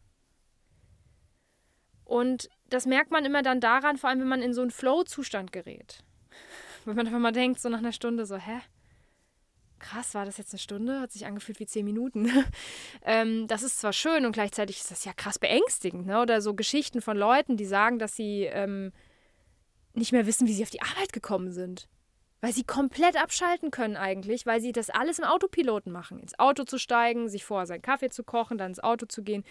Und 2.05 2.49
das 2.68 2.87
merkt 2.87 3.12
man 3.12 3.25
immer 3.25 3.42
dann 3.42 3.61
daran, 3.61 3.96
vor 3.96 4.11
allem 4.11 4.20
wenn 4.20 4.29
man 4.29 4.42
in 4.42 4.55
so 4.55 4.62
einen 4.62 4.73
Flow-Zustand 4.73 5.53
gerät. 5.53 6.03
Wenn 6.85 6.96
man 6.96 7.07
einfach 7.07 7.20
mal 7.20 7.31
denkt, 7.31 7.61
so 7.61 7.68
nach 7.68 7.79
einer 7.79 7.92
Stunde, 7.92 8.25
so, 8.25 8.37
hä? 8.37 8.62
Krass, 9.81 10.14
war 10.14 10.25
das 10.25 10.38
jetzt 10.38 10.53
eine 10.53 10.61
Stunde? 10.61 11.01
Hat 11.01 11.11
sich 11.11 11.27
angefühlt 11.27 11.59
wie 11.59 11.66
zehn 11.66 11.85
Minuten. 11.85 12.31
ähm, 13.05 13.49
das 13.49 13.62
ist 13.62 13.81
zwar 13.81 13.93
schön 13.93 14.25
und 14.25 14.33
gleichzeitig 14.33 14.77
ist 14.77 14.90
das 14.90 15.05
ja 15.05 15.12
krass 15.12 15.38
beängstigend. 15.38 16.07
Ne? 16.07 16.21
Oder 16.21 16.40
so 16.40 16.55
Geschichten 16.55 17.01
von 17.01 17.16
Leuten, 17.16 17.57
die 17.57 17.64
sagen, 17.64 17.99
dass 17.99 18.14
sie 18.14 18.45
ähm, 18.45 18.93
nicht 19.95 20.12
mehr 20.12 20.27
wissen, 20.27 20.47
wie 20.47 20.53
sie 20.53 20.62
auf 20.62 20.71
die 20.71 20.83
Arbeit 20.83 21.12
gekommen 21.12 21.51
sind. 21.51 21.88
Weil 22.43 22.53
sie 22.53 22.64
komplett 22.64 23.21
abschalten 23.21 23.71
können 23.71 23.97
eigentlich, 23.97 24.47
weil 24.47 24.62
sie 24.62 24.73
das 24.73 24.88
alles 24.88 25.19
im 25.19 25.27
Autopiloten 25.27 25.93
machen. 25.93 26.21
Ins 26.21 26.38
Auto 26.38 26.64
zu 26.64 26.79
steigen, 26.79 27.29
sich 27.29 27.45
vorher 27.45 27.66
seinen 27.66 27.83
Kaffee 27.83 28.09
zu 28.09 28.25
kochen, 28.25 28.57
dann 28.57 28.71
ins 28.71 28.81
Auto 28.81 29.05
zu 29.07 29.23
gehen, 29.23 29.45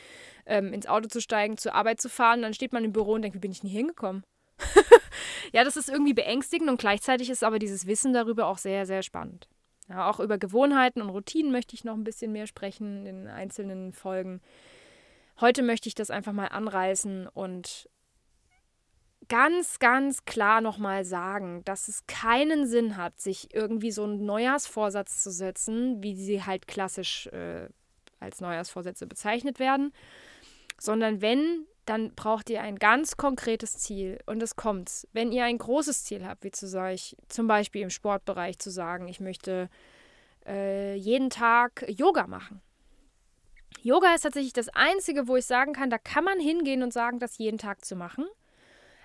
ähm, 0.47 0.73
ins 0.73 0.87
Auto 0.87 1.07
zu 1.07 1.21
steigen, 1.21 1.57
zur 1.57 1.75
Arbeit 1.75 2.01
zu 2.01 2.09
fahren. 2.09 2.41
Dann 2.41 2.53
steht 2.53 2.73
man 2.73 2.83
im 2.83 2.93
Büro 2.93 3.13
und 3.13 3.21
denkt, 3.21 3.35
wie 3.35 3.41
bin 3.41 3.51
ich 3.51 3.63
nie 3.63 3.69
hingekommen? 3.69 4.23
ja, 5.53 5.63
das 5.63 5.77
ist 5.77 5.89
irgendwie 5.89 6.13
beängstigend 6.13 6.69
und 6.69 6.79
gleichzeitig 6.79 7.29
ist 7.29 7.43
aber 7.43 7.59
dieses 7.59 7.85
Wissen 7.85 8.13
darüber 8.13 8.47
auch 8.47 8.57
sehr, 8.57 8.87
sehr 8.87 9.03
spannend. 9.03 9.47
Ja, 9.89 10.09
auch 10.09 10.19
über 10.19 10.37
Gewohnheiten 10.37 11.01
und 11.01 11.09
Routinen 11.09 11.51
möchte 11.51 11.75
ich 11.75 11.83
noch 11.83 11.95
ein 11.95 12.03
bisschen 12.03 12.31
mehr 12.31 12.47
sprechen 12.47 13.05
in 13.05 13.27
einzelnen 13.27 13.91
Folgen. 13.91 14.41
Heute 15.41 15.63
möchte 15.63 15.87
ich 15.87 15.95
das 15.95 16.11
einfach 16.11 16.33
mal 16.33 16.47
anreißen 16.47 17.27
und 17.27 17.89
ganz, 19.29 19.79
ganz 19.79 20.25
klar 20.25 20.61
nochmal 20.61 21.05
sagen, 21.05 21.63
dass 21.65 21.87
es 21.87 22.05
keinen 22.07 22.67
Sinn 22.67 22.97
hat, 22.97 23.19
sich 23.19 23.53
irgendwie 23.53 23.91
so 23.91 24.03
einen 24.03 24.25
Neujahrsvorsatz 24.25 25.23
zu 25.23 25.31
setzen, 25.31 26.03
wie 26.03 26.15
sie 26.15 26.43
halt 26.43 26.67
klassisch 26.67 27.27
äh, 27.27 27.69
als 28.19 28.41
Neujahrsvorsätze 28.41 29.07
bezeichnet 29.07 29.59
werden, 29.59 29.93
sondern 30.77 31.21
wenn 31.21 31.65
dann 31.89 32.13
braucht 32.13 32.51
ihr 32.51 32.61
ein 32.61 32.77
ganz 32.77 33.17
konkretes 33.17 33.77
Ziel 33.79 34.19
und 34.27 34.43
es 34.43 34.55
kommt. 34.55 35.07
Wenn 35.11 35.31
ihr 35.31 35.45
ein 35.45 35.57
großes 35.57 36.03
Ziel 36.03 36.23
habt, 36.23 36.43
wie 36.43 36.51
zu 36.51 36.67
sagen, 36.67 36.99
zum 37.29 37.47
Beispiel 37.47 37.81
im 37.81 37.89
Sportbereich 37.89 38.59
zu 38.59 38.69
sagen, 38.69 39.07
ich 39.07 39.19
möchte 39.19 39.69
äh, 40.45 40.93
jeden 40.95 41.31
Tag 41.31 41.85
Yoga 41.89 42.27
machen. 42.27 42.61
Yoga 43.81 44.13
ist 44.13 44.21
tatsächlich 44.21 44.53
das 44.53 44.69
Einzige, 44.69 45.27
wo 45.27 45.35
ich 45.35 45.45
sagen 45.45 45.73
kann, 45.73 45.89
da 45.89 45.97
kann 45.97 46.23
man 46.23 46.39
hingehen 46.39 46.83
und 46.83 46.93
sagen, 46.93 47.17
das 47.17 47.39
jeden 47.39 47.57
Tag 47.57 47.83
zu 47.83 47.95
machen. 47.95 48.25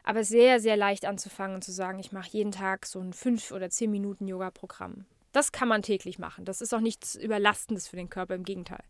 Aber 0.02 0.22
sehr, 0.22 0.60
sehr 0.60 0.76
leicht 0.76 1.06
anzufangen 1.06 1.54
und 1.54 1.62
zu 1.62 1.72
sagen, 1.72 1.98
ich 1.98 2.12
mache 2.12 2.28
jeden 2.32 2.52
Tag 2.52 2.84
so 2.84 3.00
ein 3.00 3.14
5 3.14 3.52
oder 3.52 3.70
10 3.70 3.90
Minuten 3.90 4.28
Yoga-Programm. 4.28 5.06
Das 5.34 5.50
kann 5.50 5.66
man 5.66 5.82
täglich 5.82 6.20
machen. 6.20 6.44
Das 6.44 6.60
ist 6.60 6.72
auch 6.72 6.80
nichts 6.80 7.16
Überlastendes 7.16 7.88
für 7.88 7.96
den 7.96 8.08
Körper, 8.08 8.36
im 8.36 8.44
Gegenteil. 8.44 8.84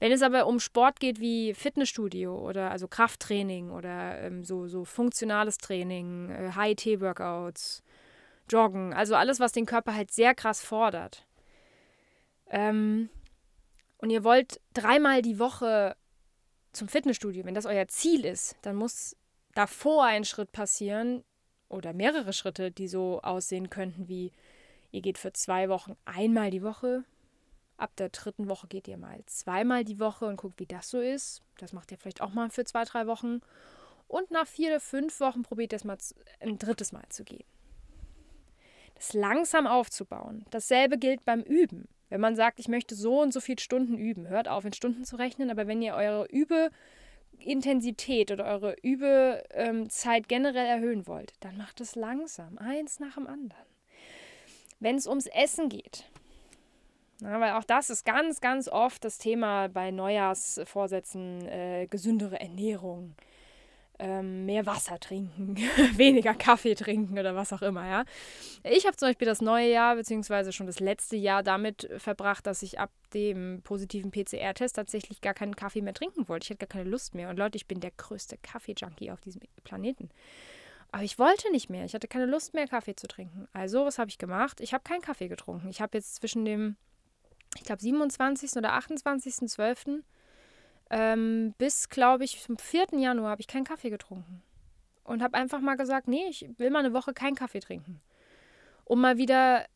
Wenn 0.00 0.12
es 0.12 0.22
aber 0.22 0.46
um 0.46 0.58
Sport 0.58 0.98
geht 0.98 1.20
wie 1.20 1.52
Fitnessstudio 1.52 2.34
oder 2.36 2.70
also 2.70 2.88
Krafttraining 2.88 3.70
oder 3.70 4.18
ähm, 4.22 4.44
so, 4.44 4.66
so 4.66 4.86
funktionales 4.86 5.58
Training, 5.58 6.30
äh, 6.30 6.52
High-T-Workouts, 6.54 7.82
Joggen, 8.48 8.94
also 8.94 9.14
alles, 9.14 9.40
was 9.40 9.52
den 9.52 9.66
Körper 9.66 9.94
halt 9.94 10.10
sehr 10.10 10.34
krass 10.34 10.62
fordert. 10.62 11.26
Ähm, 12.48 13.10
und 13.98 14.08
ihr 14.08 14.24
wollt 14.24 14.62
dreimal 14.72 15.20
die 15.20 15.38
Woche 15.38 15.96
zum 16.72 16.88
Fitnessstudio, 16.88 17.44
wenn 17.44 17.54
das 17.54 17.66
euer 17.66 17.88
Ziel 17.88 18.24
ist, 18.24 18.56
dann 18.62 18.76
muss 18.76 19.16
davor 19.54 20.04
ein 20.04 20.24
Schritt 20.24 20.50
passieren 20.50 21.24
oder 21.68 21.92
mehrere 21.92 22.32
Schritte, 22.32 22.70
die 22.70 22.88
so 22.88 23.20
aussehen 23.20 23.68
könnten 23.68 24.08
wie 24.08 24.32
ihr 24.94 25.02
geht 25.02 25.18
für 25.18 25.32
zwei 25.32 25.68
Wochen 25.68 25.96
einmal 26.04 26.50
die 26.50 26.62
Woche 26.62 27.04
Ab 27.76 27.96
der 27.96 28.10
dritten 28.10 28.48
Woche 28.48 28.68
geht 28.68 28.86
ihr 28.86 28.96
mal 28.96 29.20
zweimal 29.26 29.84
die 29.84 29.98
Woche 29.98 30.26
und 30.26 30.36
guckt, 30.36 30.60
wie 30.60 30.66
das 30.66 30.90
so 30.90 31.00
ist. 31.00 31.42
Das 31.58 31.72
macht 31.72 31.90
ihr 31.90 31.98
vielleicht 31.98 32.20
auch 32.20 32.32
mal 32.32 32.50
für 32.50 32.64
zwei, 32.64 32.84
drei 32.84 33.06
Wochen. 33.06 33.40
Und 34.06 34.30
nach 34.30 34.46
vier 34.46 34.68
oder 34.68 34.80
fünf 34.80 35.18
Wochen 35.20 35.42
probiert 35.42 35.72
ihr 35.72 35.76
es 35.76 35.84
mal 35.84 35.98
ein 36.40 36.58
drittes 36.58 36.92
Mal 36.92 37.04
zu 37.08 37.24
gehen. 37.24 37.44
Das 38.94 39.12
langsam 39.12 39.66
aufzubauen. 39.66 40.44
Dasselbe 40.50 40.98
gilt 40.98 41.24
beim 41.24 41.40
Üben. 41.40 41.88
Wenn 42.10 42.20
man 42.20 42.36
sagt, 42.36 42.60
ich 42.60 42.68
möchte 42.68 42.94
so 42.94 43.20
und 43.20 43.32
so 43.32 43.40
viele 43.40 43.60
Stunden 43.60 43.98
üben, 43.98 44.28
hört 44.28 44.46
auf, 44.46 44.64
in 44.64 44.72
Stunden 44.72 45.04
zu 45.04 45.16
rechnen, 45.16 45.50
aber 45.50 45.66
wenn 45.66 45.82
ihr 45.82 45.94
eure 45.94 46.26
Übeintensität 46.26 48.30
oder 48.30 48.44
eure 48.44 48.76
Übezeit 48.82 50.28
generell 50.28 50.66
erhöhen 50.66 51.08
wollt, 51.08 51.32
dann 51.40 51.56
macht 51.56 51.80
es 51.80 51.96
langsam, 51.96 52.56
eins 52.58 53.00
nach 53.00 53.14
dem 53.14 53.26
anderen. 53.26 53.73
Wenn 54.84 54.96
es 54.96 55.06
ums 55.06 55.26
Essen 55.26 55.68
geht, 55.68 56.04
ja, 57.20 57.40
weil 57.40 57.52
auch 57.52 57.64
das 57.64 57.88
ist 57.88 58.04
ganz, 58.04 58.40
ganz 58.40 58.68
oft 58.68 59.04
das 59.04 59.18
Thema 59.18 59.68
bei 59.68 59.90
Neujahrsvorsätzen, 59.90 61.48
äh, 61.48 61.86
gesündere 61.88 62.38
Ernährung, 62.38 63.14
äh, 63.16 63.22
ähm, 63.98 64.44
mehr 64.44 64.66
Wasser 64.66 64.98
trinken, 64.98 65.56
weniger 65.96 66.34
Kaffee 66.34 66.74
trinken 66.74 67.18
oder 67.18 67.36
was 67.36 67.52
auch 67.52 67.62
immer, 67.62 67.86
ja. 67.86 68.04
Ich 68.64 68.86
habe 68.86 68.96
zum 68.96 69.08
Beispiel 69.08 69.26
das 69.26 69.40
neue 69.40 69.70
Jahr, 69.70 69.94
beziehungsweise 69.94 70.52
schon 70.52 70.66
das 70.66 70.80
letzte 70.80 71.16
Jahr 71.16 71.42
damit 71.42 71.88
verbracht, 71.98 72.46
dass 72.46 72.62
ich 72.62 72.80
ab 72.80 72.90
dem 73.12 73.60
positiven 73.62 74.10
PCR-Test 74.10 74.76
tatsächlich 74.76 75.20
gar 75.20 75.34
keinen 75.34 75.54
Kaffee 75.54 75.82
mehr 75.82 75.94
trinken 75.94 76.28
wollte. 76.28 76.44
Ich 76.44 76.50
hatte 76.50 76.66
gar 76.66 76.80
keine 76.80 76.90
Lust 76.90 77.14
mehr. 77.14 77.30
Und 77.30 77.38
Leute, 77.38 77.56
ich 77.56 77.66
bin 77.66 77.80
der 77.80 77.92
größte 77.92 78.36
Kaffee-Junkie 78.38 79.12
auf 79.12 79.20
diesem 79.20 79.42
Planeten. 79.62 80.08
Aber 80.94 81.02
ich 81.02 81.18
wollte 81.18 81.50
nicht 81.50 81.70
mehr. 81.70 81.84
Ich 81.84 81.92
hatte 81.92 82.06
keine 82.06 82.26
Lust 82.26 82.54
mehr, 82.54 82.68
Kaffee 82.68 82.94
zu 82.94 83.08
trinken. 83.08 83.48
Also, 83.52 83.84
was 83.84 83.98
habe 83.98 84.10
ich 84.10 84.16
gemacht? 84.16 84.60
Ich 84.60 84.72
habe 84.72 84.84
keinen 84.84 85.00
Kaffee 85.00 85.26
getrunken. 85.26 85.68
Ich 85.68 85.80
habe 85.80 85.98
jetzt 85.98 86.14
zwischen 86.14 86.44
dem, 86.44 86.76
ich 87.56 87.64
glaube, 87.64 87.82
27. 87.82 88.52
oder 88.54 88.78
28.12. 88.78 90.04
Ähm, 90.90 91.52
bis, 91.58 91.88
glaube 91.88 92.22
ich, 92.22 92.40
zum 92.40 92.58
4. 92.58 92.86
Januar 92.92 93.32
habe 93.32 93.40
ich 93.40 93.48
keinen 93.48 93.64
Kaffee 93.64 93.90
getrunken. 93.90 94.44
Und 95.02 95.20
habe 95.20 95.36
einfach 95.36 95.58
mal 95.58 95.74
gesagt, 95.74 96.06
nee, 96.06 96.28
ich 96.28 96.48
will 96.58 96.70
mal 96.70 96.78
eine 96.78 96.92
Woche 96.92 97.12
keinen 97.12 97.34
Kaffee 97.34 97.58
trinken. 97.58 98.00
Um 98.84 99.00
mal 99.00 99.16
wieder 99.16 99.66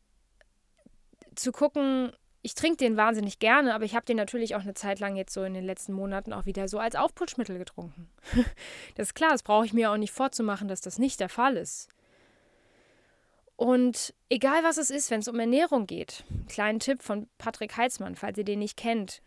zu 1.35 1.51
gucken, 1.51 2.13
ich 2.49 2.55
trinke 2.55 2.79
den 2.79 2.97
wahnsinnig 2.97 3.41
gerne, 3.41 3.75
aber 3.75 3.85
ich 3.85 3.95
habe 3.95 4.07
den 4.07 4.17
natürlich 4.17 4.55
auch 4.55 4.63
eine 4.63 4.73
Zeit 4.73 5.01
lang 5.01 5.17
jetzt 5.17 5.35
so 5.35 5.45
in 5.45 5.53
den 5.53 5.67
letzten 5.67 5.93
Monaten 5.93 6.33
auch 6.33 6.47
wieder 6.47 6.67
so 6.67 6.79
als 6.79 6.97
Aufputschmittel 6.97 7.59
getrunken. 7.59 8.09
das 8.95 9.09
ist 9.09 9.15
klar, 9.15 9.33
das 9.33 9.43
brauche 9.43 9.67
ich 9.67 9.75
mir 9.75 9.91
auch 9.91 9.99
nicht 9.99 10.13
vorzumachen, 10.13 10.67
dass 10.67 10.81
das 10.81 10.99
nicht 10.99 11.21
der 11.21 11.29
Fall 11.29 11.59
ist. 11.59 11.89
Und 13.57 14.15
egal 14.31 14.65
was 14.65 14.79
es 14.79 14.89
ist, 14.89 15.11
wenn 15.11 15.21
es 15.21 15.29
um 15.29 15.39
Ernährung 15.39 15.87
geht, 15.87 16.25
kleinen 16.49 16.81
Tipp 16.81 17.03
von 17.03 17.29
Patrick 17.37 17.77
Heitzmann, 17.77 18.17
falls 18.17 18.39
ihr 18.39 18.45
den 18.45 18.61
nicht 18.61 18.79
kennt, 18.79 19.21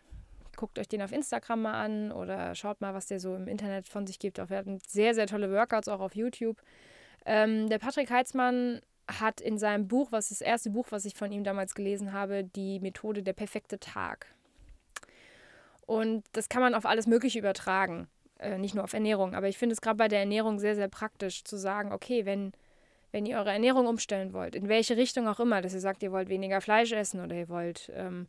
guckt 0.56 0.80
euch 0.80 0.88
den 0.88 1.04
auf 1.04 1.12
Instagram 1.12 1.62
mal 1.62 1.80
an 1.80 2.12
oder 2.12 2.56
schaut 2.56 2.82
mal, 2.82 2.96
was 2.96 3.06
der 3.06 3.20
so 3.20 3.36
im 3.36 3.48
Internet 3.48 3.88
von 3.88 4.08
sich 4.08 4.18
gibt. 4.18 4.40
Er 4.40 4.50
hat 4.50 4.66
sehr, 4.88 5.14
sehr 5.14 5.28
tolle 5.28 5.52
Workouts 5.52 5.90
auch 5.90 6.00
auf 6.00 6.16
YouTube. 6.16 6.58
Ähm, 7.28 7.70
der 7.70 7.78
Patrick 7.78 8.10
Heitzmann 8.10 8.82
hat 9.08 9.42
in 9.42 9.58
seinem 9.58 9.88
Buch, 9.88 10.12
was 10.12 10.30
das 10.30 10.42
erste 10.42 10.70
Buch, 10.70 10.88
was 10.90 11.06
ich 11.06 11.16
von 11.16 11.32
ihm 11.32 11.44
damals 11.44 11.76
gelesen 11.76 12.14
habe, 12.14 12.44
die 12.44 12.80
Methode 12.80 13.24
der 13.24 13.34
perfekte 13.34 13.80
Tag. 13.80 14.28
Und 15.86 16.24
das 16.34 16.50
kann 16.50 16.62
man 16.62 16.76
auf 16.76 16.86
alles 16.86 17.08
Mögliche 17.08 17.40
übertragen, 17.40 18.08
äh, 18.40 18.58
nicht 18.58 18.76
nur 18.76 18.84
auf 18.84 18.94
Ernährung. 18.94 19.36
Aber 19.36 19.50
ich 19.50 19.58
finde 19.58 19.74
es 19.74 19.82
gerade 19.82 19.98
bei 19.98 20.08
der 20.08 20.20
Ernährung 20.20 20.60
sehr, 20.60 20.76
sehr 20.76 20.88
praktisch 20.88 21.44
zu 21.44 21.58
sagen, 21.58 21.92
okay, 21.92 22.26
wenn, 22.26 22.54
wenn 23.12 23.26
ihr 23.26 23.38
eure 23.38 23.52
Ernährung 23.52 23.88
umstellen 23.88 24.34
wollt, 24.34 24.56
in 24.56 24.70
welche 24.70 24.96
Richtung 24.96 25.28
auch 25.28 25.40
immer, 25.40 25.62
dass 25.62 25.74
ihr 25.74 25.82
sagt, 25.82 26.04
ihr 26.04 26.12
wollt 26.12 26.30
weniger 26.30 26.62
Fleisch 26.62 26.92
essen 26.94 27.22
oder 27.22 27.36
ihr 27.36 27.50
wollt 27.50 27.92
ähm, 27.94 28.28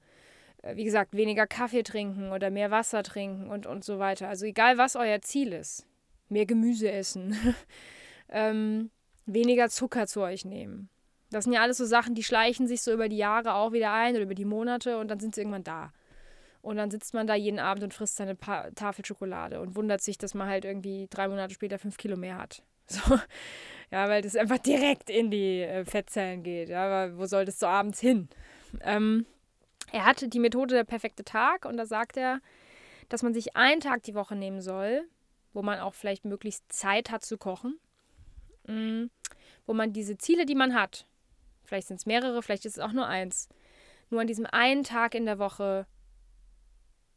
äh, 0.62 0.76
wie 0.76 0.84
gesagt, 0.84 1.14
weniger 1.14 1.46
Kaffee 1.46 1.82
trinken 1.82 2.32
oder 2.32 2.50
mehr 2.50 2.70
Wasser 2.70 3.02
trinken 3.02 3.50
und, 3.50 3.66
und 3.66 3.84
so 3.84 3.98
weiter. 3.98 4.28
Also 4.28 4.46
egal, 4.46 4.78
was 4.78 4.96
euer 4.96 5.20
Ziel 5.20 5.52
ist. 5.52 5.86
Mehr 6.28 6.46
Gemüse 6.46 6.90
essen. 6.90 7.36
ähm, 8.30 8.90
weniger 9.26 9.68
Zucker 9.68 10.06
zu 10.06 10.20
euch 10.20 10.44
nehmen. 10.44 10.88
Das 11.30 11.44
sind 11.44 11.52
ja 11.52 11.62
alles 11.62 11.78
so 11.78 11.86
Sachen, 11.86 12.14
die 12.14 12.24
schleichen 12.24 12.66
sich 12.66 12.82
so 12.82 12.92
über 12.92 13.08
die 13.08 13.16
Jahre 13.16 13.54
auch 13.54 13.72
wieder 13.72 13.92
ein 13.92 14.14
oder 14.14 14.24
über 14.24 14.34
die 14.34 14.44
Monate 14.44 14.98
und 14.98 15.08
dann 15.08 15.18
sind 15.18 15.34
sie 15.34 15.40
irgendwann 15.40 15.64
da. 15.64 15.92
Und 16.60 16.76
dann 16.76 16.90
sitzt 16.90 17.12
man 17.12 17.26
da 17.26 17.34
jeden 17.34 17.58
Abend 17.58 17.82
und 17.82 17.94
frisst 17.94 18.16
seine 18.16 18.36
pa 18.36 18.70
Tafel 18.70 19.04
Schokolade 19.04 19.60
und 19.60 19.74
wundert 19.74 20.00
sich, 20.00 20.16
dass 20.16 20.34
man 20.34 20.48
halt 20.48 20.64
irgendwie 20.64 21.08
drei 21.10 21.26
Monate 21.26 21.54
später 21.54 21.78
fünf 21.78 21.96
Kilo 21.96 22.16
mehr 22.16 22.38
hat. 22.38 22.62
So. 22.88 23.18
Ja, 23.90 24.08
weil 24.08 24.22
das 24.22 24.36
einfach 24.36 24.58
direkt 24.58 25.08
in 25.08 25.30
die 25.30 25.60
äh, 25.60 25.84
Fettzellen 25.84 26.42
geht. 26.42 26.68
Ja, 26.68 26.84
aber 26.84 27.16
wo 27.18 27.26
soll 27.26 27.44
das 27.44 27.58
so 27.58 27.66
abends 27.66 28.00
hin? 28.00 28.28
Ähm, 28.80 29.26
er 29.92 30.06
hat 30.06 30.32
die 30.32 30.38
Methode 30.38 30.74
der 30.74 30.84
perfekte 30.84 31.24
Tag 31.24 31.66
und 31.66 31.76
da 31.76 31.86
sagt 31.86 32.16
er, 32.16 32.40
dass 33.10 33.22
man 33.22 33.34
sich 33.34 33.54
einen 33.54 33.80
Tag 33.80 34.02
die 34.02 34.14
Woche 34.14 34.34
nehmen 34.34 34.62
soll, 34.62 35.06
wo 35.52 35.62
man 35.62 35.78
auch 35.78 35.94
vielleicht 35.94 36.24
möglichst 36.24 36.70
Zeit 36.72 37.10
hat 37.10 37.24
zu 37.24 37.36
kochen, 37.36 37.78
mm, 38.66 39.06
wo 39.66 39.74
man 39.74 39.92
diese 39.92 40.18
Ziele, 40.18 40.46
die 40.46 40.54
man 40.54 40.74
hat, 40.74 41.06
vielleicht 41.64 41.88
sind 41.88 41.96
es 41.96 42.06
mehrere, 42.06 42.42
vielleicht 42.42 42.64
ist 42.64 42.78
es 42.78 42.82
auch 42.82 42.92
nur 42.92 43.06
eins, 43.06 43.48
nur 44.10 44.20
an 44.20 44.26
diesem 44.26 44.46
einen 44.46 44.84
Tag 44.84 45.14
in 45.14 45.24
der 45.24 45.38
Woche 45.38 45.86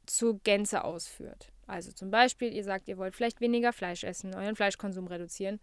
zur 0.06 0.40
Gänze 0.40 0.84
ausführt. 0.84 1.52
Also 1.68 1.92
zum 1.92 2.12
Beispiel, 2.12 2.54
ihr 2.54 2.64
sagt, 2.64 2.88
ihr 2.88 2.98
wollt 2.98 3.16
vielleicht 3.16 3.42
weniger 3.42 3.74
Fleisch 3.74 4.04
essen, 4.04 4.36
euren 4.36 4.56
Fleischkonsum 4.56 5.08
reduzieren, 5.08 5.60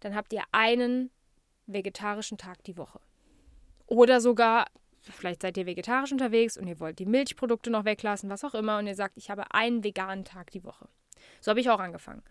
dann 0.00 0.14
habt 0.14 0.32
ihr 0.32 0.42
einen 0.52 1.10
vegetarischen 1.66 2.38
Tag 2.38 2.62
die 2.64 2.76
Woche. 2.76 3.00
Oder 3.86 4.20
sogar 4.20 4.66
vielleicht 5.12 5.42
seid 5.42 5.56
ihr 5.56 5.66
vegetarisch 5.66 6.12
unterwegs 6.12 6.56
und 6.56 6.66
ihr 6.66 6.80
wollt 6.80 6.98
die 6.98 7.06
Milchprodukte 7.06 7.70
noch 7.70 7.84
weglassen, 7.84 8.30
was 8.30 8.44
auch 8.44 8.54
immer, 8.54 8.78
und 8.78 8.86
ihr 8.86 8.94
sagt, 8.94 9.16
ich 9.16 9.30
habe 9.30 9.52
einen 9.52 9.84
veganen 9.84 10.24
Tag 10.24 10.50
die 10.50 10.64
Woche. 10.64 10.88
So 11.40 11.50
habe 11.50 11.60
ich 11.60 11.70
auch 11.70 11.80
angefangen. 11.80 12.22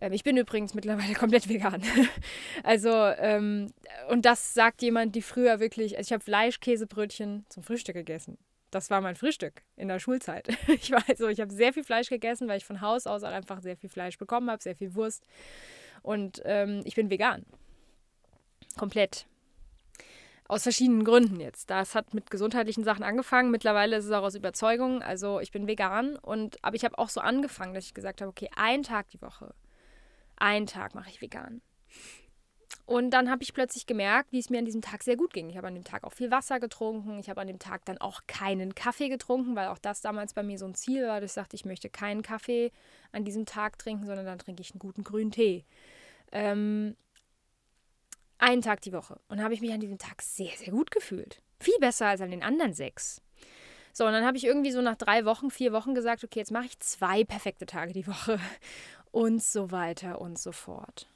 Ähm, 0.00 0.12
ich 0.12 0.24
bin 0.24 0.36
übrigens 0.36 0.74
mittlerweile 0.74 1.14
komplett 1.18 1.48
vegan. 1.48 1.82
also, 2.62 2.90
ähm, 2.90 3.72
und 4.08 4.24
das 4.24 4.54
sagt 4.54 4.82
jemand, 4.82 5.14
die 5.14 5.22
früher 5.22 5.60
wirklich, 5.60 5.96
also 5.96 6.08
ich 6.08 6.12
habe 6.12 6.24
Fleischkäsebrötchen 6.24 7.46
zum 7.48 7.62
Frühstück 7.62 7.94
gegessen. 7.94 8.38
Das 8.70 8.90
war 8.90 9.00
mein 9.00 9.16
Frühstück 9.16 9.62
in 9.76 9.88
der 9.88 9.98
Schulzeit. 9.98 10.48
Ich 10.68 10.90
war 10.92 11.02
also, 11.08 11.28
ich 11.28 11.40
habe 11.40 11.52
sehr 11.52 11.72
viel 11.72 11.84
Fleisch 11.84 12.08
gegessen, 12.08 12.48
weil 12.48 12.58
ich 12.58 12.64
von 12.64 12.80
Haus 12.80 13.06
aus 13.06 13.22
einfach 13.24 13.60
sehr 13.60 13.76
viel 13.76 13.90
Fleisch 13.90 14.18
bekommen 14.18 14.50
habe, 14.50 14.62
sehr 14.62 14.76
viel 14.76 14.94
Wurst. 14.94 15.24
Und 16.02 16.42
ähm, 16.44 16.82
ich 16.84 16.94
bin 16.94 17.10
vegan. 17.10 17.44
Komplett. 18.76 19.26
Aus 20.46 20.62
verschiedenen 20.62 21.04
Gründen 21.04 21.40
jetzt. 21.40 21.68
Das 21.68 21.94
hat 21.94 22.14
mit 22.14 22.30
gesundheitlichen 22.30 22.84
Sachen 22.84 23.02
angefangen. 23.02 23.50
Mittlerweile 23.50 23.96
ist 23.96 24.04
es 24.04 24.12
auch 24.12 24.22
aus 24.22 24.34
Überzeugung. 24.34 25.02
Also 25.02 25.40
ich 25.40 25.50
bin 25.50 25.66
vegan 25.66 26.16
und 26.16 26.56
aber 26.62 26.76
ich 26.76 26.84
habe 26.84 26.98
auch 26.98 27.08
so 27.08 27.20
angefangen, 27.20 27.74
dass 27.74 27.86
ich 27.86 27.94
gesagt 27.94 28.20
habe, 28.20 28.30
okay, 28.30 28.48
einen 28.56 28.82
Tag 28.82 29.08
die 29.08 29.20
Woche. 29.20 29.54
Einen 30.38 30.66
Tag 30.66 30.94
mache 30.94 31.10
ich 31.10 31.20
vegan. 31.20 31.60
Und 32.86 33.10
dann 33.10 33.30
habe 33.30 33.42
ich 33.42 33.52
plötzlich 33.52 33.86
gemerkt, 33.86 34.32
wie 34.32 34.38
es 34.38 34.48
mir 34.48 34.58
an 34.58 34.64
diesem 34.64 34.80
Tag 34.80 35.02
sehr 35.02 35.16
gut 35.16 35.34
ging. 35.34 35.50
Ich 35.50 35.58
habe 35.58 35.66
an 35.66 35.74
dem 35.74 35.84
Tag 35.84 36.04
auch 36.04 36.12
viel 36.14 36.30
Wasser 36.30 36.58
getrunken. 36.58 37.18
Ich 37.18 37.28
habe 37.28 37.40
an 37.40 37.46
dem 37.46 37.58
Tag 37.58 37.84
dann 37.84 37.98
auch 37.98 38.22
keinen 38.26 38.74
Kaffee 38.74 39.10
getrunken, 39.10 39.56
weil 39.56 39.68
auch 39.68 39.78
das 39.78 40.00
damals 40.00 40.32
bei 40.32 40.42
mir 40.42 40.58
so 40.58 40.64
ein 40.64 40.74
Ziel 40.74 41.06
war, 41.06 41.22
ich 41.22 41.32
sagte, 41.32 41.54
ich 41.54 41.66
möchte 41.66 41.90
keinen 41.90 42.22
Kaffee 42.22 42.72
an 43.12 43.24
diesem 43.24 43.44
Tag 43.44 43.78
trinken, 43.78 44.06
sondern 44.06 44.24
dann 44.24 44.38
trinke 44.38 44.62
ich 44.62 44.70
einen 44.72 44.78
guten 44.78 45.04
grünen 45.04 45.30
Tee. 45.30 45.66
Ähm, 46.32 46.96
einen 48.38 48.62
Tag 48.62 48.80
die 48.80 48.94
Woche. 48.94 49.20
Und 49.28 49.42
habe 49.42 49.52
ich 49.52 49.60
mich 49.60 49.72
an 49.72 49.80
diesem 49.80 49.98
Tag 49.98 50.22
sehr, 50.22 50.52
sehr 50.56 50.72
gut 50.72 50.90
gefühlt. 50.90 51.42
Viel 51.60 51.78
besser 51.80 52.06
als 52.06 52.22
an 52.22 52.30
den 52.30 52.42
anderen 52.42 52.72
sechs. 52.72 53.20
So, 53.92 54.06
und 54.06 54.12
dann 54.12 54.24
habe 54.24 54.36
ich 54.36 54.44
irgendwie 54.44 54.70
so 54.70 54.80
nach 54.80 54.96
drei 54.96 55.24
Wochen, 55.24 55.50
vier 55.50 55.72
Wochen 55.72 55.94
gesagt, 55.94 56.22
okay, 56.22 56.38
jetzt 56.38 56.52
mache 56.52 56.66
ich 56.66 56.78
zwei 56.78 57.24
perfekte 57.24 57.66
Tage 57.66 57.92
die 57.92 58.06
Woche. 58.06 58.38
Und 59.18 59.42
so 59.42 59.72
weiter 59.72 60.20
und 60.20 60.38
so 60.38 60.52
fort. 60.52 61.08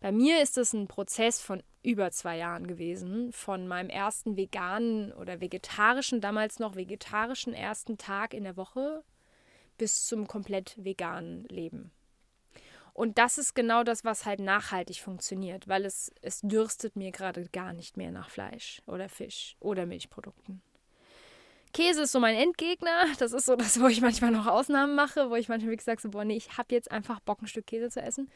Bei 0.00 0.12
mir 0.12 0.40
ist 0.40 0.56
es 0.56 0.72
ein 0.72 0.88
Prozess 0.88 1.42
von 1.42 1.62
über 1.82 2.10
zwei 2.10 2.38
Jahren 2.38 2.66
gewesen, 2.66 3.34
von 3.34 3.68
meinem 3.68 3.90
ersten 3.90 4.38
veganen 4.38 5.12
oder 5.12 5.42
vegetarischen, 5.42 6.22
damals 6.22 6.58
noch 6.58 6.74
vegetarischen 6.74 7.52
ersten 7.52 7.98
Tag 7.98 8.32
in 8.32 8.44
der 8.44 8.56
Woche 8.56 9.04
bis 9.76 10.06
zum 10.06 10.26
komplett 10.26 10.74
veganen 10.82 11.44
Leben. 11.48 11.90
Und 12.94 13.18
das 13.18 13.36
ist 13.36 13.52
genau 13.52 13.84
das, 13.84 14.06
was 14.06 14.24
halt 14.24 14.40
nachhaltig 14.40 15.02
funktioniert, 15.02 15.68
weil 15.68 15.84
es, 15.84 16.10
es 16.22 16.40
dürstet 16.40 16.96
mir 16.96 17.12
gerade 17.12 17.46
gar 17.50 17.74
nicht 17.74 17.98
mehr 17.98 18.10
nach 18.10 18.30
Fleisch 18.30 18.80
oder 18.86 19.10
Fisch 19.10 19.54
oder 19.60 19.84
Milchprodukten. 19.84 20.62
Käse 21.72 22.02
ist 22.02 22.12
so 22.12 22.20
mein 22.20 22.36
Endgegner. 22.36 23.04
Das 23.18 23.32
ist 23.32 23.46
so 23.46 23.56
das, 23.56 23.80
wo 23.80 23.86
ich 23.86 24.00
manchmal 24.00 24.30
noch 24.30 24.46
Ausnahmen 24.46 24.94
mache, 24.94 25.30
wo 25.30 25.36
ich 25.36 25.48
manchmal 25.48 25.70
wirklich 25.70 25.84
sage, 25.84 26.00
so, 26.00 26.10
boah, 26.10 26.24
nee, 26.24 26.36
ich 26.36 26.56
habe 26.58 26.74
jetzt 26.74 26.90
einfach 26.90 27.20
Bock, 27.20 27.42
ein 27.42 27.46
Stück 27.46 27.66
Käse 27.66 27.90
zu 27.90 28.00
essen. 28.00 28.30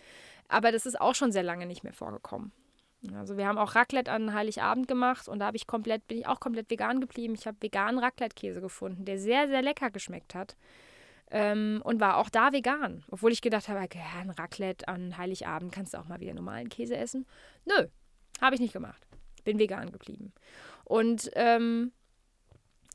Aber 0.49 0.73
das 0.73 0.87
ist 0.87 1.01
auch 1.01 1.15
schon 1.15 1.33
sehr 1.33 1.43
lange 1.43 1.67
nicht 1.67 1.85
mehr 1.85 1.93
vorgekommen. 1.93 2.53
Also 3.15 3.37
wir 3.37 3.47
haben 3.47 3.59
auch 3.59 3.75
Raclette 3.75 4.11
an 4.11 4.33
Heiligabend 4.33 4.89
gemacht 4.89 5.29
und 5.29 5.39
da 5.39 5.51
ich 5.53 5.67
komplett, 5.67 6.07
bin 6.09 6.19
ich 6.19 6.27
auch 6.27 6.41
komplett 6.41 6.71
vegan 6.71 7.01
geblieben. 7.01 7.35
Ich 7.35 7.47
habe 7.47 7.57
veganen 7.61 7.99
Raclette-Käse 7.99 8.61
gefunden, 8.61 9.05
der 9.05 9.19
sehr, 9.19 9.49
sehr 9.49 9.63
lecker 9.63 9.91
geschmeckt 9.91 10.35
hat. 10.35 10.57
Ähm, 11.31 11.81
und 11.85 12.01
war 12.01 12.19
auch 12.19 12.31
da 12.31 12.53
vegan. 12.53 13.05
Obwohl 13.11 13.33
ich 13.33 13.43
gedacht 13.43 13.69
habe, 13.69 13.81
okay, 13.81 14.01
ein 14.19 14.31
Raclette 14.31 14.87
an 14.87 15.17
Heiligabend 15.17 15.73
kannst 15.73 15.95
du 15.95 15.99
auch 15.99 16.07
mal 16.07 16.21
wieder 16.21 16.35
normalen 16.35 16.69
Käse 16.69 16.97
essen. 16.97 17.27
Nö, 17.65 17.87
habe 18.41 18.55
ich 18.55 18.61
nicht 18.61 18.73
gemacht. 18.73 19.07
Bin 19.45 19.59
vegan 19.59 19.91
geblieben. 19.91 20.33
Und 20.85 21.31
ähm, 21.35 21.93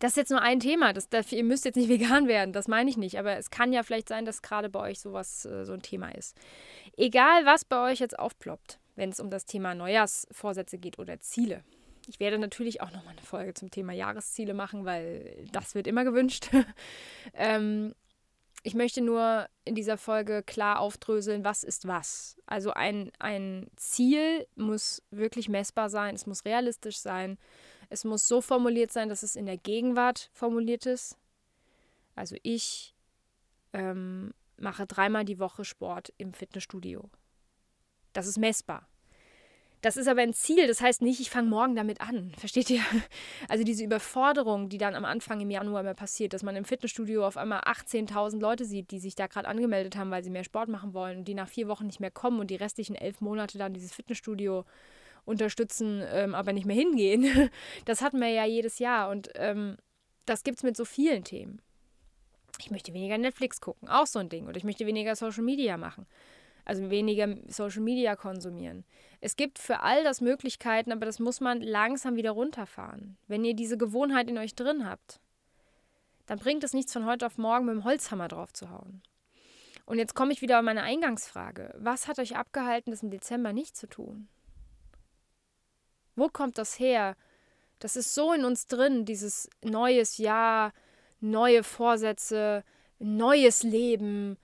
das 0.01 0.13
ist 0.13 0.17
jetzt 0.17 0.31
nur 0.31 0.41
ein 0.41 0.59
Thema. 0.59 0.93
Das, 0.93 1.09
das, 1.09 1.31
ihr 1.31 1.43
müsst 1.43 1.63
jetzt 1.63 1.75
nicht 1.75 1.89
vegan 1.89 2.27
werden, 2.27 2.53
das 2.53 2.67
meine 2.67 2.89
ich 2.89 2.97
nicht. 2.97 3.17
Aber 3.17 3.37
es 3.37 3.49
kann 3.49 3.71
ja 3.71 3.83
vielleicht 3.83 4.09
sein, 4.09 4.25
dass 4.25 4.41
gerade 4.41 4.69
bei 4.69 4.79
euch 4.79 4.99
sowas 4.99 5.45
äh, 5.45 5.63
so 5.65 5.73
ein 5.73 5.81
Thema 5.81 6.09
ist. 6.09 6.35
Egal, 6.97 7.45
was 7.45 7.63
bei 7.63 7.91
euch 7.91 7.99
jetzt 7.99 8.17
aufploppt, 8.17 8.79
wenn 8.95 9.09
es 9.09 9.19
um 9.19 9.29
das 9.29 9.45
Thema 9.45 9.75
Neujahrsvorsätze 9.75 10.77
geht 10.77 10.99
oder 10.99 11.19
Ziele. 11.19 11.63
Ich 12.07 12.19
werde 12.19 12.39
natürlich 12.39 12.81
auch 12.81 12.91
nochmal 12.91 13.13
eine 13.13 13.21
Folge 13.21 13.53
zum 13.53 13.69
Thema 13.69 13.93
Jahresziele 13.93 14.55
machen, 14.55 14.85
weil 14.85 15.45
das 15.51 15.75
wird 15.75 15.85
immer 15.85 16.03
gewünscht. 16.03 16.49
ähm, 17.35 17.93
ich 18.63 18.73
möchte 18.73 19.01
nur 19.01 19.47
in 19.65 19.75
dieser 19.75 19.97
Folge 19.97 20.43
klar 20.43 20.79
aufdröseln, 20.79 21.43
was 21.43 21.63
ist 21.63 21.87
was. 21.87 22.37
Also 22.45 22.71
ein, 22.71 23.11
ein 23.19 23.67
Ziel 23.75 24.47
muss 24.55 25.01
wirklich 25.11 25.47
messbar 25.47 25.89
sein, 25.89 26.15
es 26.15 26.25
muss 26.25 26.45
realistisch 26.45 26.97
sein, 26.99 27.37
es 27.91 28.05
muss 28.05 28.27
so 28.27 28.41
formuliert 28.41 28.91
sein, 28.91 29.09
dass 29.09 29.21
es 29.21 29.35
in 29.35 29.45
der 29.45 29.57
Gegenwart 29.57 30.29
formuliert 30.33 30.85
ist. 30.85 31.17
Also 32.15 32.37
ich 32.41 32.95
ähm, 33.73 34.33
mache 34.57 34.87
dreimal 34.87 35.25
die 35.25 35.39
Woche 35.39 35.65
Sport 35.65 36.13
im 36.17 36.33
Fitnessstudio. 36.33 37.09
Das 38.13 38.27
ist 38.27 38.37
messbar. 38.37 38.87
Das 39.81 39.97
ist 39.97 40.07
aber 40.07 40.21
ein 40.21 40.33
Ziel, 40.33 40.67
das 40.67 40.79
heißt 40.79 41.01
nicht, 41.01 41.19
ich 41.19 41.31
fange 41.31 41.49
morgen 41.49 41.75
damit 41.75 41.99
an. 42.01 42.31
Versteht 42.37 42.69
ihr? 42.69 42.81
Also 43.49 43.65
diese 43.65 43.83
Überforderung, 43.83 44.69
die 44.69 44.77
dann 44.77 44.95
am 44.95 45.03
Anfang 45.05 45.41
im 45.41 45.49
Januar 45.49 45.81
immer 45.81 45.93
passiert, 45.93 46.31
dass 46.31 46.43
man 46.43 46.55
im 46.55 46.65
Fitnessstudio 46.65 47.25
auf 47.25 47.35
einmal 47.35 47.61
18.000 47.61 48.39
Leute 48.39 48.63
sieht, 48.63 48.91
die 48.91 48.99
sich 48.99 49.15
da 49.15 49.27
gerade 49.27 49.49
angemeldet 49.49 49.97
haben, 49.97 50.11
weil 50.11 50.23
sie 50.23 50.29
mehr 50.29 50.45
Sport 50.45 50.69
machen 50.69 50.93
wollen 50.93 51.19
und 51.19 51.27
die 51.27 51.33
nach 51.33 51.49
vier 51.49 51.67
Wochen 51.67 51.87
nicht 51.87 51.99
mehr 51.99 52.11
kommen 52.11 52.39
und 52.39 52.51
die 52.51 52.55
restlichen 52.55 52.95
elf 52.95 53.19
Monate 53.19 53.57
dann 53.57 53.73
dieses 53.73 53.91
Fitnessstudio 53.91 54.63
unterstützen, 55.25 56.03
ähm, 56.11 56.35
aber 56.35 56.53
nicht 56.53 56.65
mehr 56.65 56.75
hingehen. 56.75 57.49
Das 57.85 58.01
hatten 58.01 58.19
wir 58.19 58.29
ja 58.29 58.45
jedes 58.45 58.79
Jahr 58.79 59.09
und 59.09 59.29
ähm, 59.35 59.77
das 60.25 60.43
gibt 60.43 60.57
es 60.57 60.63
mit 60.63 60.77
so 60.77 60.85
vielen 60.85 61.23
Themen. 61.23 61.61
Ich 62.59 62.71
möchte 62.71 62.93
weniger 62.93 63.17
Netflix 63.17 63.59
gucken, 63.59 63.87
auch 63.87 64.05
so 64.05 64.19
ein 64.19 64.29
Ding. 64.29 64.47
Oder 64.47 64.57
ich 64.57 64.63
möchte 64.63 64.85
weniger 64.85 65.15
Social 65.15 65.43
Media 65.43 65.77
machen 65.77 66.05
also 66.65 66.89
weniger 66.89 67.35
Social 67.47 67.81
Media 67.81 68.15
konsumieren. 68.15 68.85
Es 69.19 69.35
gibt 69.35 69.59
für 69.59 69.81
all 69.81 70.03
das 70.03 70.21
Möglichkeiten, 70.21 70.91
aber 70.91 71.05
das 71.05 71.19
muss 71.19 71.39
man 71.41 71.61
langsam 71.61 72.15
wieder 72.15 72.31
runterfahren. 72.31 73.17
Wenn 73.27 73.43
ihr 73.43 73.55
diese 73.55 73.77
Gewohnheit 73.77 74.29
in 74.29 74.37
euch 74.37 74.55
drin 74.55 74.87
habt, 74.87 75.19
dann 76.25 76.39
bringt 76.39 76.63
es 76.63 76.73
nichts 76.73 76.93
von 76.93 77.05
heute 77.05 77.25
auf 77.25 77.37
morgen 77.37 77.65
mit 77.65 77.75
dem 77.75 77.83
Holzhammer 77.83 78.27
drauf 78.27 78.53
zu 78.53 78.69
hauen. 78.69 79.01
Und 79.85 79.97
jetzt 79.97 80.15
komme 80.15 80.31
ich 80.31 80.41
wieder 80.41 80.59
auf 80.59 80.65
meine 80.65 80.83
Eingangsfrage. 80.83 81.73
Was 81.77 82.07
hat 82.07 82.19
euch 82.19 82.37
abgehalten, 82.37 82.91
das 82.91 83.03
im 83.03 83.09
Dezember 83.09 83.51
nicht 83.51 83.75
zu 83.75 83.87
tun? 83.87 84.29
Wo 86.15 86.29
kommt 86.29 86.57
das 86.57 86.79
her? 86.79 87.15
Das 87.79 87.95
ist 87.95 88.13
so 88.13 88.33
in 88.33 88.45
uns 88.45 88.67
drin, 88.67 89.05
dieses 89.05 89.49
neues 89.63 90.17
Jahr, 90.17 90.73
neue 91.19 91.63
Vorsätze, 91.63 92.63
neues 92.99 93.63
Leben. 93.63 94.37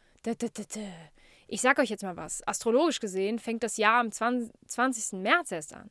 Ich 1.48 1.62
sage 1.62 1.82
euch 1.82 1.90
jetzt 1.90 2.04
mal 2.04 2.18
was. 2.18 2.46
Astrologisch 2.48 3.00
gesehen 3.00 3.40
fängt 3.40 3.64
das 3.64 3.78
Jahr 3.78 4.00
am 4.00 4.12
20. 4.12 5.14
März 5.14 5.52
erst 5.52 5.74
an. 5.74 5.90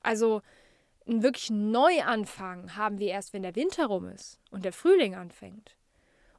Also 0.00 0.42
einen 1.06 1.22
wirklichen 1.22 1.70
Neuanfang 1.70 2.76
haben 2.76 2.98
wir 2.98 3.08
erst, 3.08 3.32
wenn 3.32 3.42
der 3.42 3.56
Winter 3.56 3.86
rum 3.86 4.08
ist 4.08 4.38
und 4.50 4.64
der 4.64 4.72
Frühling 4.72 5.14
anfängt. 5.14 5.76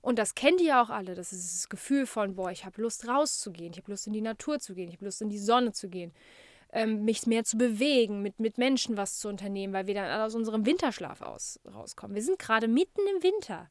Und 0.01 0.17
das 0.17 0.33
kennt 0.33 0.61
ihr 0.61 0.81
auch 0.81 0.89
alle. 0.89 1.13
Das 1.13 1.33
ist 1.33 1.55
das 1.55 1.69
Gefühl 1.69 2.05
von, 2.05 2.35
boah, 2.35 2.51
ich 2.51 2.65
habe 2.65 2.81
Lust 2.81 3.07
rauszugehen, 3.07 3.73
ich 3.73 3.79
habe 3.79 3.91
Lust 3.91 4.07
in 4.07 4.13
die 4.13 4.21
Natur 4.21 4.59
zu 4.59 4.73
gehen, 4.73 4.87
ich 4.87 4.95
habe 4.95 5.05
Lust 5.05 5.21
in 5.21 5.29
die 5.29 5.39
Sonne 5.39 5.71
zu 5.73 5.89
gehen, 5.89 6.13
ähm, 6.71 7.03
mich 7.03 7.25
mehr 7.25 7.43
zu 7.43 7.57
bewegen, 7.57 8.21
mit, 8.21 8.39
mit 8.39 8.57
Menschen 8.57 8.97
was 8.97 9.19
zu 9.19 9.27
unternehmen, 9.27 9.73
weil 9.73 9.87
wir 9.87 9.95
dann 9.95 10.21
aus 10.21 10.35
unserem 10.35 10.65
Winterschlaf 10.65 11.21
aus, 11.21 11.59
rauskommen. 11.65 12.15
Wir 12.15 12.23
sind 12.23 12.39
gerade 12.39 12.67
mitten 12.67 13.01
im 13.15 13.23
Winter. 13.23 13.69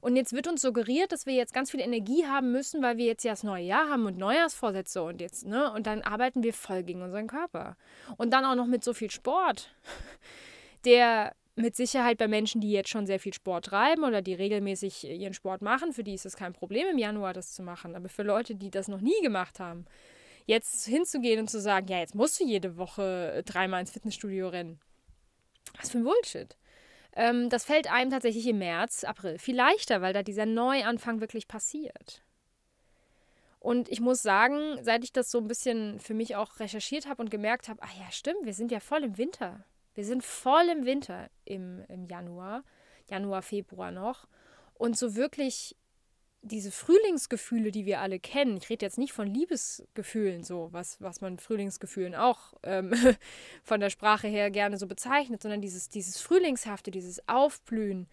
Und 0.00 0.16
jetzt 0.16 0.34
wird 0.34 0.48
uns 0.48 0.60
suggeriert, 0.60 1.12
dass 1.12 1.24
wir 1.24 1.32
jetzt 1.32 1.54
ganz 1.54 1.70
viel 1.70 1.80
Energie 1.80 2.26
haben 2.26 2.52
müssen, 2.52 2.82
weil 2.82 2.98
wir 2.98 3.06
jetzt 3.06 3.24
ja 3.24 3.32
das 3.32 3.42
neue 3.42 3.64
Jahr 3.64 3.88
haben 3.88 4.04
und 4.04 4.18
Neujahrsvorsätze 4.18 5.02
und 5.02 5.20
jetzt, 5.20 5.46
ne? 5.46 5.72
Und 5.72 5.86
dann 5.86 6.02
arbeiten 6.02 6.42
wir 6.42 6.52
voll 6.52 6.82
gegen 6.82 7.00
unseren 7.00 7.26
Körper. 7.26 7.76
Und 8.18 8.30
dann 8.32 8.44
auch 8.44 8.54
noch 8.54 8.66
mit 8.66 8.84
so 8.84 8.92
viel 8.92 9.10
Sport, 9.10 9.74
der 10.84 11.34
mit 11.56 11.76
Sicherheit 11.76 12.18
bei 12.18 12.28
Menschen, 12.28 12.60
die 12.60 12.72
jetzt 12.72 12.90
schon 12.90 13.06
sehr 13.06 13.20
viel 13.20 13.32
Sport 13.32 13.66
treiben 13.66 14.04
oder 14.04 14.20
die 14.20 14.34
regelmäßig 14.34 15.04
ihren 15.04 15.32
Sport 15.32 15.62
machen, 15.62 15.92
für 15.92 16.04
die 16.04 16.14
ist 16.14 16.26
es 16.26 16.36
kein 16.36 16.52
Problem 16.52 16.86
im 16.90 16.98
Januar 16.98 17.32
das 17.32 17.52
zu 17.52 17.62
machen. 17.62 17.94
Aber 17.94 18.08
für 18.08 18.24
Leute, 18.24 18.56
die 18.56 18.70
das 18.70 18.88
noch 18.88 19.00
nie 19.00 19.18
gemacht 19.22 19.60
haben, 19.60 19.86
jetzt 20.46 20.86
hinzugehen 20.86 21.40
und 21.40 21.48
zu 21.48 21.60
sagen, 21.60 21.88
ja, 21.88 21.98
jetzt 21.98 22.14
musst 22.14 22.40
du 22.40 22.44
jede 22.44 22.76
Woche 22.76 23.42
dreimal 23.44 23.80
ins 23.80 23.90
Fitnessstudio 23.90 24.48
rennen. 24.48 24.80
Was 25.78 25.90
für 25.90 25.98
ein 25.98 26.04
Bullshit. 26.04 26.56
Ähm, 27.16 27.48
das 27.48 27.64
fällt 27.64 27.90
einem 27.90 28.10
tatsächlich 28.10 28.46
im 28.46 28.58
März, 28.58 29.04
April 29.04 29.38
viel 29.38 29.56
leichter, 29.56 30.02
weil 30.02 30.12
da 30.12 30.22
dieser 30.22 30.46
Neuanfang 30.46 31.20
wirklich 31.20 31.48
passiert. 31.48 32.22
Und 33.60 33.88
ich 33.88 34.00
muss 34.00 34.20
sagen, 34.20 34.76
seit 34.82 35.04
ich 35.04 35.12
das 35.12 35.30
so 35.30 35.38
ein 35.38 35.48
bisschen 35.48 35.98
für 35.98 36.12
mich 36.12 36.36
auch 36.36 36.60
recherchiert 36.60 37.08
habe 37.08 37.22
und 37.22 37.30
gemerkt 37.30 37.68
habe, 37.68 37.80
ach 37.82 37.98
ja, 37.98 38.10
stimmt, 38.10 38.44
wir 38.44 38.52
sind 38.52 38.70
ja 38.70 38.80
voll 38.80 39.04
im 39.04 39.16
Winter. 39.16 39.64
Wir 39.94 40.04
sind 40.04 40.22
voll 40.22 40.68
im 40.68 40.84
Winter 40.84 41.30
im, 41.44 41.82
im 41.88 42.04
Januar, 42.04 42.64
Januar, 43.08 43.42
Februar 43.42 43.90
noch. 43.90 44.26
Und 44.74 44.98
so 44.98 45.14
wirklich 45.14 45.76
diese 46.44 46.70
Frühlingsgefühle, 46.70 47.70
die 47.70 47.86
wir 47.86 48.00
alle 48.00 48.20
kennen, 48.20 48.56
ich 48.56 48.68
rede 48.68 48.84
jetzt 48.84 48.98
nicht 48.98 49.12
von 49.12 49.26
Liebesgefühlen, 49.26 50.44
so 50.44 50.68
was, 50.72 51.00
was 51.00 51.20
man 51.20 51.38
Frühlingsgefühlen 51.38 52.14
auch 52.14 52.52
ähm, 52.62 52.94
von 53.64 53.80
der 53.80 53.90
Sprache 53.90 54.28
her 54.28 54.50
gerne 54.50 54.76
so 54.78 54.86
bezeichnet, 54.86 55.42
sondern 55.42 55.62
dieses, 55.62 55.88
dieses 55.88 56.20
Frühlingshafte, 56.20 56.90
dieses 56.90 57.26
Aufblühen, 57.28 58.06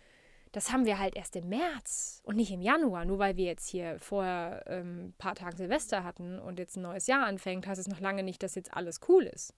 das 0.53 0.71
haben 0.71 0.85
wir 0.85 0.99
halt 0.99 1.15
erst 1.15 1.35
im 1.35 1.49
März 1.49 2.21
und 2.23 2.35
nicht 2.35 2.51
im 2.51 2.61
Januar. 2.61 3.05
Nur 3.05 3.19
weil 3.19 3.37
wir 3.37 3.45
jetzt 3.45 3.69
hier 3.69 3.97
vorher 3.99 4.63
ein 4.67 4.79
ähm, 4.79 5.13
paar 5.17 5.35
Tage 5.35 5.57
Silvester 5.57 6.03
hatten 6.03 6.39
und 6.39 6.59
jetzt 6.59 6.75
ein 6.75 6.81
neues 6.81 7.07
Jahr 7.07 7.25
anfängt, 7.25 7.67
heißt 7.67 7.79
es 7.79 7.87
noch 7.87 8.01
lange 8.01 8.23
nicht, 8.23 8.43
dass 8.43 8.55
jetzt 8.55 8.73
alles 8.73 8.99
cool 9.07 9.23
ist. 9.23 9.53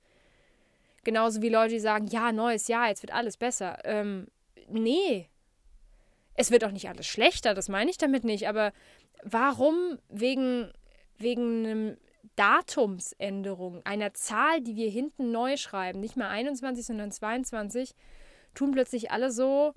Genauso 1.03 1.41
wie 1.41 1.49
Leute, 1.49 1.73
die 1.73 1.79
sagen, 1.79 2.07
ja, 2.07 2.31
neues 2.31 2.67
Jahr, 2.67 2.89
jetzt 2.89 3.03
wird 3.03 3.13
alles 3.13 3.37
besser. 3.37 3.79
Ähm, 3.83 4.27
nee, 4.69 5.27
es 6.35 6.51
wird 6.51 6.63
auch 6.63 6.71
nicht 6.71 6.89
alles 6.89 7.07
schlechter, 7.07 7.53
das 7.53 7.69
meine 7.69 7.91
ich 7.91 7.97
damit 7.97 8.23
nicht, 8.23 8.47
aber 8.47 8.73
warum 9.23 9.99
wegen, 10.09 10.71
wegen 11.17 11.65
einem 11.65 11.97
Datumsänderung, 12.35 13.85
einer 13.85 14.13
Zahl, 14.13 14.61
die 14.61 14.75
wir 14.75 14.89
hinten 14.89 15.31
neu 15.31 15.57
schreiben, 15.57 15.99
nicht 15.99 16.17
mehr 16.17 16.29
21, 16.29 16.85
sondern 16.85 17.11
22, 17.11 17.93
tun 18.53 18.71
plötzlich 18.71 19.11
alle 19.11 19.31
so, 19.31 19.73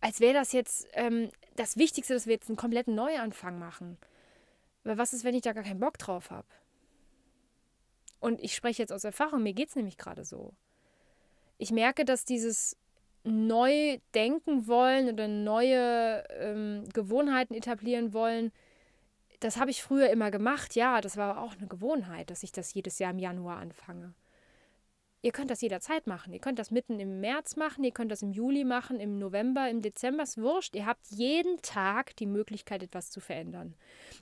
als 0.00 0.20
wäre 0.20 0.34
das 0.34 0.52
jetzt 0.52 0.86
ähm, 0.92 1.30
das 1.56 1.76
Wichtigste, 1.76 2.14
dass 2.14 2.26
wir 2.26 2.34
jetzt 2.34 2.48
einen 2.48 2.56
kompletten 2.56 2.94
Neuanfang 2.94 3.58
machen. 3.58 3.96
Aber 4.84 4.98
was 4.98 5.12
ist, 5.12 5.24
wenn 5.24 5.34
ich 5.34 5.42
da 5.42 5.52
gar 5.52 5.64
keinen 5.64 5.80
Bock 5.80 5.98
drauf 5.98 6.30
habe? 6.30 6.46
Und 8.20 8.40
ich 8.40 8.54
spreche 8.54 8.82
jetzt 8.82 8.92
aus 8.92 9.04
Erfahrung, 9.04 9.42
mir 9.42 9.54
geht 9.54 9.68
es 9.68 9.76
nämlich 9.76 9.96
gerade 9.96 10.24
so. 10.24 10.54
Ich 11.58 11.70
merke, 11.70 12.04
dass 12.04 12.24
dieses 12.24 12.76
neu 13.24 13.98
denken 14.14 14.66
wollen 14.66 15.08
oder 15.08 15.28
neue 15.28 16.24
ähm, 16.38 16.84
Gewohnheiten 16.92 17.54
etablieren 17.54 18.12
wollen, 18.12 18.52
das 19.40 19.58
habe 19.58 19.70
ich 19.70 19.82
früher 19.82 20.10
immer 20.10 20.30
gemacht. 20.30 20.74
Ja, 20.74 21.00
das 21.00 21.16
war 21.16 21.42
auch 21.42 21.56
eine 21.56 21.66
Gewohnheit, 21.66 22.30
dass 22.30 22.42
ich 22.42 22.52
das 22.52 22.72
jedes 22.74 22.98
Jahr 22.98 23.10
im 23.10 23.18
Januar 23.18 23.58
anfange. 23.58 24.14
Ihr 25.24 25.32
könnt 25.32 25.50
das 25.50 25.62
jederzeit 25.62 26.06
machen. 26.06 26.34
Ihr 26.34 26.38
könnt 26.38 26.58
das 26.58 26.70
mitten 26.70 27.00
im 27.00 27.22
März 27.22 27.56
machen, 27.56 27.82
ihr 27.82 27.92
könnt 27.92 28.12
das 28.12 28.20
im 28.20 28.32
Juli 28.32 28.62
machen, 28.62 29.00
im 29.00 29.18
November, 29.18 29.70
im 29.70 29.80
Dezember, 29.80 30.24
ist 30.24 30.36
wurscht. 30.36 30.76
Ihr 30.76 30.84
habt 30.84 31.06
jeden 31.08 31.62
Tag 31.62 32.14
die 32.16 32.26
Möglichkeit, 32.26 32.82
etwas 32.82 33.10
zu 33.10 33.20
verändern. 33.20 33.72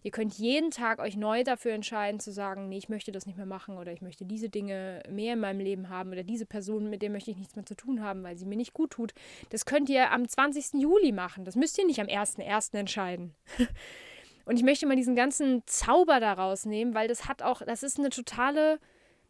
Ihr 0.04 0.12
könnt 0.12 0.34
jeden 0.34 0.70
Tag 0.70 1.00
euch 1.00 1.16
neu 1.16 1.42
dafür 1.42 1.72
entscheiden, 1.72 2.20
zu 2.20 2.30
sagen, 2.30 2.68
nee, 2.68 2.78
ich 2.78 2.88
möchte 2.88 3.10
das 3.10 3.26
nicht 3.26 3.36
mehr 3.36 3.46
machen 3.46 3.78
oder 3.78 3.92
ich 3.92 4.00
möchte 4.00 4.24
diese 4.24 4.48
Dinge 4.48 5.02
mehr 5.10 5.32
in 5.32 5.40
meinem 5.40 5.58
Leben 5.58 5.88
haben 5.88 6.12
oder 6.12 6.22
diese 6.22 6.46
Person, 6.46 6.88
mit 6.88 7.02
der 7.02 7.10
möchte 7.10 7.32
ich 7.32 7.36
nichts 7.36 7.56
mehr 7.56 7.66
zu 7.66 7.74
tun 7.74 8.00
haben, 8.00 8.22
weil 8.22 8.36
sie 8.36 8.46
mir 8.46 8.54
nicht 8.54 8.72
gut 8.72 8.92
tut. 8.92 9.12
Das 9.50 9.66
könnt 9.66 9.90
ihr 9.90 10.12
am 10.12 10.28
20. 10.28 10.80
Juli 10.80 11.10
machen. 11.10 11.44
Das 11.44 11.56
müsst 11.56 11.78
ihr 11.78 11.86
nicht 11.86 12.00
am 12.00 12.06
1.1. 12.06 12.78
entscheiden. 12.78 13.34
Und 14.44 14.54
ich 14.54 14.62
möchte 14.62 14.86
mal 14.86 14.94
diesen 14.94 15.16
ganzen 15.16 15.64
Zauber 15.66 16.20
daraus 16.20 16.64
nehmen, 16.64 16.94
weil 16.94 17.08
das 17.08 17.26
hat 17.26 17.42
auch, 17.42 17.60
das 17.60 17.82
ist 17.82 17.98
eine 17.98 18.10
totale, 18.10 18.78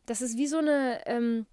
das 0.05 0.21
ist 0.21 0.37
wie 0.37 0.47
so 0.47 0.59
eine, 0.59 1.01
ähm, 1.07 1.47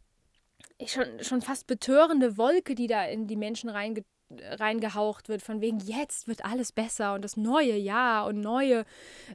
schon, 0.85 1.23
schon 1.23 1.41
fast 1.41 1.67
betörende 1.67 2.37
Wolke, 2.37 2.75
die 2.75 2.87
da 2.87 3.05
in 3.05 3.27
die 3.27 3.35
Menschen 3.35 3.69
reinge 3.69 4.03
reingehaucht 4.31 5.27
wird, 5.27 5.41
von 5.41 5.59
wegen 5.61 5.79
jetzt 5.79 6.27
wird 6.27 6.45
alles 6.45 6.71
besser 6.71 7.15
und 7.15 7.23
das 7.23 7.35
neue 7.35 7.75
Jahr 7.75 8.27
und 8.27 8.39
neue, 8.39 8.85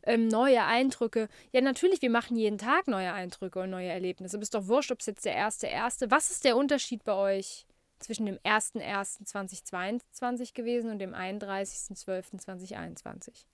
ähm, 0.04 0.28
neue 0.28 0.62
Eindrücke. 0.64 1.26
Ja, 1.52 1.60
natürlich, 1.60 2.00
wir 2.00 2.10
machen 2.10 2.36
jeden 2.36 2.58
Tag 2.58 2.86
neue 2.86 3.12
Eindrücke 3.12 3.58
und 3.60 3.70
neue 3.70 3.88
Erlebnisse. 3.88 4.36
Aber 4.36 4.42
ist 4.42 4.54
doch 4.54 4.68
wurscht, 4.68 4.92
ob 4.92 5.00
es 5.00 5.06
jetzt 5.06 5.24
der 5.24 5.34
erste, 5.34 5.66
erste. 5.66 6.12
Was 6.12 6.30
ist 6.30 6.44
der 6.44 6.56
Unterschied 6.56 7.02
bei 7.04 7.14
euch 7.14 7.66
zwischen 7.98 8.26
dem 8.26 8.38
1.1.2022 8.38 10.54
gewesen 10.54 10.90
und 10.90 11.00
dem 11.00 11.12
31.12.2021? 11.12 13.46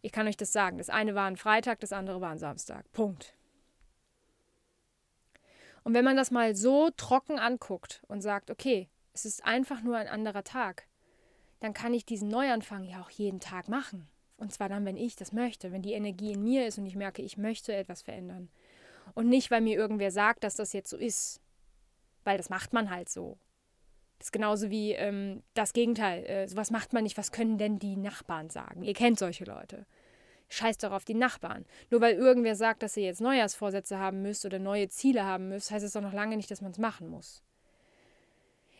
Ich 0.00 0.12
kann 0.12 0.26
euch 0.26 0.38
das 0.38 0.52
sagen. 0.52 0.78
Das 0.78 0.88
eine 0.88 1.14
war 1.14 1.26
ein 1.26 1.36
Freitag, 1.36 1.80
das 1.80 1.92
andere 1.92 2.22
war 2.22 2.30
ein 2.30 2.38
Samstag. 2.38 2.90
Punkt. 2.92 3.34
Und 5.84 5.94
wenn 5.94 6.04
man 6.04 6.16
das 6.16 6.30
mal 6.30 6.54
so 6.54 6.90
trocken 6.96 7.38
anguckt 7.38 8.02
und 8.08 8.20
sagt, 8.20 8.50
okay, 8.50 8.88
es 9.12 9.24
ist 9.24 9.44
einfach 9.44 9.82
nur 9.82 9.96
ein 9.96 10.08
anderer 10.08 10.44
Tag, 10.44 10.86
dann 11.60 11.74
kann 11.74 11.94
ich 11.94 12.04
diesen 12.04 12.28
Neuanfang 12.28 12.84
ja 12.84 13.00
auch 13.02 13.10
jeden 13.10 13.40
Tag 13.40 13.68
machen. 13.68 14.08
Und 14.36 14.52
zwar 14.52 14.68
dann, 14.68 14.84
wenn 14.84 14.96
ich 14.96 15.14
das 15.14 15.32
möchte, 15.32 15.70
wenn 15.70 15.82
die 15.82 15.92
Energie 15.92 16.32
in 16.32 16.42
mir 16.42 16.66
ist 16.66 16.78
und 16.78 16.86
ich 16.86 16.96
merke, 16.96 17.22
ich 17.22 17.36
möchte 17.36 17.74
etwas 17.74 18.02
verändern. 18.02 18.48
Und 19.14 19.28
nicht, 19.28 19.50
weil 19.50 19.60
mir 19.60 19.76
irgendwer 19.76 20.10
sagt, 20.10 20.42
dass 20.42 20.56
das 20.56 20.72
jetzt 20.72 20.90
so 20.90 20.96
ist. 20.96 21.40
Weil 22.24 22.38
das 22.38 22.50
macht 22.50 22.72
man 22.72 22.90
halt 22.90 23.08
so. 23.08 23.38
Das 24.18 24.28
ist 24.28 24.32
genauso 24.32 24.70
wie 24.70 24.92
ähm, 24.92 25.42
das 25.54 25.72
Gegenteil. 25.72 26.24
Äh, 26.24 26.48
sowas 26.48 26.70
macht 26.70 26.92
man 26.92 27.04
nicht. 27.04 27.18
Was 27.18 27.32
können 27.32 27.58
denn 27.58 27.78
die 27.78 27.96
Nachbarn 27.96 28.50
sagen? 28.50 28.82
Ihr 28.82 28.94
kennt 28.94 29.18
solche 29.18 29.44
Leute. 29.44 29.86
Scheiß 30.52 30.78
doch 30.78 30.92
auf 30.92 31.04
die 31.04 31.14
Nachbarn. 31.14 31.64
Nur 31.90 32.00
weil 32.00 32.14
irgendwer 32.14 32.54
sagt, 32.54 32.82
dass 32.82 32.96
ihr 32.96 33.04
jetzt 33.04 33.20
Neujahrsvorsätze 33.20 33.98
haben 33.98 34.20
müsst 34.20 34.44
oder 34.44 34.58
neue 34.58 34.88
Ziele 34.88 35.24
haben 35.24 35.48
müsst, 35.48 35.70
heißt 35.70 35.84
es 35.84 35.92
doch 35.92 36.02
noch 36.02 36.12
lange 36.12 36.36
nicht, 36.36 36.50
dass 36.50 36.60
man 36.60 36.72
es 36.72 36.78
machen 36.78 37.08
muss. 37.08 37.42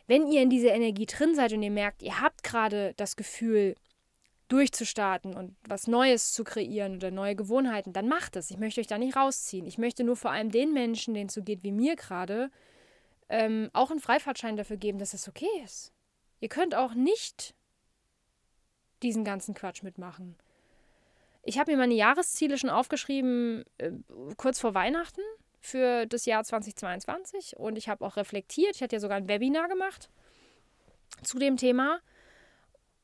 Wenn 0.06 0.26
ihr 0.26 0.42
in 0.42 0.50
dieser 0.50 0.74
Energie 0.74 1.06
drin 1.06 1.35
seid 1.35 1.52
und 1.52 1.62
ihr 1.62 1.70
merkt, 1.70 2.02
ihr 2.02 2.20
habt 2.20 2.42
gerade 2.42 2.92
das 2.96 3.16
Gefühl, 3.16 3.74
durchzustarten 4.48 5.35
und 5.35 5.56
was 5.66 5.87
Neues 5.87 6.35
zu 6.35 6.44
kreieren 6.44 6.96
oder 6.96 7.11
neue 7.11 7.35
Gewohnheiten, 7.35 7.94
dann 7.94 8.06
macht 8.06 8.37
es. 8.37 8.50
Ich 8.50 8.58
möchte 8.58 8.82
euch 8.82 8.87
da 8.87 8.98
nicht 8.98 9.16
rausziehen. 9.16 9.66
Ich 9.66 9.78
möchte 9.78 10.04
nur 10.04 10.16
vor 10.16 10.30
allem 10.30 10.50
den 10.50 10.74
Menschen, 10.74 11.14
denen 11.14 11.28
es 11.28 11.35
so 11.35 11.42
geht 11.42 11.62
wie 11.62 11.72
mir 11.72 11.96
gerade, 11.96 12.50
ähm, 13.30 13.70
auch 13.72 13.90
einen 13.90 14.00
Freifahrtschein 14.00 14.58
dafür 14.58 14.76
geben, 14.76 14.98
dass 14.98 15.14
es 15.14 15.26
okay 15.26 15.48
ist. 15.64 15.90
Ihr 16.40 16.50
könnt 16.50 16.74
auch 16.74 16.92
nicht 16.92 17.54
diesen 19.02 19.24
ganzen 19.24 19.54
Quatsch 19.54 19.82
mitmachen. 19.82 20.37
Ich 21.42 21.59
habe 21.59 21.72
mir 21.72 21.78
meine 21.78 21.94
Jahresziele 21.94 22.57
schon 22.57 22.70
aufgeschrieben, 22.70 23.64
äh, 23.78 23.90
kurz 24.37 24.61
vor 24.61 24.74
Weihnachten 24.74 25.22
für 25.61 26.07
das 26.07 26.24
Jahr 26.24 26.44
2022 26.44 27.57
und 27.57 27.76
ich 27.76 27.88
habe 27.88 28.05
auch 28.05 28.16
reflektiert. 28.16 28.76
Ich 28.76 28.83
hatte 28.83 28.96
ja 28.96 29.00
sogar 29.00 29.16
ein 29.16 29.28
Webinar 29.28 29.68
gemacht 29.68 30.09
zu 31.22 31.38
dem 31.38 31.57
Thema 31.57 32.00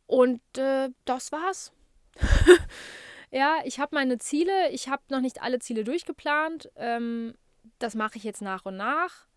und 0.07 0.41
äh, 0.57 0.91
das 1.05 1.33
war's. 1.33 1.73
ja, 3.31 3.59
ich 3.65 3.79
habe 3.79 3.95
meine 3.95 4.19
Ziele. 4.19 4.71
Ich 4.71 4.89
habe 4.89 5.03
noch 5.11 5.21
nicht 5.21 5.43
alle 5.43 5.59
Ziele 5.59 5.85
durchgeplant. 5.85 6.71
Ähm, 6.77 7.35
das 7.79 7.95
mache 7.95 8.17
ich 8.17 8.25
jetzt 8.25 8.43
nach 8.43 8.65
und 8.65 8.77
nach. 8.77 9.28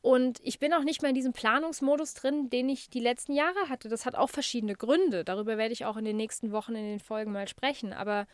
Und 0.00 0.38
ich 0.42 0.58
bin 0.58 0.72
auch 0.72 0.84
nicht 0.84 1.02
mehr 1.02 1.08
in 1.08 1.14
diesem 1.14 1.32
Planungsmodus 1.32 2.14
drin, 2.14 2.50
den 2.50 2.68
ich 2.68 2.88
die 2.88 3.00
letzten 3.00 3.32
Jahre 3.32 3.68
hatte. 3.68 3.88
Das 3.88 4.06
hat 4.06 4.14
auch 4.14 4.30
verschiedene 4.30 4.74
Gründe. 4.74 5.24
Darüber 5.24 5.58
werde 5.58 5.72
ich 5.72 5.84
auch 5.84 5.96
in 5.96 6.04
den 6.04 6.16
nächsten 6.16 6.52
Wochen 6.52 6.74
in 6.76 6.84
den 6.84 7.00
Folgen 7.00 7.32
mal 7.32 7.48
sprechen. 7.48 7.92
Aber 7.92 8.26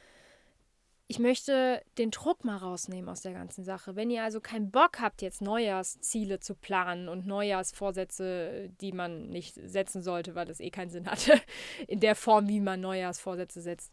ich 1.07 1.19
möchte 1.19 1.83
den 1.99 2.11
Druck 2.11 2.45
mal 2.45 2.57
rausnehmen 2.57 3.09
aus 3.09 3.21
der 3.21 3.33
ganzen 3.33 3.65
Sache. 3.65 3.95
Wenn 3.95 4.11
ihr 4.11 4.23
also 4.23 4.41
keinen 4.41 4.71
Bock 4.71 5.01
habt, 5.01 5.21
jetzt 5.21 5.43
Neujahrsziele 5.43 6.41
zu 6.41 6.55
planen 6.55 7.09
und 7.09 7.27
Neujahrsvorsätze, 7.27 8.71
die 8.81 8.93
man 8.93 9.29
nicht 9.29 9.55
setzen 9.55 10.03
sollte, 10.03 10.35
weil 10.35 10.47
das 10.47 10.61
eh 10.61 10.71
keinen 10.71 10.91
Sinn 10.91 11.07
hatte, 11.07 11.41
in 11.89 12.01
der 12.01 12.15
Form, 12.15 12.49
wie 12.49 12.61
man 12.61 12.81
Neujahrsvorsätze 12.81 13.61
setzt. 13.61 13.93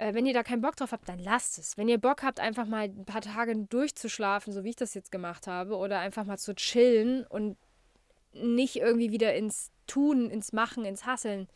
Äh, 0.00 0.14
wenn 0.14 0.24
ihr 0.24 0.32
da 0.32 0.42
keinen 0.42 0.62
Bock 0.62 0.76
drauf 0.76 0.92
habt, 0.92 1.08
dann 1.08 1.18
lasst 1.18 1.58
es. 1.58 1.76
Wenn 1.76 1.88
ihr 1.88 1.98
Bock 1.98 2.22
habt, 2.22 2.40
einfach 2.40 2.66
mal 2.66 2.84
ein 2.84 3.04
paar 3.04 3.20
Tage 3.20 3.54
durchzuschlafen, 3.54 4.50
so 4.50 4.64
wie 4.64 4.70
ich 4.70 4.76
das 4.76 4.94
jetzt 4.94 5.12
gemacht 5.12 5.46
habe, 5.46 5.76
oder 5.76 5.98
einfach 5.98 6.24
mal 6.24 6.38
zu 6.38 6.54
chillen 6.54 7.26
und 7.26 7.58
nicht 8.32 8.76
irgendwie 8.76 9.10
wieder 9.10 9.34
ins 9.34 9.70
Tun, 9.86 10.30
ins 10.30 10.54
Machen, 10.54 10.86
ins 10.86 11.04
Hasseln 11.04 11.48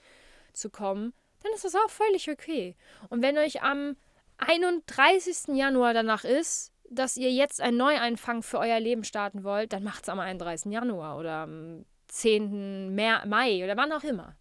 zu 0.52 0.68
kommen, 0.68 1.14
dann 1.42 1.52
ist 1.54 1.64
das 1.64 1.74
auch 1.74 1.88
völlig 1.88 2.30
okay. 2.30 2.76
Und 3.08 3.22
wenn 3.22 3.38
euch 3.38 3.62
am 3.62 3.96
31. 4.36 5.56
Januar 5.56 5.94
danach 5.94 6.24
ist, 6.24 6.70
dass 6.90 7.16
ihr 7.16 7.32
jetzt 7.32 7.62
einen 7.62 7.78
Neueinfang 7.78 8.42
für 8.42 8.58
euer 8.58 8.78
Leben 8.78 9.04
starten 9.04 9.42
wollt, 9.42 9.72
dann 9.72 9.84
macht 9.84 10.02
es 10.02 10.08
am 10.10 10.20
31. 10.20 10.70
Januar 10.70 11.18
oder 11.18 11.32
am 11.44 11.86
10. 12.08 12.94
Mai 12.94 13.64
oder 13.64 13.76
wann 13.78 13.92
auch 13.92 14.04
immer. 14.04 14.36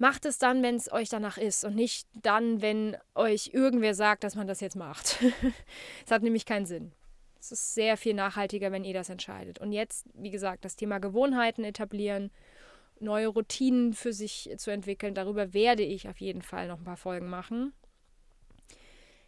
Macht 0.00 0.24
es 0.24 0.38
dann, 0.38 0.62
wenn 0.62 0.76
es 0.76 0.90
euch 0.90 1.10
danach 1.10 1.36
ist 1.36 1.62
und 1.62 1.74
nicht 1.74 2.08
dann, 2.14 2.62
wenn 2.62 2.96
euch 3.14 3.50
irgendwer 3.52 3.94
sagt, 3.94 4.24
dass 4.24 4.34
man 4.34 4.46
das 4.46 4.60
jetzt 4.60 4.74
macht. 4.74 5.18
Es 6.06 6.10
hat 6.10 6.22
nämlich 6.22 6.46
keinen 6.46 6.64
Sinn. 6.64 6.92
Es 7.38 7.52
ist 7.52 7.74
sehr 7.74 7.98
viel 7.98 8.14
nachhaltiger, 8.14 8.72
wenn 8.72 8.82
ihr 8.82 8.94
das 8.94 9.10
entscheidet. 9.10 9.58
Und 9.58 9.72
jetzt, 9.72 10.06
wie 10.14 10.30
gesagt, 10.30 10.64
das 10.64 10.74
Thema 10.74 11.00
Gewohnheiten 11.00 11.64
etablieren, 11.64 12.30
neue 12.98 13.28
Routinen 13.28 13.92
für 13.92 14.14
sich 14.14 14.50
zu 14.56 14.70
entwickeln, 14.70 15.14
darüber 15.14 15.52
werde 15.52 15.82
ich 15.82 16.08
auf 16.08 16.18
jeden 16.18 16.40
Fall 16.40 16.68
noch 16.68 16.78
ein 16.78 16.84
paar 16.84 16.96
Folgen 16.96 17.28
machen. 17.28 17.74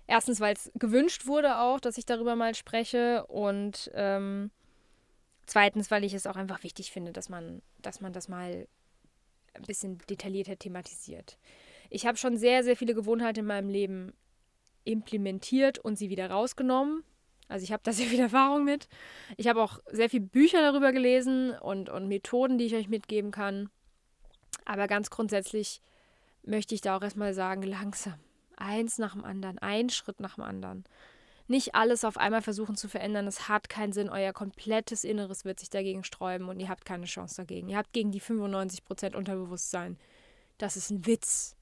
Erstens, 0.07 0.41
weil 0.41 0.55
es 0.55 0.73
gewünscht 0.75 1.27
wurde 1.27 1.59
auch, 1.59 1.81
dass 1.81 1.99
ich 1.99 2.07
darüber 2.07 2.35
mal 2.35 2.55
spreche 2.55 3.27
und 3.27 3.91
ähm, 3.93 4.51
zweitens, 5.45 5.91
weil 5.91 6.03
ich 6.03 6.15
es 6.15 6.27
auch 6.27 6.37
einfach 6.37 6.63
wichtig 6.63 6.93
finde, 6.93 7.13
dass 7.13 7.29
man, 7.29 7.61
dass 7.83 8.01
man 8.01 8.15
das 8.15 8.29
mal 8.29 8.67
ein 9.55 9.63
bisschen 9.63 9.99
detaillierter 10.09 10.59
thematisiert. 10.59 11.39
Ich 11.91 12.07
habe 12.07 12.17
schon 12.17 12.37
sehr, 12.37 12.65
sehr 12.65 12.77
viele 12.77 12.95
Gewohnheiten 12.95 13.41
in 13.41 13.47
meinem 13.47 13.69
Leben 13.69 14.13
implementiert 14.85 15.79
und 15.79 15.97
sie 15.97 16.11
wieder 16.11 16.31
rausgenommen. 16.31 17.05
Also 17.49 17.65
ich 17.65 17.73
habe 17.73 17.83
da 17.85 17.93
sehr 17.93 18.07
viel 18.07 18.21
Erfahrung 18.31 18.65
mit. 18.65 18.89
Ich 19.37 19.47
habe 19.47 19.63
auch 19.63 19.79
sehr 19.91 20.11
viele 20.11 20.25
Bücher 20.25 20.61
darüber 20.61 20.93
gelesen 20.93 21.53
und, 21.61 21.91
und 21.91 22.09
Methoden, 22.09 22.59
die 22.59 22.67
ich 22.67 22.75
euch 22.75 22.89
mitgeben 22.89 23.31
kann. 23.31 23.71
Aber 24.65 24.87
ganz 24.87 25.11
grundsätzlich 25.11 25.83
möchte 26.45 26.75
ich 26.75 26.81
da 26.81 26.97
auch 26.97 27.03
erstmal 27.03 27.35
sagen, 27.35 27.63
langsam. 27.63 28.19
Eins 28.57 28.99
nach 28.99 29.13
dem 29.13 29.25
anderen, 29.25 29.59
ein 29.59 29.91
Schritt 29.91 30.21
nach 30.21 30.37
dem 30.37 30.45
anderen. 30.45 30.85
Nicht 31.53 31.75
alles 31.75 32.07
auf 32.07 32.17
einmal 32.17 32.41
versuchen 32.41 32.77
zu 32.77 32.89
verändern, 32.89 33.27
es 33.27 33.47
hat 33.47 33.69
keinen 33.69 33.93
Sinn. 33.93 34.09
Euer 34.09 34.33
komplettes 34.33 35.05
Inneres 35.05 35.45
wird 35.45 35.61
sich 35.61 35.69
dagegen 35.69 36.03
sträuben 36.03 36.49
und 36.49 36.59
ihr 36.59 36.71
habt 36.71 36.87
keine 36.87 37.05
Chance 37.05 37.37
dagegen. 37.37 37.69
Ihr 37.69 37.77
habt 37.77 37.93
gegen 37.93 38.11
die 38.11 38.23
95% 38.23 39.15
Unterbewusstsein. 39.15 39.99
Das 40.57 40.79
ist 40.79 40.89
ein 40.91 41.05
Witz. 41.05 41.55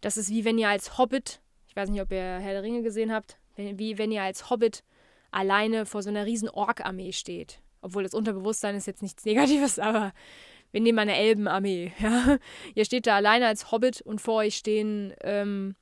Das 0.00 0.16
ist 0.16 0.30
wie 0.30 0.46
wenn 0.46 0.56
ihr 0.56 0.70
als 0.70 0.96
Hobbit, 0.96 1.42
ich 1.68 1.76
weiß 1.76 1.90
nicht, 1.90 2.00
ob 2.00 2.12
ihr 2.12 2.16
Herr 2.16 2.54
der 2.54 2.62
Ringe 2.62 2.80
gesehen 2.80 3.12
habt, 3.12 3.36
wie 3.56 3.98
wenn 3.98 4.10
ihr 4.10 4.22
als 4.22 4.48
Hobbit 4.48 4.84
alleine 5.30 5.84
vor 5.84 6.02
so 6.02 6.08
einer 6.08 6.24
riesen 6.24 6.48
Ork-Armee 6.48 7.12
steht. 7.12 7.60
Obwohl 7.82 8.04
das 8.04 8.14
Unterbewusstsein 8.14 8.74
ist 8.74 8.86
jetzt 8.86 9.02
nichts 9.02 9.26
Negatives, 9.26 9.78
aber 9.80 10.14
wir 10.72 10.80
nehmen 10.80 11.00
eine 11.00 11.14
Elbenarmee. 11.14 11.92
Ja? 12.00 12.38
Ihr 12.74 12.86
steht 12.86 13.06
da 13.06 13.16
alleine 13.16 13.48
als 13.48 13.70
Hobbit 13.70 14.00
und 14.00 14.22
vor 14.22 14.36
euch 14.36 14.56
stehen 14.56 15.12
ähm, 15.20 15.76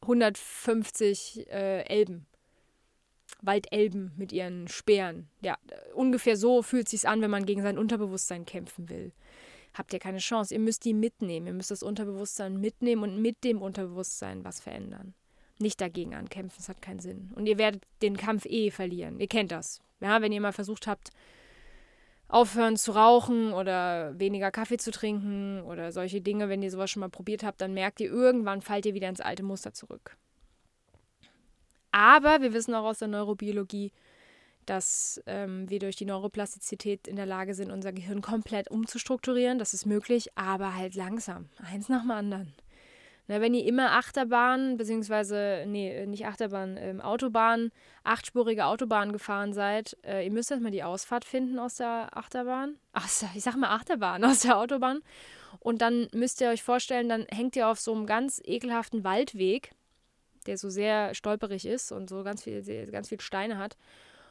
150 0.00 1.48
äh, 1.50 1.82
Elben. 1.82 2.26
Waldelben 3.42 4.12
mit 4.16 4.32
ihren 4.32 4.68
Speeren. 4.68 5.28
Ja, 5.40 5.56
ungefähr 5.94 6.36
so 6.36 6.62
fühlt 6.62 6.86
es 6.86 6.90
sich 6.92 7.08
an, 7.08 7.20
wenn 7.20 7.30
man 7.30 7.46
gegen 7.46 7.62
sein 7.62 7.78
Unterbewusstsein 7.78 8.44
kämpfen 8.44 8.88
will. 8.88 9.12
Habt 9.74 9.92
ihr 9.92 9.98
keine 9.98 10.18
Chance. 10.18 10.54
Ihr 10.54 10.60
müsst 10.60 10.84
die 10.84 10.94
mitnehmen. 10.94 11.46
Ihr 11.46 11.52
müsst 11.52 11.70
das 11.70 11.82
Unterbewusstsein 11.82 12.58
mitnehmen 12.60 13.02
und 13.02 13.20
mit 13.20 13.44
dem 13.44 13.60
Unterbewusstsein 13.60 14.44
was 14.44 14.60
verändern. 14.60 15.14
Nicht 15.58 15.80
dagegen 15.80 16.14
ankämpfen, 16.14 16.58
das 16.58 16.68
hat 16.68 16.82
keinen 16.82 17.00
Sinn. 17.00 17.30
Und 17.34 17.46
ihr 17.46 17.58
werdet 17.58 17.82
den 18.02 18.16
Kampf 18.16 18.44
eh 18.46 18.70
verlieren. 18.70 19.20
Ihr 19.20 19.28
kennt 19.28 19.52
das. 19.52 19.80
Ja, 20.00 20.20
wenn 20.20 20.32
ihr 20.32 20.40
mal 20.40 20.52
versucht 20.52 20.86
habt, 20.86 21.10
aufhören 22.28 22.76
zu 22.76 22.92
rauchen 22.92 23.52
oder 23.52 24.18
weniger 24.18 24.50
Kaffee 24.50 24.76
zu 24.76 24.90
trinken 24.90 25.62
oder 25.62 25.92
solche 25.92 26.20
Dinge, 26.20 26.48
wenn 26.48 26.62
ihr 26.62 26.70
sowas 26.70 26.90
schon 26.90 27.00
mal 27.00 27.08
probiert 27.08 27.42
habt, 27.42 27.60
dann 27.60 27.72
merkt 27.72 28.00
ihr, 28.00 28.10
irgendwann 28.10 28.60
fallt 28.60 28.84
ihr 28.84 28.94
wieder 28.94 29.08
ins 29.08 29.20
alte 29.20 29.42
Muster 29.42 29.72
zurück. 29.72 30.16
Aber 31.96 32.42
wir 32.42 32.52
wissen 32.52 32.74
auch 32.74 32.84
aus 32.84 32.98
der 32.98 33.08
Neurobiologie, 33.08 33.90
dass 34.66 35.22
ähm, 35.24 35.70
wir 35.70 35.78
durch 35.78 35.96
die 35.96 36.04
Neuroplastizität 36.04 37.08
in 37.08 37.16
der 37.16 37.24
Lage 37.24 37.54
sind, 37.54 37.70
unser 37.72 37.90
Gehirn 37.90 38.20
komplett 38.20 38.70
umzustrukturieren. 38.70 39.58
Das 39.58 39.72
ist 39.72 39.86
möglich, 39.86 40.28
aber 40.36 40.74
halt 40.74 40.94
langsam. 40.94 41.48
Eins 41.56 41.88
nach 41.88 42.02
dem 42.02 42.10
anderen. 42.10 42.52
Na, 43.28 43.40
wenn 43.40 43.54
ihr 43.54 43.64
immer 43.64 43.92
Achterbahn, 43.92 44.76
beziehungsweise, 44.76 45.64
nee, 45.68 46.04
nicht 46.04 46.26
Achterbahn, 46.26 46.76
ähm, 46.76 47.00
Autobahn, 47.00 47.70
achtspurige 48.04 48.66
Autobahn 48.66 49.10
gefahren 49.10 49.54
seid, 49.54 49.96
äh, 50.04 50.22
ihr 50.22 50.30
müsst 50.30 50.50
erstmal 50.50 50.72
die 50.72 50.84
Ausfahrt 50.84 51.24
finden 51.24 51.58
aus 51.58 51.76
der 51.76 52.14
Achterbahn. 52.14 52.76
Ach, 52.92 53.08
ich 53.34 53.42
sag 53.42 53.56
mal 53.56 53.74
Achterbahn, 53.74 54.22
aus 54.26 54.40
der 54.40 54.58
Autobahn. 54.58 55.00
Und 55.60 55.80
dann 55.80 56.08
müsst 56.12 56.42
ihr 56.42 56.50
euch 56.50 56.62
vorstellen, 56.62 57.08
dann 57.08 57.24
hängt 57.30 57.56
ihr 57.56 57.68
auf 57.68 57.80
so 57.80 57.94
einem 57.94 58.04
ganz 58.04 58.42
ekelhaften 58.44 59.02
Waldweg, 59.02 59.72
der 60.46 60.58
so 60.58 60.68
sehr 60.68 61.14
stolperig 61.14 61.66
ist 61.66 61.92
und 61.92 62.08
so 62.08 62.22
ganz 62.22 62.42
viel, 62.42 62.62
ganz 62.90 63.08
viel 63.08 63.20
Steine 63.20 63.58
hat. 63.58 63.76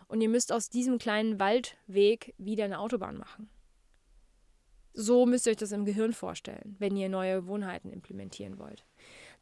Und 0.08 0.22
ihr 0.22 0.30
müsst 0.30 0.52
aus 0.52 0.70
diesem 0.70 0.98
kleinen 0.98 1.40
Waldweg 1.40 2.34
wieder 2.38 2.66
eine 2.66 2.80
Autobahn 2.80 3.18
machen. 3.18 3.50
So 4.94 5.26
müsst 5.26 5.46
ihr 5.46 5.52
euch 5.52 5.58
das 5.58 5.72
im 5.72 5.86
Gehirn 5.86 6.14
vorstellen, 6.14 6.76
wenn 6.80 6.96
ihr 6.96 7.10
neue 7.10 7.42
Gewohnheiten 7.42 7.92
implementieren 7.92 8.58
wollt. 8.60 8.86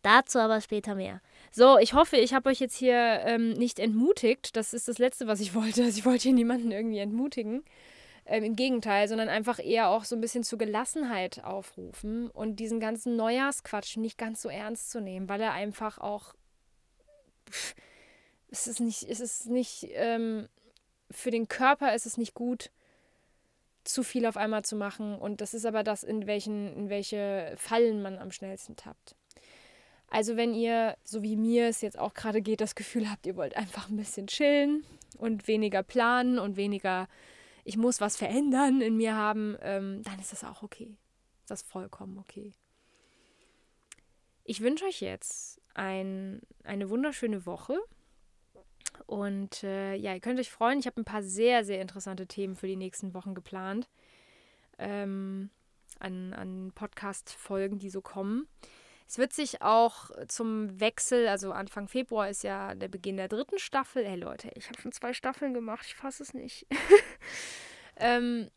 Dazu 0.02 0.40
aber 0.40 0.60
später 0.60 0.96
mehr. 0.96 1.22
So, 1.52 1.78
ich 1.78 1.94
hoffe, 1.94 2.18
ich 2.18 2.34
habe 2.34 2.50
euch 2.50 2.60
jetzt 2.60 2.76
hier 2.76 3.22
ähm, 3.24 3.54
nicht 3.54 3.80
entmutigt. 3.80 4.56
Das 4.56 4.74
ist 4.74 4.88
das 4.88 4.98
Letzte, 4.98 5.28
was 5.28 5.40
ich 5.40 5.56
wollte. 5.56 5.84
Also 5.84 5.98
ich 5.98 6.06
wollte 6.06 6.24
hier 6.24 6.34
niemanden 6.34 6.72
irgendwie 6.72 7.00
entmutigen. 7.00 7.64
Ähm, 8.26 8.44
Im 8.44 8.56
Gegenteil, 8.56 9.08
sondern 9.08 9.30
einfach 9.30 9.60
eher 9.60 9.90
auch 9.90 10.06
so 10.06 10.16
ein 10.16 10.22
bisschen 10.22 10.44
zur 10.44 10.58
Gelassenheit 10.58 11.44
aufrufen 11.44 12.30
und 12.30 12.58
diesen 12.58 12.80
ganzen 12.80 13.16
Neujahrsquatsch 13.16 13.98
nicht 13.98 14.18
ganz 14.18 14.42
so 14.42 14.50
ernst 14.50 14.92
zu 14.92 15.02
nehmen, 15.02 15.30
weil 15.30 15.42
er 15.42 15.54
einfach 15.54 15.98
auch. 15.98 16.34
Es 18.50 18.68
ist 18.68 18.80
nicht, 18.80 19.04
es 19.04 19.20
ist 19.20 19.48
nicht, 19.48 19.88
ähm, 19.94 20.48
für 21.10 21.32
den 21.32 21.48
Körper 21.48 21.96
ist 21.96 22.06
es 22.06 22.18
nicht 22.18 22.34
gut, 22.34 22.70
zu 23.84 24.04
viel 24.04 24.26
auf 24.26 24.38
einmal 24.38 24.64
zu 24.64 24.76
machen. 24.76 25.18
Und 25.18 25.42
das 25.42 25.54
ist 25.54 25.66
aber 25.66 25.84
das, 25.84 26.04
in, 26.04 26.28
welchen, 26.28 26.76
in 26.76 26.90
welche 26.90 27.54
Fallen 27.58 28.02
man 28.02 28.18
am 28.18 28.32
schnellsten 28.32 28.76
tappt. 28.76 29.16
Also 30.10 30.38
wenn 30.38 30.54
ihr, 30.54 30.96
so 31.04 31.24
wie 31.24 31.36
mir 31.36 31.68
es 31.68 31.82
jetzt 31.82 31.98
auch 31.98 32.14
gerade 32.14 32.42
geht, 32.42 32.62
das 32.62 32.76
Gefühl 32.76 33.10
habt, 33.10 33.26
ihr 33.26 33.36
wollt 33.36 33.58
einfach 33.58 33.90
ein 33.90 33.98
bisschen 33.98 34.28
chillen 34.28 34.86
und 35.18 35.48
weniger 35.48 35.82
planen 35.82 36.38
und 36.38 36.56
weniger, 36.56 37.08
ich 37.64 37.78
muss 37.78 38.00
was 38.00 38.16
verändern 38.16 38.82
in 38.82 38.96
mir 38.96 39.16
haben, 39.16 39.58
ähm, 39.62 40.04
dann 40.04 40.20
ist 40.20 40.32
das 40.32 40.44
auch 40.44 40.62
okay. 40.62 40.96
Das 41.48 41.64
ist 41.64 41.68
vollkommen 41.68 42.20
okay. 42.20 42.54
Ich 44.44 44.62
wünsche 44.62 44.86
euch 44.86 45.02
jetzt 45.02 45.60
ein, 45.74 46.42
eine 46.64 46.90
wunderschöne 46.90 47.46
Woche. 47.46 47.78
Und 49.06 49.64
äh, 49.64 49.96
ja, 49.96 50.14
ihr 50.14 50.20
könnt 50.20 50.40
euch 50.40 50.52
freuen. 50.52 50.80
Ich 50.80 50.86
habe 50.86 51.02
ein 51.02 51.06
paar 51.06 51.24
sehr, 51.24 51.66
sehr 51.66 51.82
interessante 51.82 52.28
Themen 52.28 52.56
für 52.56 52.68
die 52.68 52.76
nächsten 52.76 53.14
Wochen 53.14 53.34
geplant. 53.34 53.90
Ähm, 54.78 55.50
an, 56.00 56.34
an 56.34 56.72
Podcast-Folgen, 56.74 57.80
die 57.80 57.90
so 57.90 58.02
kommen. 58.02 58.48
Es 59.08 59.18
wird 59.18 59.34
sich 59.34 59.62
auch 59.62 60.10
zum 60.28 60.80
Wechsel, 60.80 61.28
also 61.28 61.52
Anfang 61.52 61.88
Februar 61.88 62.30
ist 62.30 62.44
ja 62.44 62.74
der 62.74 62.88
Beginn 62.88 63.18
der 63.18 63.28
dritten 63.28 63.60
Staffel. 63.60 64.04
Ey 64.04 64.16
Leute, 64.16 64.50
ich 64.56 64.70
habe 64.70 64.82
schon 64.82 64.92
zwei 64.92 65.14
Staffeln 65.14 65.54
gemacht, 65.54 65.86
ich 65.88 65.96
fasse 65.96 66.24
es 66.24 66.34
nicht. 66.34 66.66
ähm, 67.98 68.50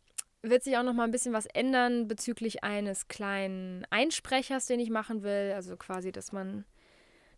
wird 0.43 0.63
sich 0.63 0.77
auch 0.77 0.83
noch 0.83 0.95
mal 0.95 1.05
ein 1.05 1.11
bisschen 1.11 1.33
was 1.33 1.47
ändern 1.47 2.09
bezüglich 2.09 2.65
eines 2.65 3.09
kleinen 3.09 3.85
Einsprechers, 3.91 4.67
den 4.67 4.81
ich 4.81 4.91
machen 4.91 5.23
will. 5.23 5.53
Also 5.55 5.77
quasi, 5.77 6.13
dass 6.13 6.33
man, 6.33 6.65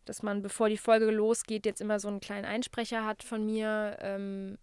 dass 0.09 0.23
man, 0.23 0.43
bevor 0.43 0.69
die 0.69 0.77
Folge 0.77 1.11
losgeht, 1.11 1.67
jetzt 1.67 1.81
immer 1.81 2.01
so 2.01 2.09
einen 2.09 2.21
kleinen 2.21 2.45
Einsprecher 2.45 3.05
hat 3.05 3.23
von 3.23 3.45
mir, 3.45 3.97
ähm, 4.01 4.59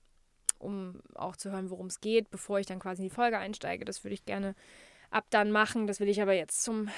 um 0.59 1.01
auch 1.13 1.35
zu 1.35 1.51
hören, 1.51 1.69
worum 1.69 1.87
es 1.87 2.01
geht, 2.01 2.29
bevor 2.31 2.59
ich 2.59 2.65
dann 2.65 2.79
quasi 2.79 3.03
in 3.03 3.09
die 3.09 3.15
Folge 3.15 3.37
einsteige. 3.37 3.85
Das 3.85 4.03
würde 4.03 4.13
ich 4.13 4.25
gerne 4.25 4.55
ab 5.11 5.25
dann 5.29 5.51
machen. 5.51 5.87
Das 5.87 5.99
will 5.99 6.09
ich 6.09 6.21
aber 6.21 6.33
jetzt 6.33 6.63
zum 6.63 6.89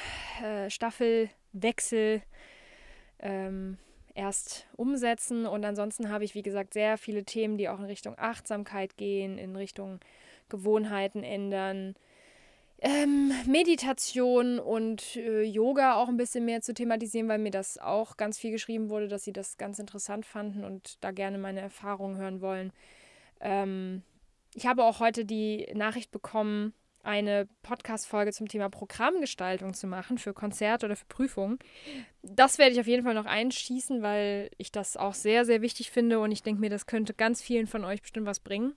äh, 0.43 0.69
Staffelwechsel 0.69 2.21
ähm, 3.19 3.77
erst 4.13 4.67
umsetzen. 4.75 5.45
Und 5.45 5.65
ansonsten 5.65 6.09
habe 6.09 6.23
ich, 6.23 6.35
wie 6.35 6.41
gesagt, 6.41 6.73
sehr 6.73 6.97
viele 6.97 7.23
Themen, 7.23 7.57
die 7.57 7.69
auch 7.69 7.79
in 7.79 7.85
Richtung 7.85 8.17
Achtsamkeit 8.17 8.97
gehen, 8.97 9.37
in 9.37 9.55
Richtung 9.55 9.99
Gewohnheiten 10.49 11.23
ändern, 11.23 11.95
ähm, 12.79 13.31
Meditation 13.47 14.59
und 14.59 15.15
äh, 15.15 15.41
Yoga 15.43 15.95
auch 15.95 16.09
ein 16.09 16.17
bisschen 16.17 16.45
mehr 16.45 16.61
zu 16.61 16.73
thematisieren, 16.73 17.27
weil 17.27 17.39
mir 17.39 17.51
das 17.51 17.77
auch 17.77 18.17
ganz 18.17 18.37
viel 18.37 18.51
geschrieben 18.51 18.89
wurde, 18.89 19.07
dass 19.07 19.23
sie 19.23 19.33
das 19.33 19.57
ganz 19.57 19.79
interessant 19.79 20.25
fanden 20.25 20.63
und 20.63 21.03
da 21.03 21.11
gerne 21.11 21.37
meine 21.37 21.61
Erfahrungen 21.61 22.17
hören 22.17 22.41
wollen. 22.41 22.71
Ähm, 23.39 24.03
ich 24.53 24.67
habe 24.67 24.83
auch 24.83 24.99
heute 24.99 25.25
die 25.25 25.67
Nachricht 25.73 26.11
bekommen, 26.11 26.73
eine 27.03 27.47
Podcast-Folge 27.63 28.33
zum 28.33 28.47
Thema 28.47 28.69
Programmgestaltung 28.69 29.73
zu 29.73 29.87
machen 29.87 30.17
für 30.17 30.33
Konzerte 30.33 30.85
oder 30.85 30.95
für 30.95 31.05
Prüfungen. 31.05 31.57
Das 32.21 32.57
werde 32.57 32.73
ich 32.73 32.79
auf 32.79 32.87
jeden 32.87 33.03
Fall 33.03 33.13
noch 33.13 33.25
einschießen, 33.25 34.01
weil 34.01 34.51
ich 34.57 34.71
das 34.71 34.97
auch 34.97 35.13
sehr, 35.13 35.45
sehr 35.45 35.61
wichtig 35.61 35.89
finde 35.89 36.19
und 36.19 36.31
ich 36.31 36.43
denke 36.43 36.59
mir, 36.59 36.69
das 36.69 36.85
könnte 36.85 37.13
ganz 37.13 37.41
vielen 37.41 37.65
von 37.65 37.85
euch 37.85 38.01
bestimmt 38.01 38.27
was 38.27 38.41
bringen. 38.41 38.75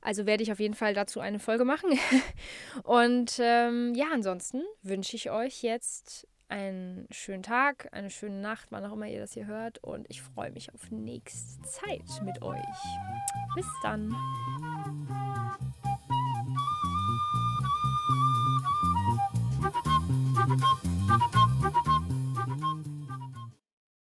Also 0.00 0.26
werde 0.26 0.42
ich 0.42 0.52
auf 0.52 0.60
jeden 0.60 0.74
Fall 0.74 0.94
dazu 0.94 1.20
eine 1.20 1.38
Folge 1.38 1.64
machen. 1.64 1.98
Und 2.84 3.38
ähm, 3.40 3.94
ja, 3.94 4.06
ansonsten 4.12 4.62
wünsche 4.82 5.16
ich 5.16 5.30
euch 5.30 5.62
jetzt 5.62 6.26
einen 6.48 7.06
schönen 7.10 7.42
Tag, 7.42 7.88
eine 7.92 8.10
schöne 8.10 8.40
Nacht, 8.40 8.68
wann 8.70 8.84
auch 8.84 8.92
immer 8.92 9.06
ihr 9.06 9.20
das 9.20 9.34
hier 9.34 9.46
hört. 9.46 9.82
Und 9.82 10.06
ich 10.08 10.22
freue 10.22 10.50
mich 10.50 10.72
auf 10.72 10.90
nächste 10.90 11.62
Zeit 11.62 12.22
mit 12.24 12.42
euch. 12.42 12.58
Bis 13.54 13.66
dann. 13.82 14.14